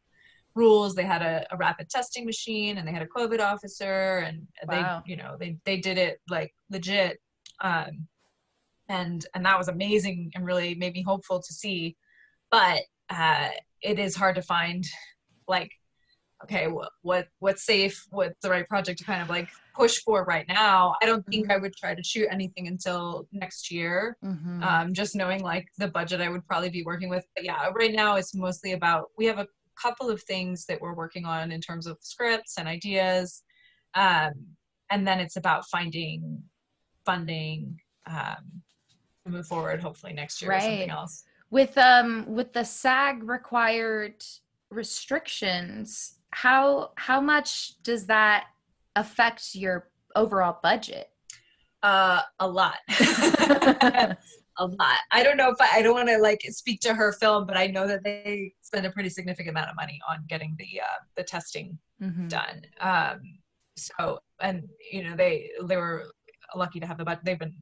rules. 0.57 0.95
They 0.95 1.03
had 1.03 1.21
a, 1.21 1.45
a 1.51 1.57
rapid 1.57 1.89
testing 1.89 2.25
machine, 2.25 2.77
and 2.77 2.87
they 2.87 2.91
had 2.91 3.01
a 3.01 3.07
COVID 3.07 3.39
officer, 3.39 4.17
and 4.19 4.47
wow. 4.67 5.03
they 5.05 5.11
you 5.11 5.17
know 5.17 5.37
they 5.39 5.57
they 5.65 5.77
did 5.77 5.97
it 5.97 6.19
like 6.29 6.53
legit, 6.69 7.19
um, 7.61 8.07
and 8.89 9.25
and 9.33 9.45
that 9.45 9.57
was 9.57 9.67
amazing 9.69 10.31
and 10.35 10.45
really 10.45 10.75
made 10.75 10.93
me 10.93 11.03
hopeful 11.03 11.41
to 11.41 11.53
see, 11.53 11.95
but 12.51 12.81
uh, 13.09 13.49
it 13.81 13.99
is 13.99 14.15
hard 14.15 14.35
to 14.35 14.41
find 14.41 14.85
like 15.47 15.71
okay 16.43 16.67
what 16.67 16.89
what 17.01 17.27
what's 17.39 17.65
safe 17.65 18.05
what's 18.11 18.39
the 18.41 18.49
right 18.49 18.67
project 18.67 18.99
to 18.99 19.05
kind 19.05 19.21
of 19.21 19.29
like 19.29 19.49
push 19.75 19.97
for 20.05 20.23
right 20.25 20.47
now 20.47 20.93
i 21.01 21.05
don't 21.05 21.25
think 21.27 21.45
mm-hmm. 21.45 21.51
i 21.51 21.57
would 21.57 21.73
try 21.75 21.95
to 21.95 22.03
shoot 22.03 22.27
anything 22.31 22.67
until 22.67 23.27
next 23.31 23.71
year 23.71 24.17
mm-hmm. 24.23 24.61
um, 24.63 24.93
just 24.93 25.15
knowing 25.15 25.41
like 25.41 25.65
the 25.77 25.87
budget 25.87 26.21
i 26.21 26.29
would 26.29 26.45
probably 26.47 26.69
be 26.69 26.83
working 26.83 27.09
with 27.09 27.25
but 27.35 27.43
yeah 27.43 27.69
right 27.75 27.93
now 27.93 28.15
it's 28.15 28.35
mostly 28.35 28.73
about 28.73 29.05
we 29.17 29.25
have 29.25 29.39
a 29.39 29.47
couple 29.81 30.09
of 30.09 30.21
things 30.23 30.65
that 30.65 30.79
we're 30.81 30.93
working 30.93 31.25
on 31.25 31.51
in 31.51 31.61
terms 31.61 31.87
of 31.87 31.97
scripts 32.01 32.57
and 32.57 32.67
ideas 32.67 33.43
um, 33.95 34.33
and 34.89 35.07
then 35.07 35.19
it's 35.19 35.35
about 35.37 35.65
finding 35.67 36.41
funding 37.05 37.79
um, 38.07 38.61
to 39.25 39.31
move 39.31 39.45
forward 39.45 39.81
hopefully 39.81 40.13
next 40.13 40.41
year 40.41 40.51
right. 40.51 40.57
or 40.57 40.61
something 40.61 40.89
else 40.89 41.23
with 41.49 41.77
um 41.77 42.25
with 42.27 42.51
the 42.53 42.63
SAG 42.63 43.23
required 43.23 44.23
restrictions 44.69 46.17
how 46.31 46.91
how 46.95 47.21
much 47.21 47.81
does 47.83 48.05
that 48.07 48.47
affect 48.95 49.55
your 49.55 49.89
overall 50.15 50.57
budget? 50.61 51.09
Uh, 51.81 52.21
a 52.39 52.47
lot. 52.47 52.77
a 54.59 54.65
lot. 54.65 54.97
I 55.11 55.23
don't 55.23 55.37
know 55.37 55.49
if 55.49 55.57
I, 55.59 55.77
I 55.77 55.81
don't 55.81 55.93
want 55.93 56.09
to 56.09 56.17
like 56.17 56.41
speak 56.49 56.81
to 56.81 56.93
her 56.93 57.11
film, 57.13 57.45
but 57.45 57.57
I 57.57 57.67
know 57.67 57.87
that 57.87 58.03
they 58.03 58.53
spend 58.61 58.85
a 58.85 58.91
pretty 58.91 59.09
significant 59.09 59.49
amount 59.49 59.69
of 59.69 59.75
money 59.75 59.99
on 60.09 60.25
getting 60.27 60.55
the 60.57 60.81
uh, 60.81 60.99
the 61.15 61.23
testing 61.23 61.77
mm-hmm. 62.01 62.27
done. 62.27 62.61
Um, 62.79 63.21
so 63.75 64.19
and 64.41 64.67
you 64.91 65.03
know 65.03 65.15
they 65.15 65.49
they 65.63 65.77
were 65.77 66.05
lucky 66.55 66.79
to 66.79 66.87
have 66.87 66.97
the 66.97 67.05
budget. 67.05 67.25
They've 67.25 67.39
been 67.39 67.55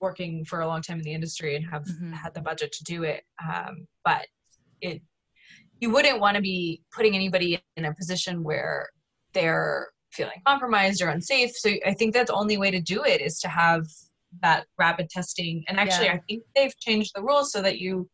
working 0.00 0.44
for 0.44 0.60
a 0.60 0.66
long 0.66 0.82
time 0.82 0.98
in 0.98 1.04
the 1.04 1.12
industry 1.12 1.56
and 1.56 1.64
have 1.70 1.84
mm-hmm. 1.84 2.12
had 2.12 2.34
the 2.34 2.40
budget 2.40 2.72
to 2.72 2.84
do 2.84 3.04
it. 3.04 3.22
Um, 3.42 3.86
but 4.04 4.26
it 4.80 5.02
you 5.80 5.90
wouldn't 5.90 6.20
want 6.20 6.36
to 6.36 6.42
be 6.42 6.82
putting 6.94 7.14
anybody 7.14 7.62
in 7.76 7.86
a 7.86 7.94
position 7.94 8.42
where 8.42 8.88
they're 9.32 9.88
feeling 10.12 10.42
compromised 10.46 11.00
or 11.02 11.08
unsafe. 11.08 11.52
So 11.56 11.70
I 11.86 11.94
think 11.94 12.14
that 12.14 12.26
the 12.26 12.34
only 12.34 12.58
way 12.58 12.70
to 12.70 12.80
do 12.80 13.04
it 13.04 13.20
is 13.20 13.38
to 13.40 13.48
have 13.48 13.86
that 14.42 14.66
rapid 14.78 15.10
testing. 15.10 15.64
And 15.68 15.78
actually, 15.78 16.06
yeah. 16.06 16.14
I 16.14 16.20
think 16.28 16.44
they've 16.54 16.76
changed 16.78 17.12
the 17.14 17.22
rules 17.22 17.52
so 17.52 17.62
that 17.62 17.78
you 17.78 18.08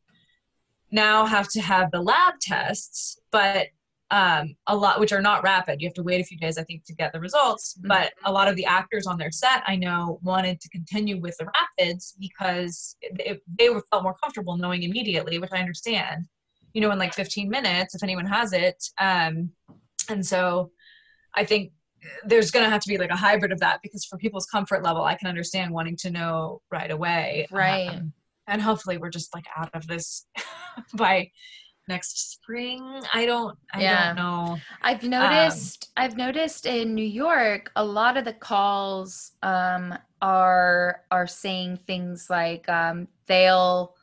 now 0.91 1.27
have 1.27 1.49
to 1.49 1.61
have 1.61 1.91
the 1.91 2.01
lab 2.01 2.35
tests, 2.41 3.19
but 3.31 3.69
um, 4.13 4.55
a 4.69 4.77
lot 4.77 5.01
which 5.01 5.13
are 5.13 5.21
not 5.21 5.43
rapid. 5.43 5.81
You 5.81 5.89
have 5.89 5.95
to 5.95 6.03
wait 6.03 6.21
a 6.21 6.25
few 6.25 6.39
days, 6.39 6.59
I 6.59 6.63
think, 6.63 6.85
to 6.85 6.95
get 6.95 7.13
the 7.13 7.21
results. 7.21 7.77
Mm-hmm. 7.79 7.89
But 7.89 8.13
a 8.25 8.31
lot 8.31 8.47
of 8.47 8.55
the 8.57 8.65
actors 8.65 9.07
on 9.07 9.19
their 9.19 9.33
set, 9.33 9.65
I 9.67 9.77
know, 9.77 10.21
wanted 10.23 10.61
to 10.61 10.69
continue 10.69 11.21
with 11.21 11.37
the 11.39 11.47
rapids 11.47 12.15
because 12.21 12.97
it, 13.01 13.43
they 13.59 13.69
felt 13.91 14.05
more 14.05 14.17
comfortable 14.23 14.57
knowing 14.57 14.85
immediately, 14.85 15.39
which 15.39 15.51
I 15.53 15.59
understand 15.59 16.27
you 16.77 16.83
know 16.83 16.91
in 16.91 16.99
like 16.99 17.15
15 17.15 17.49
minutes 17.49 17.95
if 17.95 18.03
anyone 18.03 18.27
has 18.27 18.53
it 18.53 18.85
um, 18.99 19.51
and 20.11 20.25
so 20.25 20.71
i 21.35 21.43
think 21.43 21.73
there's 22.25 22.51
going 22.51 22.65
to 22.65 22.71
have 22.71 22.81
to 22.81 22.89
be 22.89 22.99
like 22.99 23.11
a 23.11 23.17
hybrid 23.17 23.53
of 23.53 23.61
that 23.61 23.81
because 23.83 24.05
for 24.05 24.19
people's 24.19 24.47
comfort 24.47 24.83
level 24.83 25.05
i 25.05 25.15
can 25.15 25.29
understand 25.29 25.73
wanting 25.73 25.97
to 25.97 26.11
know 26.11 26.61
right 26.71 26.91
away. 26.91 27.47
Right. 27.51 27.89
Um, 27.89 28.13
and 28.49 28.63
hopefully 28.63 28.99
we're 28.99 29.11
just 29.11 29.35
like 29.35 29.47
out 29.57 29.71
of 29.75 29.87
this 29.87 30.27
by 30.95 31.31
next 31.89 32.33
spring. 32.33 33.03
I 33.13 33.27
don't 33.27 33.57
i 33.73 33.81
yeah. 33.81 34.07
don't 34.07 34.17
know. 34.17 34.59
I've 34.83 35.05
um, 35.05 35.11
noticed 35.11 35.91
um, 35.97 36.05
i've 36.05 36.17
noticed 36.17 36.67
in 36.67 36.95
new 36.95 37.05
york 37.05 37.71
a 37.77 37.85
lot 37.85 38.17
of 38.17 38.25
the 38.25 38.33
calls 38.33 39.33
um 39.43 39.95
are 40.21 41.03
are 41.11 41.27
saying 41.27 41.79
things 41.87 42.29
like 42.29 42.69
um 42.69 43.07
they'll 43.27 43.95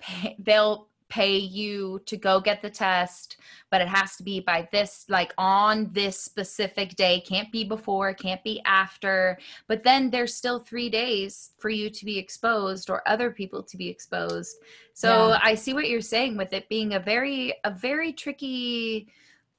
pay, 0.00 0.36
they'll 0.38 0.88
pay 1.12 1.36
you 1.36 2.00
to 2.06 2.16
go 2.16 2.40
get 2.40 2.62
the 2.62 2.70
test, 2.70 3.36
but 3.70 3.82
it 3.82 3.88
has 3.88 4.16
to 4.16 4.22
be 4.22 4.40
by 4.40 4.66
this, 4.72 5.04
like 5.10 5.34
on 5.36 5.90
this 5.92 6.18
specific 6.18 6.96
day. 6.96 7.20
Can't 7.20 7.52
be 7.52 7.64
before, 7.64 8.14
can't 8.14 8.42
be 8.42 8.62
after. 8.64 9.38
But 9.68 9.82
then 9.82 10.08
there's 10.08 10.34
still 10.34 10.58
three 10.58 10.88
days 10.88 11.50
for 11.58 11.68
you 11.68 11.90
to 11.90 12.04
be 12.06 12.18
exposed 12.18 12.88
or 12.88 13.06
other 13.06 13.30
people 13.30 13.62
to 13.62 13.76
be 13.76 13.90
exposed. 13.90 14.56
So 14.94 15.28
yeah. 15.28 15.40
I 15.42 15.54
see 15.54 15.74
what 15.74 15.90
you're 15.90 16.00
saying 16.00 16.38
with 16.38 16.54
it 16.54 16.70
being 16.70 16.94
a 16.94 16.98
very, 16.98 17.52
a 17.62 17.70
very 17.70 18.14
tricky 18.14 19.08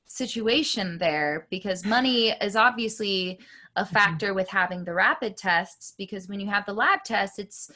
situation 0.08 0.98
there 0.98 1.46
because 1.52 1.86
money 1.86 2.30
is 2.42 2.56
obviously 2.56 3.38
a 3.76 3.84
mm-hmm. 3.84 3.94
factor 3.94 4.34
with 4.34 4.50
having 4.50 4.86
the 4.86 4.94
rapid 4.94 5.38
tests 5.38 5.94
because 6.00 6.28
when 6.28 6.40
you 6.40 6.48
have 6.48 6.66
the 6.66 6.74
lab 6.74 7.04
test, 7.04 7.38
it's 7.38 7.70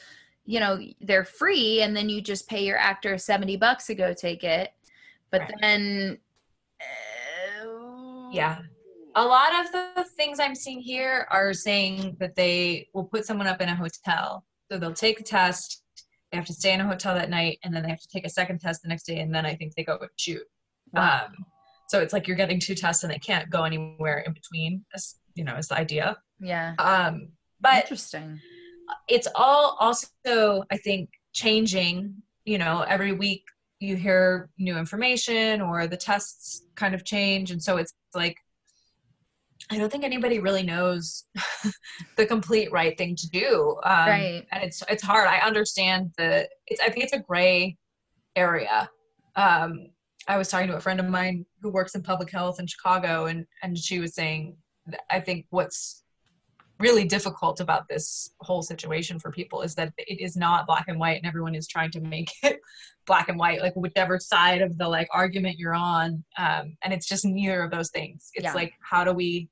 you 0.48 0.58
know 0.60 0.80
they're 1.02 1.26
free 1.26 1.82
and 1.82 1.94
then 1.94 2.08
you 2.08 2.22
just 2.22 2.48
pay 2.48 2.64
your 2.64 2.78
actor 2.78 3.18
70 3.18 3.58
bucks 3.58 3.86
to 3.86 3.94
go 3.94 4.14
take 4.14 4.42
it. 4.42 4.72
But 5.30 5.42
right. 5.42 5.54
then 5.60 6.18
uh, 6.80 8.30
yeah. 8.32 8.60
A 9.14 9.24
lot 9.24 9.50
of 9.60 9.72
the 9.72 10.06
things 10.16 10.40
i'm 10.40 10.54
seeing 10.54 10.80
here 10.80 11.26
are 11.30 11.52
saying 11.52 12.16
that 12.18 12.34
they 12.34 12.88
will 12.94 13.04
put 13.04 13.26
someone 13.26 13.46
up 13.46 13.60
in 13.60 13.68
a 13.68 13.74
hotel. 13.74 14.42
So 14.72 14.78
they'll 14.78 14.94
take 14.94 15.20
a 15.20 15.22
test 15.22 15.82
they 16.32 16.36
have 16.36 16.46
to 16.46 16.54
stay 16.54 16.72
in 16.72 16.80
a 16.80 16.86
hotel 16.86 17.14
that 17.14 17.30
night 17.30 17.58
and 17.62 17.74
then 17.74 17.82
they 17.82 17.88
have 17.88 18.00
to 18.00 18.08
take 18.08 18.26
a 18.26 18.30
second 18.30 18.58
test 18.60 18.82
the 18.82 18.88
next 18.88 19.04
day 19.04 19.20
and 19.20 19.34
then 19.34 19.44
i 19.44 19.54
think 19.54 19.74
they 19.74 19.84
go 19.84 19.98
shoot. 20.16 20.42
Wow. 20.94 21.26
um, 21.26 21.44
so 21.88 22.00
it's 22.00 22.14
like 22.14 22.26
you're 22.26 22.36
getting 22.38 22.58
two 22.58 22.74
tests 22.74 23.02
and 23.02 23.12
they 23.12 23.18
can't 23.18 23.50
go 23.50 23.64
anywhere 23.64 24.20
in 24.20 24.32
between 24.32 24.86
you 25.34 25.44
know 25.44 25.56
is 25.56 25.68
the 25.68 25.76
idea. 25.76 26.16
Yeah. 26.40 26.72
Um 26.78 27.32
but 27.60 27.82
interesting 27.82 28.40
it's 29.08 29.28
all 29.34 29.76
also 29.80 30.64
i 30.70 30.76
think 30.76 31.10
changing 31.32 32.14
you 32.44 32.58
know 32.58 32.84
every 32.88 33.12
week 33.12 33.44
you 33.80 33.96
hear 33.96 34.50
new 34.58 34.76
information 34.76 35.60
or 35.60 35.86
the 35.86 35.96
tests 35.96 36.62
kind 36.74 36.94
of 36.94 37.04
change 37.04 37.50
and 37.50 37.62
so 37.62 37.76
it's 37.76 37.94
like 38.14 38.36
I 39.70 39.76
don't 39.76 39.90
think 39.92 40.04
anybody 40.04 40.38
really 40.38 40.62
knows 40.62 41.24
the 42.16 42.24
complete 42.24 42.72
right 42.72 42.96
thing 42.96 43.14
to 43.16 43.28
do. 43.28 43.76
Um, 43.84 44.08
right. 44.08 44.46
And 44.50 44.62
it's 44.62 44.82
it's 44.88 45.02
hard. 45.02 45.28
I 45.28 45.38
understand 45.38 46.12
the. 46.16 46.48
It's 46.66 46.80
I 46.80 46.88
think 46.88 47.04
it's 47.04 47.12
a 47.12 47.18
gray 47.18 47.76
area. 48.34 48.88
Um, 49.36 49.88
I 50.26 50.38
was 50.38 50.48
talking 50.48 50.68
to 50.68 50.76
a 50.76 50.80
friend 50.80 51.00
of 51.00 51.06
mine 51.06 51.44
who 51.60 51.70
works 51.70 51.94
in 51.94 52.02
public 52.02 52.30
health 52.30 52.60
in 52.60 52.66
Chicago, 52.66 53.26
and 53.26 53.46
and 53.62 53.76
she 53.76 53.98
was 53.98 54.14
saying, 54.14 54.56
I 55.10 55.20
think 55.20 55.46
what's 55.50 56.04
really 56.78 57.04
difficult 57.04 57.60
about 57.60 57.88
this 57.88 58.30
whole 58.40 58.62
situation 58.62 59.18
for 59.18 59.30
people 59.32 59.62
is 59.62 59.74
that 59.74 59.92
it 59.98 60.20
is 60.20 60.36
not 60.36 60.66
black 60.66 60.84
and 60.88 60.98
white 60.98 61.16
and 61.16 61.26
everyone 61.26 61.54
is 61.54 61.66
trying 61.66 61.90
to 61.90 62.00
make 62.00 62.30
it 62.42 62.60
black 63.06 63.28
and 63.28 63.38
white 63.38 63.60
like 63.60 63.74
whichever 63.74 64.18
side 64.18 64.62
of 64.62 64.76
the 64.78 64.88
like 64.88 65.08
argument 65.12 65.58
you're 65.58 65.74
on 65.74 66.22
um, 66.36 66.76
and 66.82 66.92
it's 66.92 67.08
just 67.08 67.24
neither 67.24 67.62
of 67.62 67.70
those 67.70 67.90
things 67.90 68.30
it's 68.34 68.44
yeah. 68.44 68.52
like 68.52 68.72
how 68.80 69.02
do 69.02 69.12
we 69.12 69.48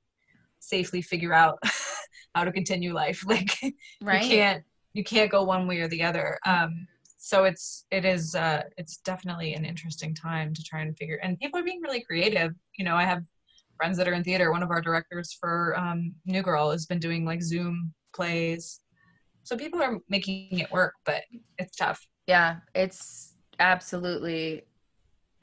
safely 0.59 1.01
figure 1.01 1.33
out 1.33 1.59
how 2.35 2.43
to 2.43 2.51
continue 2.51 2.93
life 2.93 3.23
like 3.27 3.57
right. 4.01 4.23
you 4.23 4.29
can't 4.29 4.63
you 4.93 5.03
can't 5.03 5.31
go 5.31 5.43
one 5.43 5.67
way 5.67 5.79
or 5.79 5.87
the 5.87 6.03
other 6.03 6.37
um, 6.45 6.87
so 7.17 7.43
it's 7.43 7.85
it 7.91 8.05
is 8.05 8.35
uh, 8.35 8.61
it's 8.77 8.97
definitely 8.97 9.53
an 9.53 9.65
interesting 9.65 10.15
time 10.15 10.53
to 10.53 10.63
try 10.63 10.81
and 10.81 10.97
figure 10.97 11.19
and 11.23 11.37
people 11.39 11.59
are 11.59 11.63
being 11.63 11.81
really 11.81 12.01
creative 12.01 12.53
you 12.77 12.85
know 12.85 12.95
i 12.95 13.03
have 13.03 13.23
friends 13.77 13.97
that 13.97 14.07
are 14.07 14.13
in 14.13 14.23
theater. 14.23 14.51
One 14.51 14.63
of 14.63 14.71
our 14.71 14.81
directors 14.81 15.37
for 15.39 15.77
um, 15.77 16.13
New 16.25 16.41
Girl 16.41 16.71
has 16.71 16.85
been 16.85 16.99
doing 16.99 17.25
like 17.25 17.41
Zoom 17.41 17.93
plays. 18.13 18.81
So 19.43 19.55
people 19.55 19.81
are 19.81 19.99
making 20.09 20.59
it 20.59 20.71
work, 20.71 20.93
but 21.05 21.23
it's 21.57 21.75
tough. 21.77 22.05
Yeah, 22.27 22.57
it's 22.75 23.35
absolutely 23.59 24.63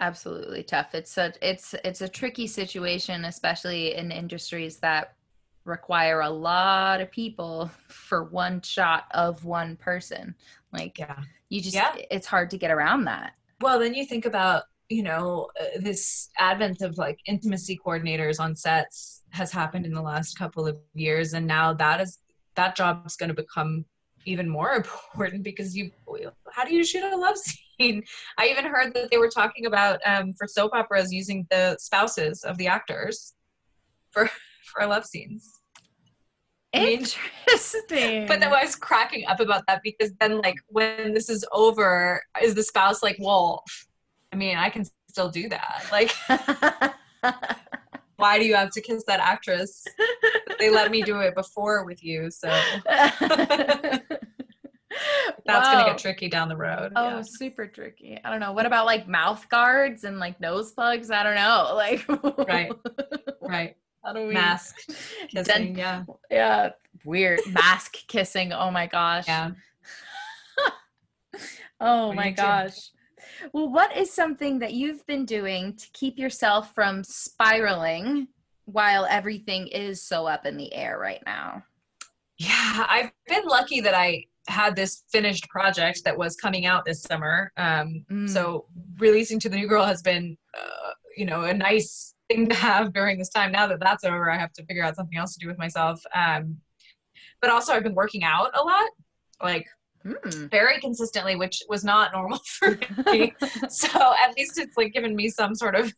absolutely 0.00 0.62
tough. 0.62 0.94
It's 0.94 1.16
a 1.16 1.32
it's 1.40 1.74
it's 1.84 2.00
a 2.00 2.08
tricky 2.08 2.46
situation 2.46 3.24
especially 3.24 3.94
in 3.94 4.10
industries 4.10 4.78
that 4.78 5.14
require 5.64 6.20
a 6.20 6.28
lot 6.28 7.00
of 7.00 7.10
people 7.10 7.70
for 7.88 8.24
one 8.24 8.60
shot 8.60 9.04
of 9.12 9.44
one 9.44 9.76
person. 9.76 10.34
Like 10.72 10.98
yeah. 10.98 11.20
you 11.48 11.60
just 11.60 11.74
yeah. 11.74 11.94
it's 12.10 12.26
hard 12.26 12.50
to 12.50 12.58
get 12.58 12.70
around 12.70 13.04
that. 13.04 13.32
Well, 13.60 13.78
then 13.78 13.94
you 13.94 14.04
think 14.04 14.26
about 14.26 14.64
you 14.88 15.02
know 15.02 15.48
uh, 15.60 15.80
this 15.80 16.30
advent 16.38 16.82
of 16.82 16.98
like 16.98 17.18
intimacy 17.26 17.78
coordinators 17.84 18.38
on 18.40 18.54
sets 18.54 19.22
has 19.30 19.50
happened 19.50 19.86
in 19.86 19.92
the 19.92 20.02
last 20.02 20.38
couple 20.38 20.66
of 20.66 20.76
years 20.94 21.32
and 21.32 21.46
now 21.46 21.72
that 21.72 22.00
is 22.00 22.18
that 22.56 22.76
job 22.76 23.02
is 23.06 23.16
going 23.16 23.28
to 23.28 23.34
become 23.34 23.84
even 24.26 24.48
more 24.48 24.72
important 24.76 25.42
because 25.42 25.76
you 25.76 25.90
how 26.52 26.64
do 26.64 26.74
you 26.74 26.84
shoot 26.84 27.04
a 27.04 27.16
love 27.16 27.36
scene 27.78 28.02
i 28.38 28.46
even 28.46 28.64
heard 28.64 28.92
that 28.94 29.10
they 29.10 29.18
were 29.18 29.30
talking 29.30 29.66
about 29.66 30.00
um, 30.06 30.32
for 30.34 30.46
soap 30.46 30.72
operas 30.74 31.12
using 31.12 31.46
the 31.50 31.76
spouses 31.78 32.44
of 32.44 32.56
the 32.58 32.66
actors 32.66 33.34
for 34.10 34.28
for 34.64 34.86
love 34.86 35.04
scenes 35.04 35.60
Interesting. 36.74 38.26
but 38.26 38.40
then 38.40 38.52
I 38.52 38.64
was 38.64 38.74
cracking 38.74 39.24
up 39.26 39.38
about 39.38 39.62
that 39.68 39.80
because 39.84 40.12
then, 40.18 40.40
like, 40.40 40.56
when 40.66 41.14
this 41.14 41.28
is 41.28 41.44
over, 41.52 42.20
is 42.42 42.54
the 42.54 42.64
spouse 42.64 43.00
like, 43.00 43.16
well, 43.20 43.62
I 44.34 44.36
mean, 44.36 44.56
I 44.56 44.68
can 44.68 44.84
still 45.08 45.28
do 45.28 45.48
that. 45.48 45.86
Like, 45.92 46.10
why 48.16 48.36
do 48.40 48.44
you 48.44 48.56
have 48.56 48.70
to 48.70 48.80
kiss 48.80 49.04
that 49.06 49.20
actress? 49.20 49.84
They 50.58 50.70
let 50.70 50.90
me 50.90 51.02
do 51.02 51.20
it 51.20 51.36
before 51.36 51.84
with 51.84 52.02
you, 52.02 52.32
so 52.32 52.48
that's 52.84 53.20
gonna 53.20 54.00
get 55.86 55.98
tricky 55.98 56.28
down 56.28 56.48
the 56.48 56.56
road. 56.56 56.94
Oh, 56.96 57.08
yeah. 57.08 57.22
super 57.24 57.68
tricky. 57.68 58.18
I 58.24 58.30
don't 58.30 58.40
know. 58.40 58.50
What 58.50 58.66
about 58.66 58.86
like 58.86 59.06
mouth 59.06 59.48
guards 59.48 60.02
and 60.02 60.18
like 60.18 60.40
nose 60.40 60.72
plugs? 60.72 61.12
I 61.12 61.22
don't 61.22 61.36
know. 61.36 61.70
Like, 61.76 62.48
right, 62.48 62.72
right. 63.40 63.76
How 64.04 64.14
do 64.14 64.26
we 64.26 64.34
mask 64.34 64.74
kissing? 65.28 65.78
yeah, 65.78 66.02
yeah. 66.28 66.70
Weird 67.04 67.38
mask 67.52 67.98
kissing. 68.08 68.52
Oh 68.52 68.72
my 68.72 68.88
gosh. 68.88 69.28
Yeah. 69.28 69.52
oh 71.80 72.12
my 72.12 72.32
gosh. 72.32 72.90
Well, 73.52 73.68
what 73.68 73.96
is 73.96 74.12
something 74.12 74.58
that 74.60 74.72
you've 74.72 75.06
been 75.06 75.24
doing 75.24 75.74
to 75.74 75.86
keep 75.92 76.18
yourself 76.18 76.74
from 76.74 77.04
spiraling 77.04 78.28
while 78.64 79.06
everything 79.08 79.68
is 79.68 80.02
so 80.02 80.26
up 80.26 80.46
in 80.46 80.56
the 80.56 80.72
air 80.74 80.98
right 80.98 81.22
now? 81.26 81.64
Yeah, 82.38 82.86
I've 82.88 83.12
been 83.28 83.46
lucky 83.46 83.80
that 83.80 83.94
I 83.94 84.24
had 84.48 84.76
this 84.76 85.04
finished 85.10 85.48
project 85.48 86.02
that 86.04 86.16
was 86.16 86.36
coming 86.36 86.66
out 86.66 86.84
this 86.84 87.02
summer. 87.02 87.52
Um, 87.56 88.04
mm. 88.10 88.28
So 88.28 88.66
releasing 88.98 89.40
to 89.40 89.48
the 89.48 89.56
new 89.56 89.68
girl 89.68 89.84
has 89.84 90.02
been, 90.02 90.36
uh, 90.58 90.90
you 91.16 91.24
know, 91.24 91.42
a 91.42 91.54
nice 91.54 92.14
thing 92.28 92.48
to 92.48 92.54
have 92.54 92.92
during 92.92 93.18
this 93.18 93.30
time. 93.30 93.52
Now 93.52 93.66
that 93.68 93.80
that's 93.80 94.04
over, 94.04 94.30
I 94.30 94.38
have 94.38 94.52
to 94.54 94.64
figure 94.66 94.84
out 94.84 94.96
something 94.96 95.18
else 95.18 95.34
to 95.34 95.38
do 95.38 95.48
with 95.48 95.58
myself. 95.58 96.02
Um, 96.14 96.58
but 97.40 97.50
also, 97.50 97.72
I've 97.72 97.82
been 97.82 97.94
working 97.94 98.24
out 98.24 98.50
a 98.54 98.62
lot, 98.62 98.88
like 99.42 99.66
mm. 100.04 100.50
very 100.50 100.80
consistently, 100.80 101.36
which 101.36 101.62
was 101.68 101.84
not 101.84 102.12
normal 102.12 102.38
for 102.58 102.78
me. 103.06 103.34
so 103.68 104.14
at 104.22 104.36
least 104.36 104.58
it's 104.58 104.76
like 104.76 104.92
given 104.92 105.16
me 105.16 105.28
some 105.28 105.54
sort 105.54 105.74
of, 105.74 105.92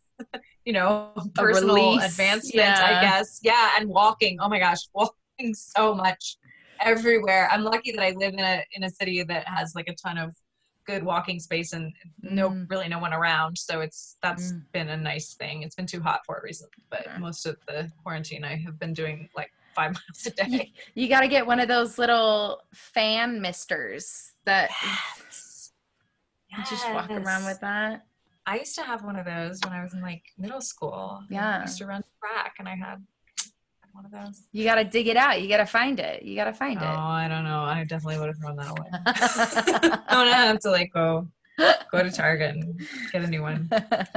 you 0.65 0.73
know, 0.73 1.13
personal 1.35 1.99
advancement, 1.99 2.55
yeah. 2.55 2.99
I 2.99 3.01
guess. 3.01 3.41
Yeah, 3.43 3.71
and 3.79 3.89
walking. 3.89 4.39
Oh 4.41 4.49
my 4.49 4.59
gosh, 4.59 4.79
walking 4.95 5.55
so 5.55 5.95
much 5.95 6.37
everywhere. 6.81 7.49
I'm 7.51 7.63
lucky 7.63 7.93
that 7.93 8.03
I 8.03 8.11
live 8.11 8.33
in 8.35 8.41
a 8.41 8.65
in 8.75 8.85
a 8.85 8.91
city 8.91 9.23
that 9.23 9.47
has 9.49 9.75
like 9.75 9.89
a 9.89 9.95
ton 9.95 10.19
of 10.19 10.35
good 10.87 11.03
walking 11.03 11.41
space 11.41 11.73
and 11.73 11.93
no 12.23 12.51
mm. 12.51 12.71
really 12.71 12.89
no 12.89 13.01
one 13.01 13.13
around 13.13 13.59
so 13.59 13.81
it's 13.81 14.19
that's 14.23 14.53
mm. 14.53 14.63
been 14.73 14.89
a 14.89 14.97
nice 14.97 15.35
thing 15.35 15.63
it's 15.63 15.75
been 15.75 15.85
too 15.85 16.01
hot 16.01 16.21
for 16.25 16.37
it 16.37 16.45
recently 16.45 16.81
but 16.91 17.09
most 17.19 17.45
of 17.45 17.57
the 17.67 17.91
quarantine 18.05 18.45
i 18.45 18.55
have 18.55 18.79
been 18.79 18.95
doing 18.95 19.29
like 19.37 19.51
five 19.77 19.93
miles 19.95 20.27
a 20.27 20.31
day. 20.31 20.73
You, 20.95 21.03
you 21.03 21.09
got 21.09 21.21
to 21.21 21.29
get 21.29 21.47
one 21.47 21.61
of 21.61 21.69
those 21.69 21.99
little 21.99 22.63
fan 22.73 23.41
misters 23.41 24.33
that 24.45 24.71
yes. 24.83 25.73
yes. 26.51 26.71
just 26.71 26.91
walk 26.93 27.11
around 27.11 27.45
with 27.45 27.61
that. 27.61 28.07
I 28.47 28.59
used 28.59 28.75
to 28.77 28.83
have 28.83 29.05
one 29.05 29.17
of 29.17 29.27
those 29.27 29.61
when 29.65 29.73
I 29.73 29.83
was 29.83 29.93
in 29.93 30.01
like 30.01 30.23
middle 30.39 30.61
school. 30.61 31.23
Yeah. 31.29 31.59
I 31.59 31.61
used 31.63 31.79
to 31.79 31.87
run 31.87 32.03
track 32.21 32.55
and 32.59 32.69
I 32.69 32.77
had 32.77 33.05
one 33.93 34.05
of 34.05 34.13
those. 34.13 34.47
You 34.53 34.65
got 34.65 34.77
to 34.77 34.85
dig 34.85 35.09
it 35.09 35.17
out. 35.17 35.43
You 35.43 35.49
got 35.49 35.57
to 35.59 35.67
find 35.67 35.99
it. 35.99 36.23
You 36.23 36.37
got 36.37 36.45
to 36.45 36.53
find 36.53 36.79
oh, 36.81 36.85
it. 36.85 36.89
Oh, 36.89 37.01
I 37.01 37.29
don't 37.29 37.45
know. 37.45 37.61
I 37.61 37.85
definitely 37.85 38.19
would 38.19 38.29
have 38.29 38.39
thrown 38.39 38.57
that 38.57 38.71
away. 38.71 38.89
I'm 40.09 40.17
going 40.17 40.29
to 40.29 40.35
have 40.35 40.61
to 40.61 40.71
like 40.71 40.93
go 40.93 41.29
go 41.91 42.03
to 42.03 42.11
Target 42.11 42.55
and 42.57 42.81
get 43.13 43.25
a 43.25 43.27
new 43.27 43.43
one. 43.43 43.69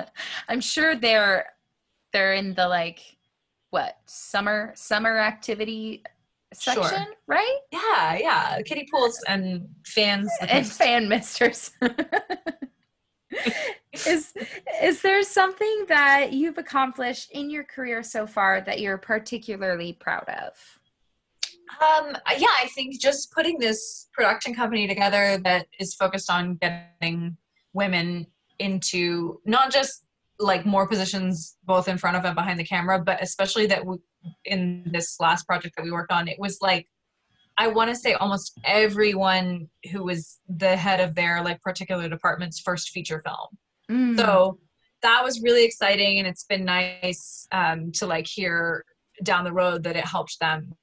I'm 0.47 0.62
sure 0.62 0.95
they're 0.95 1.47
they're 2.12 2.34
in 2.34 2.53
the 2.53 2.68
like 2.68 3.01
what 3.70 3.98
summer 4.06 4.74
summer 4.76 5.18
activity 5.18 6.04
section, 6.54 6.84
sure. 6.84 7.16
right? 7.28 7.58
Yeah, 7.72 8.18
yeah. 8.18 8.62
Kiddie 8.64 8.88
pools 8.92 9.20
and 9.28 9.68
fans 9.86 10.32
and 10.42 10.68
fan 10.68 11.08
misters. 11.08 11.72
is 14.06 14.34
is 14.82 15.02
there 15.02 15.24
something 15.24 15.86
that 15.88 16.34
you've 16.34 16.58
accomplished 16.58 17.32
in 17.32 17.50
your 17.50 17.64
career 17.64 18.02
so 18.04 18.26
far 18.26 18.62
that 18.62 18.80
you're 18.80 18.98
particularly 18.98 19.94
proud 19.94 20.28
of? 20.28 20.80
Um, 21.82 22.18
yeah, 22.38 22.48
I 22.60 22.68
think 22.74 23.00
just 23.00 23.32
putting 23.32 23.60
this 23.60 24.10
production 24.12 24.56
company 24.56 24.88
together 24.88 25.40
that 25.44 25.68
is 25.80 25.94
focused 25.94 26.32
on 26.32 26.56
getting 26.56 27.38
women 27.74 28.26
into 28.58 29.40
not 29.46 29.72
just 29.72 30.06
like 30.40 30.66
more 30.66 30.88
positions 30.88 31.58
both 31.66 31.88
in 31.88 31.98
front 31.98 32.16
of 32.16 32.26
and 32.26 32.36
behind 32.36 32.60
the 32.60 32.64
camera 32.64 33.00
but 33.00 33.22
especially 33.22 33.66
that 33.66 33.86
we, 33.86 33.98
in 34.46 34.90
this 34.92 35.20
last 35.20 35.46
project 35.46 35.76
that 35.76 35.84
we 35.84 35.92
worked 35.92 36.12
on 36.12 36.28
it 36.28 36.40
was 36.40 36.58
like 36.62 36.88
i 37.58 37.68
want 37.68 37.90
to 37.90 37.96
say 37.96 38.14
almost 38.14 38.58
everyone 38.64 39.68
who 39.92 40.04
was 40.04 40.40
the 40.48 40.76
head 40.76 41.00
of 41.00 41.14
their 41.16 41.44
like 41.44 41.62
particular 41.62 42.08
department's 42.08 42.60
first 42.60 42.90
feature 42.90 43.22
film 43.26 43.48
mm. 43.92 44.18
so 44.18 44.58
that 45.02 45.24
was 45.24 45.42
really 45.42 45.66
exciting 45.66 46.20
and 46.20 46.28
it's 46.28 46.44
been 46.44 46.66
nice 46.66 47.48
um, 47.52 47.92
to 47.92 48.06
like 48.06 48.28
hear 48.28 48.84
down 49.24 49.44
the 49.44 49.52
road 49.52 49.84
that 49.84 49.96
it 49.96 50.06
helped 50.06 50.40
them 50.40 50.74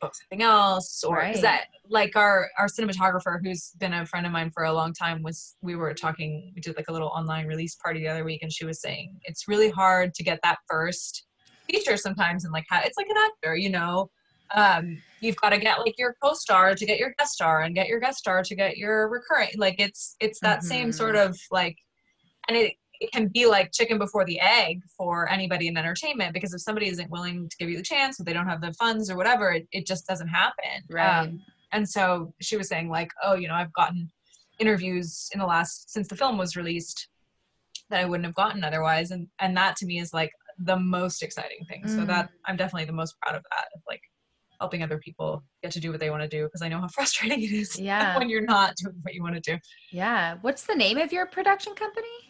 book 0.00 0.14
something 0.14 0.42
else 0.42 1.02
or 1.04 1.16
right. 1.16 1.40
that 1.40 1.66
like 1.88 2.16
our 2.16 2.48
our 2.58 2.66
cinematographer 2.66 3.38
who's 3.42 3.72
been 3.78 3.92
a 3.92 4.06
friend 4.06 4.26
of 4.26 4.32
mine 4.32 4.50
for 4.50 4.64
a 4.64 4.72
long 4.72 4.92
time 4.92 5.22
was 5.22 5.56
we 5.62 5.76
were 5.76 5.92
talking 5.94 6.52
we 6.54 6.60
did 6.60 6.76
like 6.76 6.88
a 6.88 6.92
little 6.92 7.08
online 7.08 7.46
release 7.46 7.76
party 7.76 8.00
the 8.00 8.08
other 8.08 8.24
week 8.24 8.42
and 8.42 8.52
she 8.52 8.64
was 8.64 8.80
saying 8.80 9.18
it's 9.22 9.48
really 9.48 9.70
hard 9.70 10.14
to 10.14 10.22
get 10.22 10.38
that 10.42 10.58
first 10.68 11.26
feature 11.70 11.96
sometimes 11.96 12.44
and 12.44 12.52
like 12.52 12.64
how 12.68 12.80
it's 12.82 12.96
like 12.96 13.08
an 13.08 13.16
actor 13.16 13.56
you 13.56 13.70
know 13.70 14.08
um, 14.52 15.00
you've 15.20 15.36
got 15.36 15.50
to 15.50 15.58
get 15.58 15.78
like 15.78 15.96
your 15.96 16.16
co-star 16.20 16.74
to 16.74 16.84
get 16.84 16.98
your 16.98 17.14
guest 17.18 17.34
star 17.34 17.60
and 17.60 17.74
get 17.74 17.86
your 17.86 18.00
guest 18.00 18.18
star 18.18 18.42
to 18.42 18.56
get 18.56 18.76
your 18.76 19.08
recurring 19.08 19.50
like 19.56 19.76
it's 19.78 20.16
it's 20.20 20.40
that 20.40 20.58
mm-hmm. 20.58 20.66
same 20.66 20.92
sort 20.92 21.14
of 21.14 21.38
like 21.52 21.76
and 22.48 22.56
it, 22.56 22.72
it 23.00 23.10
can 23.12 23.28
be 23.28 23.46
like 23.46 23.72
chicken 23.72 23.98
before 23.98 24.24
the 24.24 24.38
egg 24.40 24.82
for 24.96 25.28
anybody 25.30 25.68
in 25.68 25.76
entertainment 25.76 26.34
because 26.34 26.52
if 26.52 26.60
somebody 26.60 26.88
isn't 26.88 27.10
willing 27.10 27.48
to 27.48 27.56
give 27.56 27.68
you 27.68 27.76
the 27.76 27.82
chance 27.82 28.20
or 28.20 28.24
they 28.24 28.32
don't 28.32 28.46
have 28.46 28.60
the 28.60 28.72
funds 28.74 29.10
or 29.10 29.16
whatever 29.16 29.52
it, 29.52 29.66
it 29.72 29.86
just 29.86 30.06
doesn't 30.06 30.28
happen 30.28 30.82
right 30.90 31.20
um, 31.20 31.40
and 31.72 31.88
so 31.88 32.32
she 32.40 32.56
was 32.56 32.68
saying 32.68 32.88
like 32.88 33.10
oh 33.24 33.34
you 33.34 33.48
know 33.48 33.54
i've 33.54 33.72
gotten 33.72 34.08
interviews 34.58 35.28
in 35.32 35.40
the 35.40 35.46
last 35.46 35.90
since 35.90 36.06
the 36.08 36.16
film 36.16 36.36
was 36.36 36.56
released 36.56 37.08
that 37.88 38.00
i 38.00 38.04
wouldn't 38.04 38.26
have 38.26 38.34
gotten 38.34 38.62
otherwise 38.62 39.10
and 39.10 39.26
and 39.40 39.56
that 39.56 39.76
to 39.76 39.86
me 39.86 39.98
is 39.98 40.12
like 40.12 40.30
the 40.64 40.76
most 40.76 41.22
exciting 41.22 41.64
thing 41.68 41.82
mm. 41.84 41.88
so 41.88 42.04
that 42.04 42.28
i'm 42.46 42.56
definitely 42.56 42.84
the 42.84 42.92
most 42.92 43.18
proud 43.20 43.34
of 43.34 43.42
that 43.50 43.66
of 43.74 43.80
like 43.88 44.02
helping 44.60 44.82
other 44.82 44.98
people 44.98 45.42
get 45.62 45.72
to 45.72 45.80
do 45.80 45.90
what 45.90 45.98
they 45.98 46.10
want 46.10 46.22
to 46.22 46.28
do 46.28 46.44
because 46.44 46.62
I 46.62 46.68
know 46.68 46.80
how 46.80 46.88
frustrating 46.94 47.42
it 47.42 47.50
is 47.50 47.80
yeah. 47.80 48.16
when 48.18 48.28
you're 48.28 48.42
not 48.44 48.76
doing 48.76 48.94
what 49.02 49.14
you 49.14 49.22
want 49.22 49.34
to 49.34 49.40
do. 49.40 49.58
Yeah. 49.90 50.36
What's 50.42 50.64
the 50.64 50.74
name 50.74 50.98
of 50.98 51.12
your 51.12 51.26
production 51.26 51.74
company? 51.74 52.29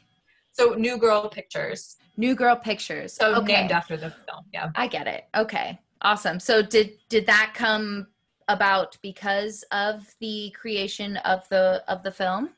So 0.52 0.74
New 0.74 0.98
Girl 0.98 1.28
Pictures. 1.28 1.96
New 2.16 2.34
Girl 2.34 2.56
Pictures. 2.56 3.14
So 3.14 3.34
okay. 3.36 3.54
named 3.54 3.72
after 3.72 3.96
the 3.96 4.10
film. 4.10 4.44
Yeah. 4.52 4.70
I 4.74 4.86
get 4.86 5.06
it. 5.06 5.24
Okay. 5.36 5.78
Awesome. 6.02 6.40
So 6.40 6.62
did 6.62 6.92
did 7.08 7.26
that 7.26 7.52
come 7.54 8.08
about 8.48 8.96
because 9.02 9.64
of 9.70 10.06
the 10.20 10.50
creation 10.58 11.16
of 11.18 11.48
the 11.50 11.82
of 11.88 12.02
the 12.02 12.10
film? 12.10 12.50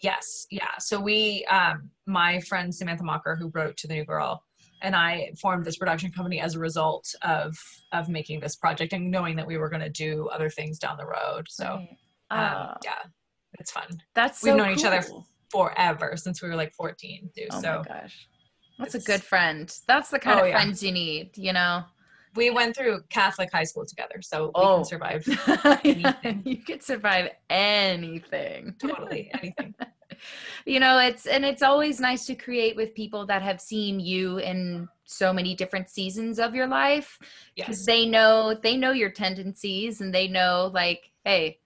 Yes. 0.00 0.46
Yeah. 0.50 0.76
So 0.78 1.00
we 1.00 1.44
um 1.46 1.90
my 2.06 2.40
friend 2.40 2.74
Samantha 2.74 3.04
Mocker 3.04 3.36
who 3.36 3.50
wrote 3.54 3.76
to 3.78 3.88
the 3.88 3.94
New 3.94 4.04
Girl 4.04 4.42
and 4.82 4.94
I 4.94 5.32
formed 5.40 5.64
this 5.64 5.76
production 5.76 6.10
company 6.12 6.40
as 6.40 6.54
a 6.54 6.58
result 6.58 7.14
of 7.22 7.56
of 7.92 8.08
making 8.08 8.40
this 8.40 8.56
project 8.56 8.92
and 8.92 9.10
knowing 9.10 9.36
that 9.36 9.46
we 9.46 9.56
were 9.56 9.68
going 9.68 9.82
to 9.82 9.90
do 9.90 10.28
other 10.28 10.50
things 10.50 10.78
down 10.78 10.96
the 10.96 11.06
road. 11.06 11.46
So, 11.48 11.80
right. 12.30 12.70
um, 12.70 12.76
yeah, 12.84 13.02
it's 13.58 13.70
fun. 13.70 13.86
That's 14.14 14.42
we've 14.42 14.52
so 14.52 14.56
known 14.56 14.68
cool. 14.68 14.78
each 14.78 14.84
other 14.84 15.04
forever 15.50 16.14
since 16.16 16.42
we 16.42 16.48
were 16.48 16.56
like 16.56 16.74
14 16.74 17.30
too. 17.36 17.46
Oh 17.50 17.60
so 17.60 17.82
my 17.88 18.00
gosh, 18.00 18.28
that's 18.78 18.94
a 18.94 19.00
good 19.00 19.22
friend. 19.22 19.74
That's 19.86 20.10
the 20.10 20.18
kind 20.18 20.40
oh, 20.40 20.42
of 20.42 20.48
yeah. 20.48 20.54
friends 20.56 20.82
you 20.82 20.92
need. 20.92 21.36
You 21.36 21.52
know. 21.52 21.84
We 22.36 22.50
went 22.50 22.76
through 22.76 23.00
Catholic 23.08 23.50
high 23.50 23.64
school 23.64 23.86
together, 23.86 24.20
so 24.20 24.50
oh. 24.54 24.70
we 24.70 24.76
can 24.76 24.84
survive 24.84 25.80
anything. 25.84 26.42
you 26.44 26.58
could 26.58 26.82
survive 26.82 27.30
anything. 27.48 28.74
Totally, 28.80 29.30
anything 29.34 29.74
you 30.64 30.80
know 30.80 30.98
it's 30.98 31.26
and 31.26 31.44
it's 31.44 31.62
always 31.62 32.00
nice 32.00 32.26
to 32.26 32.34
create 32.34 32.76
with 32.76 32.94
people 32.94 33.26
that 33.26 33.42
have 33.42 33.60
seen 33.60 34.00
you 34.00 34.38
in 34.38 34.88
so 35.04 35.32
many 35.32 35.54
different 35.54 35.88
seasons 35.88 36.38
of 36.38 36.54
your 36.54 36.66
life 36.66 37.18
because 37.56 37.78
yes. 37.78 37.86
they 37.86 38.06
know 38.06 38.54
they 38.62 38.76
know 38.76 38.92
your 38.92 39.10
tendencies 39.10 40.00
and 40.00 40.14
they 40.14 40.28
know 40.28 40.70
like 40.72 41.10
hey 41.24 41.58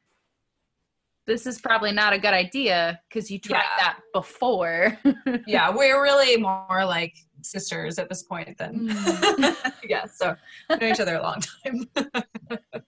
this 1.27 1.47
is 1.47 1.61
probably 1.61 1.93
not 1.93 2.12
a 2.12 2.18
good 2.18 2.35
idea 2.35 3.01
because 3.09 3.31
you 3.31 3.39
tried 3.39 3.62
yeah. 3.79 3.85
that 3.85 3.99
before 4.12 4.99
yeah 5.47 5.70
we're 5.70 6.03
really 6.03 6.37
more 6.37 6.85
like 6.85 7.14
sisters 7.43 7.99
at 7.99 8.09
this 8.09 8.23
point 8.23 8.57
than 8.59 8.89
mm. 8.89 9.73
yeah 9.89 10.05
so 10.07 10.35
we 10.70 10.77
know 10.77 10.87
each 10.87 11.01
other 11.01 11.16
a 11.16 11.23
long 11.23 11.41
time 11.41 11.89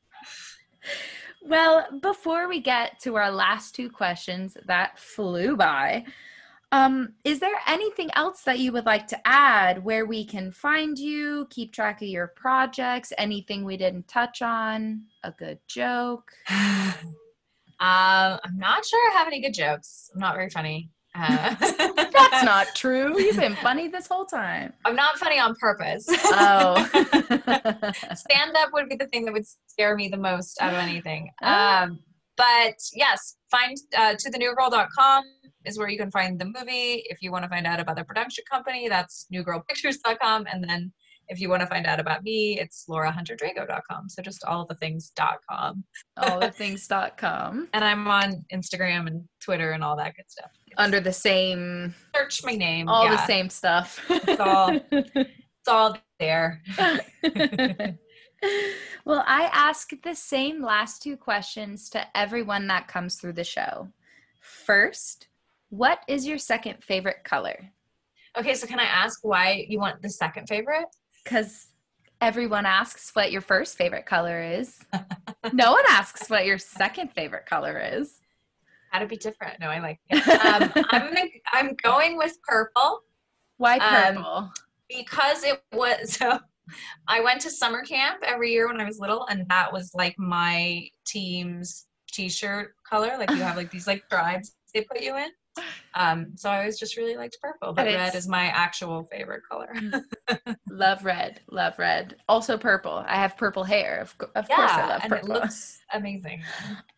well, 1.43 1.87
before 2.01 2.49
we 2.49 2.61
get 2.61 2.99
to 3.01 3.17
our 3.17 3.31
last 3.31 3.75
two 3.75 3.91
questions 3.91 4.57
that 4.67 4.99
flew 4.99 5.57
by, 5.57 6.05
um, 6.73 7.15
is 7.23 7.39
there 7.39 7.55
anything 7.69 8.11
else 8.17 8.43
that 8.43 8.59
you 8.59 8.73
would 8.73 8.87
like 8.87 9.07
to 9.09 9.29
add 9.29 9.85
where 9.85 10.07
we 10.07 10.25
can 10.25 10.51
find 10.51 10.99
you, 10.99 11.47
keep 11.51 11.73
track 11.73 12.03
of 12.03 12.09
your 12.09 12.29
projects, 12.29 13.13
anything 13.17 13.65
we 13.65 13.77
didn't 13.77 14.09
touch 14.09 14.43
on, 14.43 15.05
a 15.23 15.31
good 15.31 15.59
joke? 15.69 16.33
um, 17.81 18.39
I'm 18.45 18.57
not 18.59 18.85
sure 18.85 18.99
I 19.11 19.19
have 19.19 19.27
any 19.27 19.41
good 19.41 19.55
jokes. 19.55 20.11
I'm 20.15 20.21
not 20.21 20.35
very 20.35 20.51
funny. 20.51 20.91
Uh, 21.15 21.55
That's 21.61 22.45
not 22.45 22.67
true. 22.75 23.21
You've 23.21 23.37
been 23.37 23.57
funny 23.57 23.89
this 23.89 24.07
whole 24.07 24.25
time. 24.25 24.73
I'm 24.85 24.97
not 24.97 25.17
funny 25.19 25.39
on 25.39 25.55
purpose. 25.57 26.07
Oh. 26.09 26.85
Stand 28.15 28.57
up 28.57 28.71
would 28.73 28.89
be 28.89 28.97
the 28.97 29.07
thing 29.13 29.25
that 29.25 29.33
would 29.33 29.47
scare 29.69 29.95
me 29.97 30.09
the 30.09 30.17
most 30.17 30.61
out 30.61 30.73
of 30.73 30.79
anything. 30.79 31.31
Oh. 31.43 31.85
Um, 31.85 32.01
but 32.37 32.75
yes, 32.93 33.37
find 33.49 33.77
uh, 33.97 34.15
to 34.19 34.31
thenewgirl.com 34.31 35.25
is 35.65 35.79
where 35.79 35.89
you 35.89 35.97
can 35.97 36.11
find 36.11 36.37
the 36.39 36.47
movie. 36.47 37.05
If 37.07 37.19
you 37.21 37.31
want 37.31 37.45
to 37.45 37.49
find 37.49 37.65
out 37.65 37.79
about 37.79 37.95
the 37.97 38.03
production 38.03 38.43
company, 38.51 38.89
that's 38.89 39.27
newgirlpictures.com. 39.33 40.47
And 40.53 40.65
then 40.69 40.93
if 41.29 41.41
you 41.41 41.49
want 41.49 41.61
to 41.61 41.67
find 41.67 41.87
out 41.87 42.01
about 42.01 42.23
me, 42.23 42.59
it's 42.59 42.87
laurahunterdrago.com. 42.89 44.09
So 44.09 44.23
just 44.23 44.45
all 44.45 44.67
the 44.67 44.75
things.com. 44.75 45.85
all 46.17 46.41
the 46.41 46.51
things.com. 46.57 47.69
and 47.73 47.85
I'm 47.85 48.07
on 48.09 48.45
Instagram 48.53 49.07
and 49.07 49.25
Twitter 49.41 49.73
and 49.73 49.83
all 49.83 49.97
that 49.97 50.17
good 50.17 50.31
stuff. 50.31 50.51
Under 50.77 51.01
the 51.01 51.13
same 51.13 51.95
search 52.15 52.45
my 52.45 52.55
name. 52.55 52.89
All 52.89 53.05
yeah. 53.05 53.17
the 53.17 53.27
same 53.27 53.49
stuff. 53.49 54.05
it's 54.09 54.41
all 54.41 54.81
it's 54.91 55.69
all 55.69 55.97
there. 56.19 56.63
well, 59.05 59.25
I 59.27 59.49
ask 59.53 59.91
the 60.03 60.15
same 60.15 60.63
last 60.63 61.03
two 61.03 61.17
questions 61.17 61.89
to 61.91 62.07
everyone 62.17 62.67
that 62.69 62.89
comes 62.89 63.17
through 63.17 63.35
the 63.35 63.45
show. 63.45 63.89
First, 64.41 65.29
what 65.71 66.01
is 66.09 66.27
your 66.27 66.39
second 66.39 66.83
favorite 66.85 67.25
color? 67.25 67.71
Okay, 68.37 68.55
so 68.55 68.67
can 68.67 68.81
I 68.81 68.85
ask 68.85 69.21
why 69.23 69.65
you 69.69 69.79
want 69.79 70.03
the 70.03 70.11
second 70.11 70.49
favorite? 70.49 70.87
Because 71.25 71.69
everyone 72.21 72.67
asks 72.67 73.11
what 73.15 73.33
your 73.33 73.41
first 73.41 73.77
favorite 73.77 74.07
color 74.07 74.43
is. 74.43 74.79
no 75.53 75.73
one 75.73 75.85
asks 75.89 76.29
what 76.31 76.47
your 76.47 76.59
second 76.59 77.13
favorite 77.13 77.47
color 77.47 77.79
is. 77.79 78.21
How 78.91 79.01
to 79.01 79.07
be 79.07 79.17
different? 79.17 79.59
No, 79.61 79.69
I 79.69 79.81
like. 79.81 79.99
Um, 80.13 80.73
I'm 80.91 81.13
gonna, 81.13 81.27
I'm 81.53 81.75
going 81.83 82.17
with 82.17 82.41
purple. 82.43 83.01
Why 83.57 83.79
um, 83.79 84.15
purple? 84.15 84.33
Um, 84.33 84.53
because 84.89 85.45
it 85.45 85.63
was 85.73 86.13
so. 86.19 86.39
I 87.07 87.21
went 87.21 87.43
to 87.43 87.51
summer 87.51 87.83
camp 87.83 88.21
every 88.25 88.51
year 88.51 88.69
when 88.69 88.81
I 88.81 88.85
was 88.85 88.99
little, 88.99 89.27
and 89.27 89.47
that 89.51 89.71
was 89.71 89.91
like 89.95 90.15
my 90.19 90.89
team's 91.07 91.87
t-shirt 92.11 92.75
color. 92.89 93.17
Like 93.19 93.31
you 93.31 93.37
have 93.37 93.57
like 93.57 93.71
these 93.71 93.87
like 93.87 94.09
tribes 94.09 94.55
they 94.73 94.81
put 94.81 95.03
you 95.03 95.17
in. 95.17 95.29
Um, 95.95 96.33
so 96.35 96.51
I 96.51 96.59
always 96.59 96.79
just 96.79 96.97
really 96.97 97.17
liked 97.17 97.39
purple, 97.41 97.73
but 97.73 97.87
red 97.87 98.15
is 98.15 98.27
my 98.27 98.47
actual 98.47 99.09
favorite 99.11 99.43
color. 99.49 99.73
Mm. 99.75 100.57
love 100.71 101.05
red, 101.05 101.41
love 101.51 101.79
red. 101.79 102.17
Also 102.29 102.59
purple. 102.59 103.05
I 103.07 103.17
have 103.17 103.37
purple 103.37 103.63
hair. 103.63 104.01
Of, 104.01 104.15
of 104.35 104.47
yeah, 104.49 104.57
course, 104.57 104.71
I 104.73 104.87
love 104.89 105.03
purple. 105.03 105.17
And 105.17 105.29
it 105.29 105.33
looks 105.33 105.81
amazing. 105.93 106.43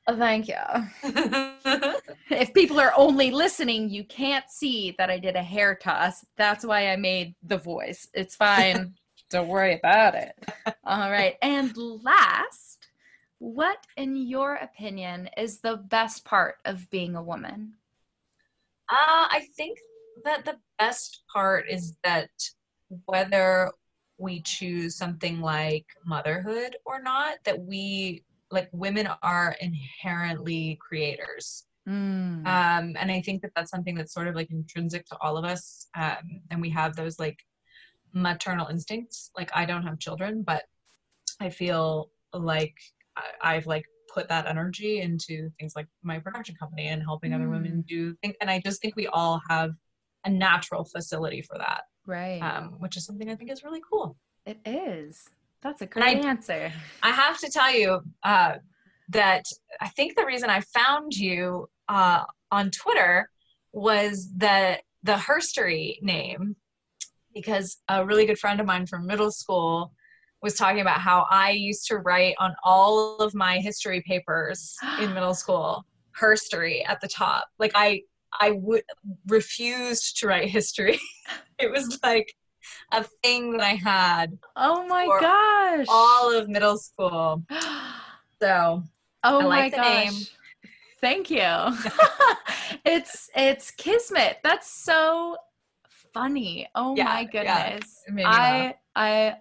Oh, 0.07 0.17
thank 0.17 0.49
you. 0.49 0.55
if 2.31 2.55
people 2.55 2.81
are 2.81 2.93
only 2.97 3.31
listening, 3.31 3.91
you 3.91 4.05
can't 4.05 4.49
see 4.49 4.95
that 4.99 5.11
I 5.11 5.19
did 5.19 5.37
a 5.37 5.43
hair 5.43 5.75
toss. 5.75 6.25
That's 6.37 6.65
why 6.65 6.89
I 6.91 6.97
made 6.97 7.35
the 7.43 7.59
voice. 7.59 8.09
It's 8.15 8.35
fine. 8.35 8.95
Don't 9.31 9.49
worry 9.49 9.75
about 9.75 10.15
it. 10.15 10.33
All 10.85 11.11
right. 11.11 11.35
And 11.43 11.77
last, 11.77 12.87
what, 13.39 13.79
in 13.97 14.17
your 14.17 14.55
opinion, 14.55 15.29
is 15.37 15.59
the 15.59 15.77
best 15.77 16.25
part 16.25 16.57
of 16.65 16.89
being 16.91 17.17
a 17.17 17.23
woman? 17.23 17.75
Uh, 18.89 19.27
I 19.31 19.47
think 19.57 19.79
that 20.25 20.45
the 20.45 20.57
best 20.79 21.23
part 21.33 21.69
is 21.69 21.97
that 22.05 22.31
whether 23.07 23.73
we 24.19 24.41
choose 24.43 24.97
something 24.97 25.41
like 25.41 25.87
motherhood 26.05 26.77
or 26.85 27.03
not, 27.03 27.37
that 27.45 27.61
we 27.61 28.25
like 28.51 28.69
women 28.73 29.09
are 29.23 29.57
inherently 29.61 30.79
creators. 30.81 31.65
Mm. 31.89 32.47
Um, 32.47 32.97
and 32.99 33.11
I 33.11 33.21
think 33.21 33.43
that 33.43 33.53
that's 33.55 33.71
something 33.71 33.95
that's 33.95 34.15
sort 34.15 34.29
of 34.29 34.35
like 34.35 34.51
intrinsic 34.51 35.07
to 35.07 35.17
all 35.21 35.37
of 35.37 35.45
us. 35.45 35.89
Um, 35.97 36.41
and 36.51 36.61
we 36.61 36.71
have 36.71 36.97
those 36.97 37.19
like 37.19 37.39
maternal 38.13 38.69
instincts. 38.69 39.31
Like 39.37 39.51
I 39.55 39.67
don't 39.67 39.83
have 39.83 39.99
children, 39.99 40.43
but 40.43 40.65
I 41.41 41.51
feel 41.51 42.11
like 42.33 42.75
I've 43.43 43.67
like 43.67 43.85
put 44.17 44.29
that 44.29 44.47
energy 44.47 45.01
into 45.01 45.51
things 45.59 45.75
like 45.77 45.87
my 46.03 46.19
production 46.19 46.57
company 46.57 46.87
and 46.87 47.03
helping 47.03 47.33
mm. 47.33 47.37
other 47.37 47.49
women 47.49 47.83
mm. 47.83 47.87
do 47.87 48.15
things. 48.23 48.35
And 48.41 48.51
I 48.51 48.61
just 48.65 48.81
think 48.81 48.97
we 48.97 49.07
all 49.09 49.41
have 49.49 49.71
a 50.25 50.31
natural 50.31 50.85
facility 50.85 51.43
for 51.43 51.59
that. 51.59 51.83
Right. 52.07 52.41
Um, 52.41 52.77
which 52.79 52.97
is 52.97 53.05
something 53.05 53.29
I 53.31 53.35
think 53.35 53.51
is 53.51 53.63
really 53.63 53.83
cool. 53.89 54.17
It 54.47 54.59
is. 54.65 55.29
That's 55.63 55.83
a 55.83 55.87
great 55.87 56.25
I, 56.25 56.29
answer. 56.29 56.73
I 57.03 57.11
have 57.11 57.39
to 57.41 57.51
tell 57.51 57.73
you 57.73 58.01
uh, 58.23 58.55
that 59.11 59.45
I 59.81 59.89
think 59.89 60.17
the 60.17 60.25
reason 60.25 60.49
I 60.49 60.61
found 60.61 61.15
you 61.15 61.69
uh, 61.89 62.25
on 62.51 62.71
Twitter 62.71 63.29
was 63.73 64.31
that 64.37 64.83
the 65.03 65.15
Herstory 65.15 66.01
name, 66.03 66.57
because 67.35 67.79
a 67.89 68.05
really 68.05 68.27
good 68.27 68.39
friend 68.39 68.61
of 68.61 68.67
mine 68.67 68.87
from 68.87 69.07
middle 69.07 69.31
school 69.31 69.93
was 70.43 70.55
talking 70.55 70.81
about 70.81 71.01
how 71.01 71.27
I 71.31 71.51
used 71.51 71.87
to 71.89 71.99
write 71.99 72.35
on 72.39 72.55
all 72.65 73.19
of 73.19 73.35
my 73.35 73.59
history 73.59 74.03
papers 74.07 74.77
in 75.01 75.13
middle 75.15 75.35
school 75.35 75.85
herstory 76.19 76.83
at 76.89 77.01
the 77.01 77.09
top. 77.09 77.47
Like 77.59 77.73
I 77.75 78.03
I 78.41 78.53
would 78.53 78.83
refused 79.29 80.19
to 80.19 80.29
write 80.29 80.49
history. 80.49 80.99
it 81.59 81.71
was 81.71 81.99
like 82.03 82.33
a 82.93 83.05
thing 83.23 83.53
that 83.53 83.63
I 83.63 83.75
had. 83.75 84.39
Oh 84.57 84.87
my 84.87 85.07
gosh. 85.07 85.87
All 85.89 86.37
of 86.37 86.49
middle 86.49 86.79
school. 86.79 87.45
So 88.43 88.83
Oh 89.25 89.39
like 89.39 89.49
my 89.49 89.69
gosh. 89.71 90.05
Name. 90.05 90.27
Thank 91.01 91.31
you. 91.31 91.41
it's 92.85 93.31
it's 93.35 93.71
Kismet. 93.71 94.41
That's 94.45 94.71
so 94.71 95.39
funny. 96.13 96.69
Oh 96.75 96.95
yeah, 96.95 97.05
my 97.05 97.25
goodness. 97.25 98.03
Yeah. 98.15 98.27
I 98.27 98.75
I 98.95 99.37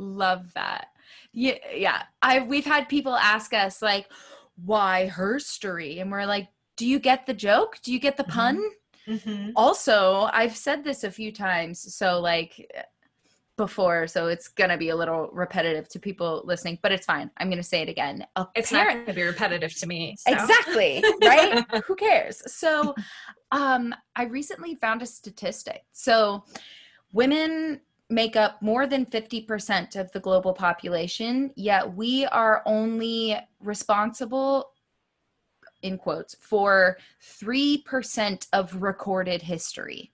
love 0.00 0.52
that. 0.54 0.88
Yeah, 1.32 1.54
yeah. 1.74 2.02
I 2.22 2.40
we've 2.40 2.64
had 2.64 2.88
people 2.88 3.14
ask 3.14 3.52
us 3.52 3.82
like 3.82 4.06
why 4.64 5.06
her 5.06 5.38
story 5.38 6.00
and 6.00 6.10
we're 6.10 6.26
like 6.26 6.48
do 6.76 6.86
you 6.86 6.98
get 6.98 7.26
the 7.26 7.34
joke? 7.34 7.76
Do 7.82 7.92
you 7.92 7.98
get 7.98 8.16
the 8.16 8.22
mm-hmm. 8.22 8.32
pun? 8.32 8.70
Mm-hmm. 9.06 9.50
Also, 9.54 10.30
I've 10.32 10.56
said 10.56 10.82
this 10.82 11.04
a 11.04 11.10
few 11.10 11.30
times, 11.30 11.94
so 11.94 12.20
like 12.20 12.72
before, 13.58 14.06
so 14.06 14.28
it's 14.28 14.48
gonna 14.48 14.78
be 14.78 14.88
a 14.88 14.96
little 14.96 15.28
repetitive 15.30 15.90
to 15.90 15.98
people 15.98 16.40
listening, 16.46 16.78
but 16.82 16.90
it's 16.90 17.04
fine. 17.04 17.30
I'm 17.36 17.50
gonna 17.50 17.62
say 17.62 17.82
it 17.82 17.90
again. 17.90 18.26
It's 18.54 18.72
not 18.72 18.86
gonna 18.86 19.12
be 19.12 19.22
repetitive 19.22 19.74
to 19.80 19.86
me. 19.86 20.16
So. 20.18 20.32
Exactly, 20.32 21.04
right? 21.22 21.62
Who 21.86 21.94
cares? 21.96 22.42
So, 22.50 22.94
um, 23.52 23.94
I 24.16 24.24
recently 24.24 24.76
found 24.76 25.02
a 25.02 25.06
statistic. 25.06 25.82
So, 25.92 26.44
women 27.12 27.82
make 28.10 28.34
up 28.36 28.60
more 28.60 28.86
than 28.86 29.06
50% 29.06 29.96
of 29.96 30.10
the 30.12 30.20
global 30.20 30.52
population, 30.52 31.52
yet 31.54 31.94
we 31.94 32.26
are 32.26 32.62
only 32.66 33.38
responsible 33.60 34.70
in 35.82 35.96
quotes 35.96 36.36
for 36.40 36.98
3% 37.40 38.46
of 38.52 38.82
recorded 38.82 39.42
history. 39.42 40.12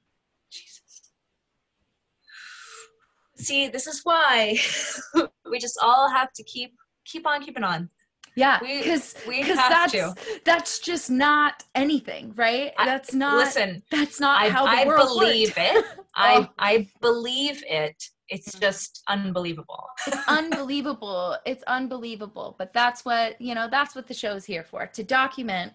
Jesus. 0.50 1.10
See, 3.36 3.68
this 3.68 3.86
is 3.86 4.00
why 4.04 4.58
we 5.50 5.58
just 5.58 5.78
all 5.82 6.08
have 6.08 6.32
to 6.34 6.44
keep 6.44 6.74
keep 7.04 7.26
on 7.26 7.42
keeping 7.42 7.64
on. 7.64 7.88
Yeah, 8.36 8.58
because 8.60 9.14
because 9.26 9.56
that's 9.56 9.92
to. 9.92 10.14
that's 10.44 10.78
just 10.78 11.10
not 11.10 11.64
anything, 11.74 12.34
right? 12.36 12.72
I, 12.76 12.84
that's 12.84 13.14
not. 13.14 13.38
Listen, 13.38 13.82
that's 13.90 14.20
not 14.20 14.42
I, 14.42 14.50
how 14.50 14.64
the 14.66 14.82
I 14.82 14.84
world 14.84 15.18
believe 15.18 15.54
it. 15.56 15.84
oh. 15.98 16.04
I 16.14 16.48
I 16.58 16.88
believe 17.00 17.64
it. 17.66 18.10
It's 18.28 18.58
just 18.58 19.02
unbelievable. 19.08 19.84
it's 20.06 20.18
unbelievable. 20.28 21.38
It's 21.46 21.62
unbelievable. 21.64 22.56
But 22.58 22.74
that's 22.74 23.06
what 23.06 23.40
you 23.40 23.54
know. 23.54 23.68
That's 23.70 23.94
what 23.94 24.06
the 24.06 24.14
show's 24.14 24.44
here 24.44 24.64
for 24.64 24.86
to 24.86 25.02
document 25.02 25.72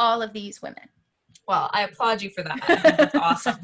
all 0.00 0.22
of 0.22 0.32
these 0.32 0.60
women. 0.60 0.88
Well, 1.46 1.70
I 1.72 1.82
applaud 1.84 2.20
you 2.20 2.30
for 2.30 2.42
that. 2.42 2.96
That's 2.98 3.14
awesome. 3.14 3.58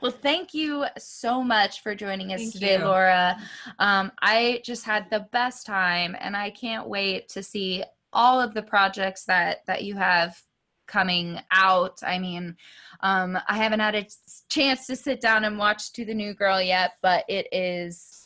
Well, 0.00 0.10
thank 0.10 0.54
you 0.54 0.86
so 0.98 1.42
much 1.42 1.82
for 1.82 1.94
joining 1.94 2.32
us 2.32 2.40
thank 2.40 2.52
today, 2.52 2.78
you. 2.78 2.84
Laura. 2.84 3.36
Um, 3.78 4.12
I 4.20 4.62
just 4.64 4.84
had 4.84 5.10
the 5.10 5.26
best 5.32 5.66
time, 5.66 6.16
and 6.18 6.36
I 6.36 6.50
can't 6.50 6.88
wait 6.88 7.28
to 7.30 7.42
see 7.42 7.84
all 8.12 8.40
of 8.40 8.54
the 8.54 8.62
projects 8.62 9.24
that 9.24 9.64
that 9.66 9.84
you 9.84 9.94
have 9.96 10.40
coming 10.86 11.40
out. 11.52 12.00
I 12.02 12.18
mean, 12.18 12.56
um, 13.00 13.38
I 13.48 13.56
haven't 13.56 13.80
had 13.80 13.94
a 13.94 14.06
chance 14.48 14.86
to 14.88 14.96
sit 14.96 15.20
down 15.20 15.44
and 15.44 15.56
watch 15.56 15.92
To 15.92 16.04
the 16.04 16.14
New 16.14 16.34
Girl 16.34 16.60
yet, 16.60 16.92
but 17.00 17.24
it 17.28 17.46
is 17.52 18.19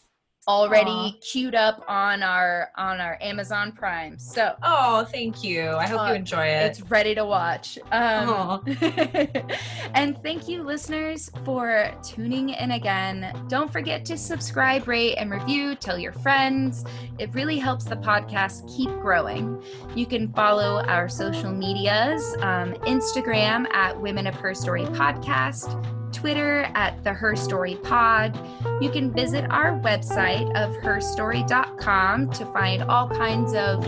already 0.46 0.90
Aww. 0.90 1.20
queued 1.20 1.54
up 1.54 1.84
on 1.88 2.22
our 2.22 2.70
on 2.76 3.00
our 3.00 3.18
Amazon 3.20 3.72
Prime. 3.72 4.18
So 4.18 4.54
oh, 4.62 5.04
thank 5.04 5.42
you. 5.42 5.70
I 5.70 5.86
hope 5.86 6.00
uh, 6.00 6.06
you 6.08 6.14
enjoy 6.14 6.46
it. 6.46 6.66
It's 6.66 6.82
ready 6.82 7.14
to 7.14 7.24
watch. 7.24 7.78
Um, 7.92 8.62
and 9.94 10.20
thank 10.22 10.48
you, 10.48 10.62
listeners, 10.62 11.30
for 11.44 11.92
tuning 12.02 12.50
in 12.50 12.72
again. 12.72 13.34
Don't 13.48 13.72
forget 13.72 14.04
to 14.06 14.18
subscribe, 14.18 14.86
rate, 14.88 15.16
and 15.16 15.30
review. 15.30 15.74
Tell 15.74 15.98
your 15.98 16.12
friends. 16.12 16.84
It 17.18 17.32
really 17.34 17.58
helps 17.58 17.84
the 17.84 17.96
podcast 17.96 18.68
keep 18.74 18.90
growing. 19.00 19.62
You 19.94 20.06
can 20.06 20.32
follow 20.32 20.82
our 20.84 21.08
social 21.08 21.52
medias: 21.52 22.36
um, 22.40 22.74
Instagram 22.84 23.66
at 23.72 24.00
Women 24.00 24.26
of 24.26 24.34
Her 24.34 24.54
Story 24.54 24.84
Podcast. 24.84 26.03
Twitter 26.14 26.70
at 26.74 27.02
the 27.04 27.12
Her 27.12 27.36
Story 27.36 27.76
Pod. 27.82 28.38
You 28.80 28.88
can 28.90 29.12
visit 29.12 29.44
our 29.50 29.78
website 29.80 30.48
of 30.54 30.74
herstory.com 30.76 32.30
to 32.30 32.46
find 32.46 32.82
all 32.84 33.08
kinds 33.08 33.54
of 33.54 33.86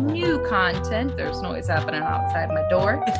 new 0.00 0.44
content. 0.48 1.16
There's 1.16 1.40
noise 1.42 1.68
happening 1.68 2.02
outside 2.02 2.48
my 2.48 2.66
door. 2.68 3.04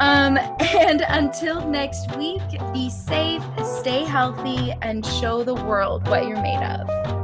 Um, 0.00 0.38
and 0.38 1.04
until 1.08 1.68
next 1.68 2.16
week, 2.16 2.40
be 2.72 2.88
safe, 2.88 3.42
stay 3.64 4.04
healthy, 4.04 4.72
and 4.80 5.04
show 5.04 5.42
the 5.42 5.54
world 5.54 6.06
what 6.06 6.28
you're 6.28 6.40
made 6.40 6.62
of. 6.62 7.18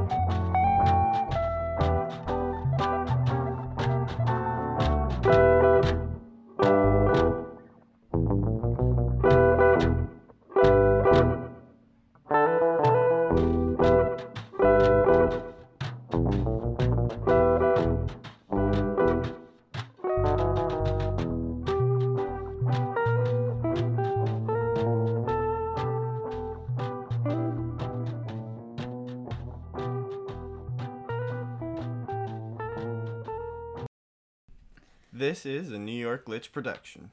This 35.34 35.46
is 35.46 35.72
a 35.72 35.80
New 35.80 35.90
York 35.90 36.26
Glitch 36.26 36.52
production. 36.52 37.10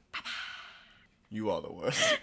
you 1.28 1.50
are 1.50 1.60
the 1.60 1.72
worst. 1.72 2.00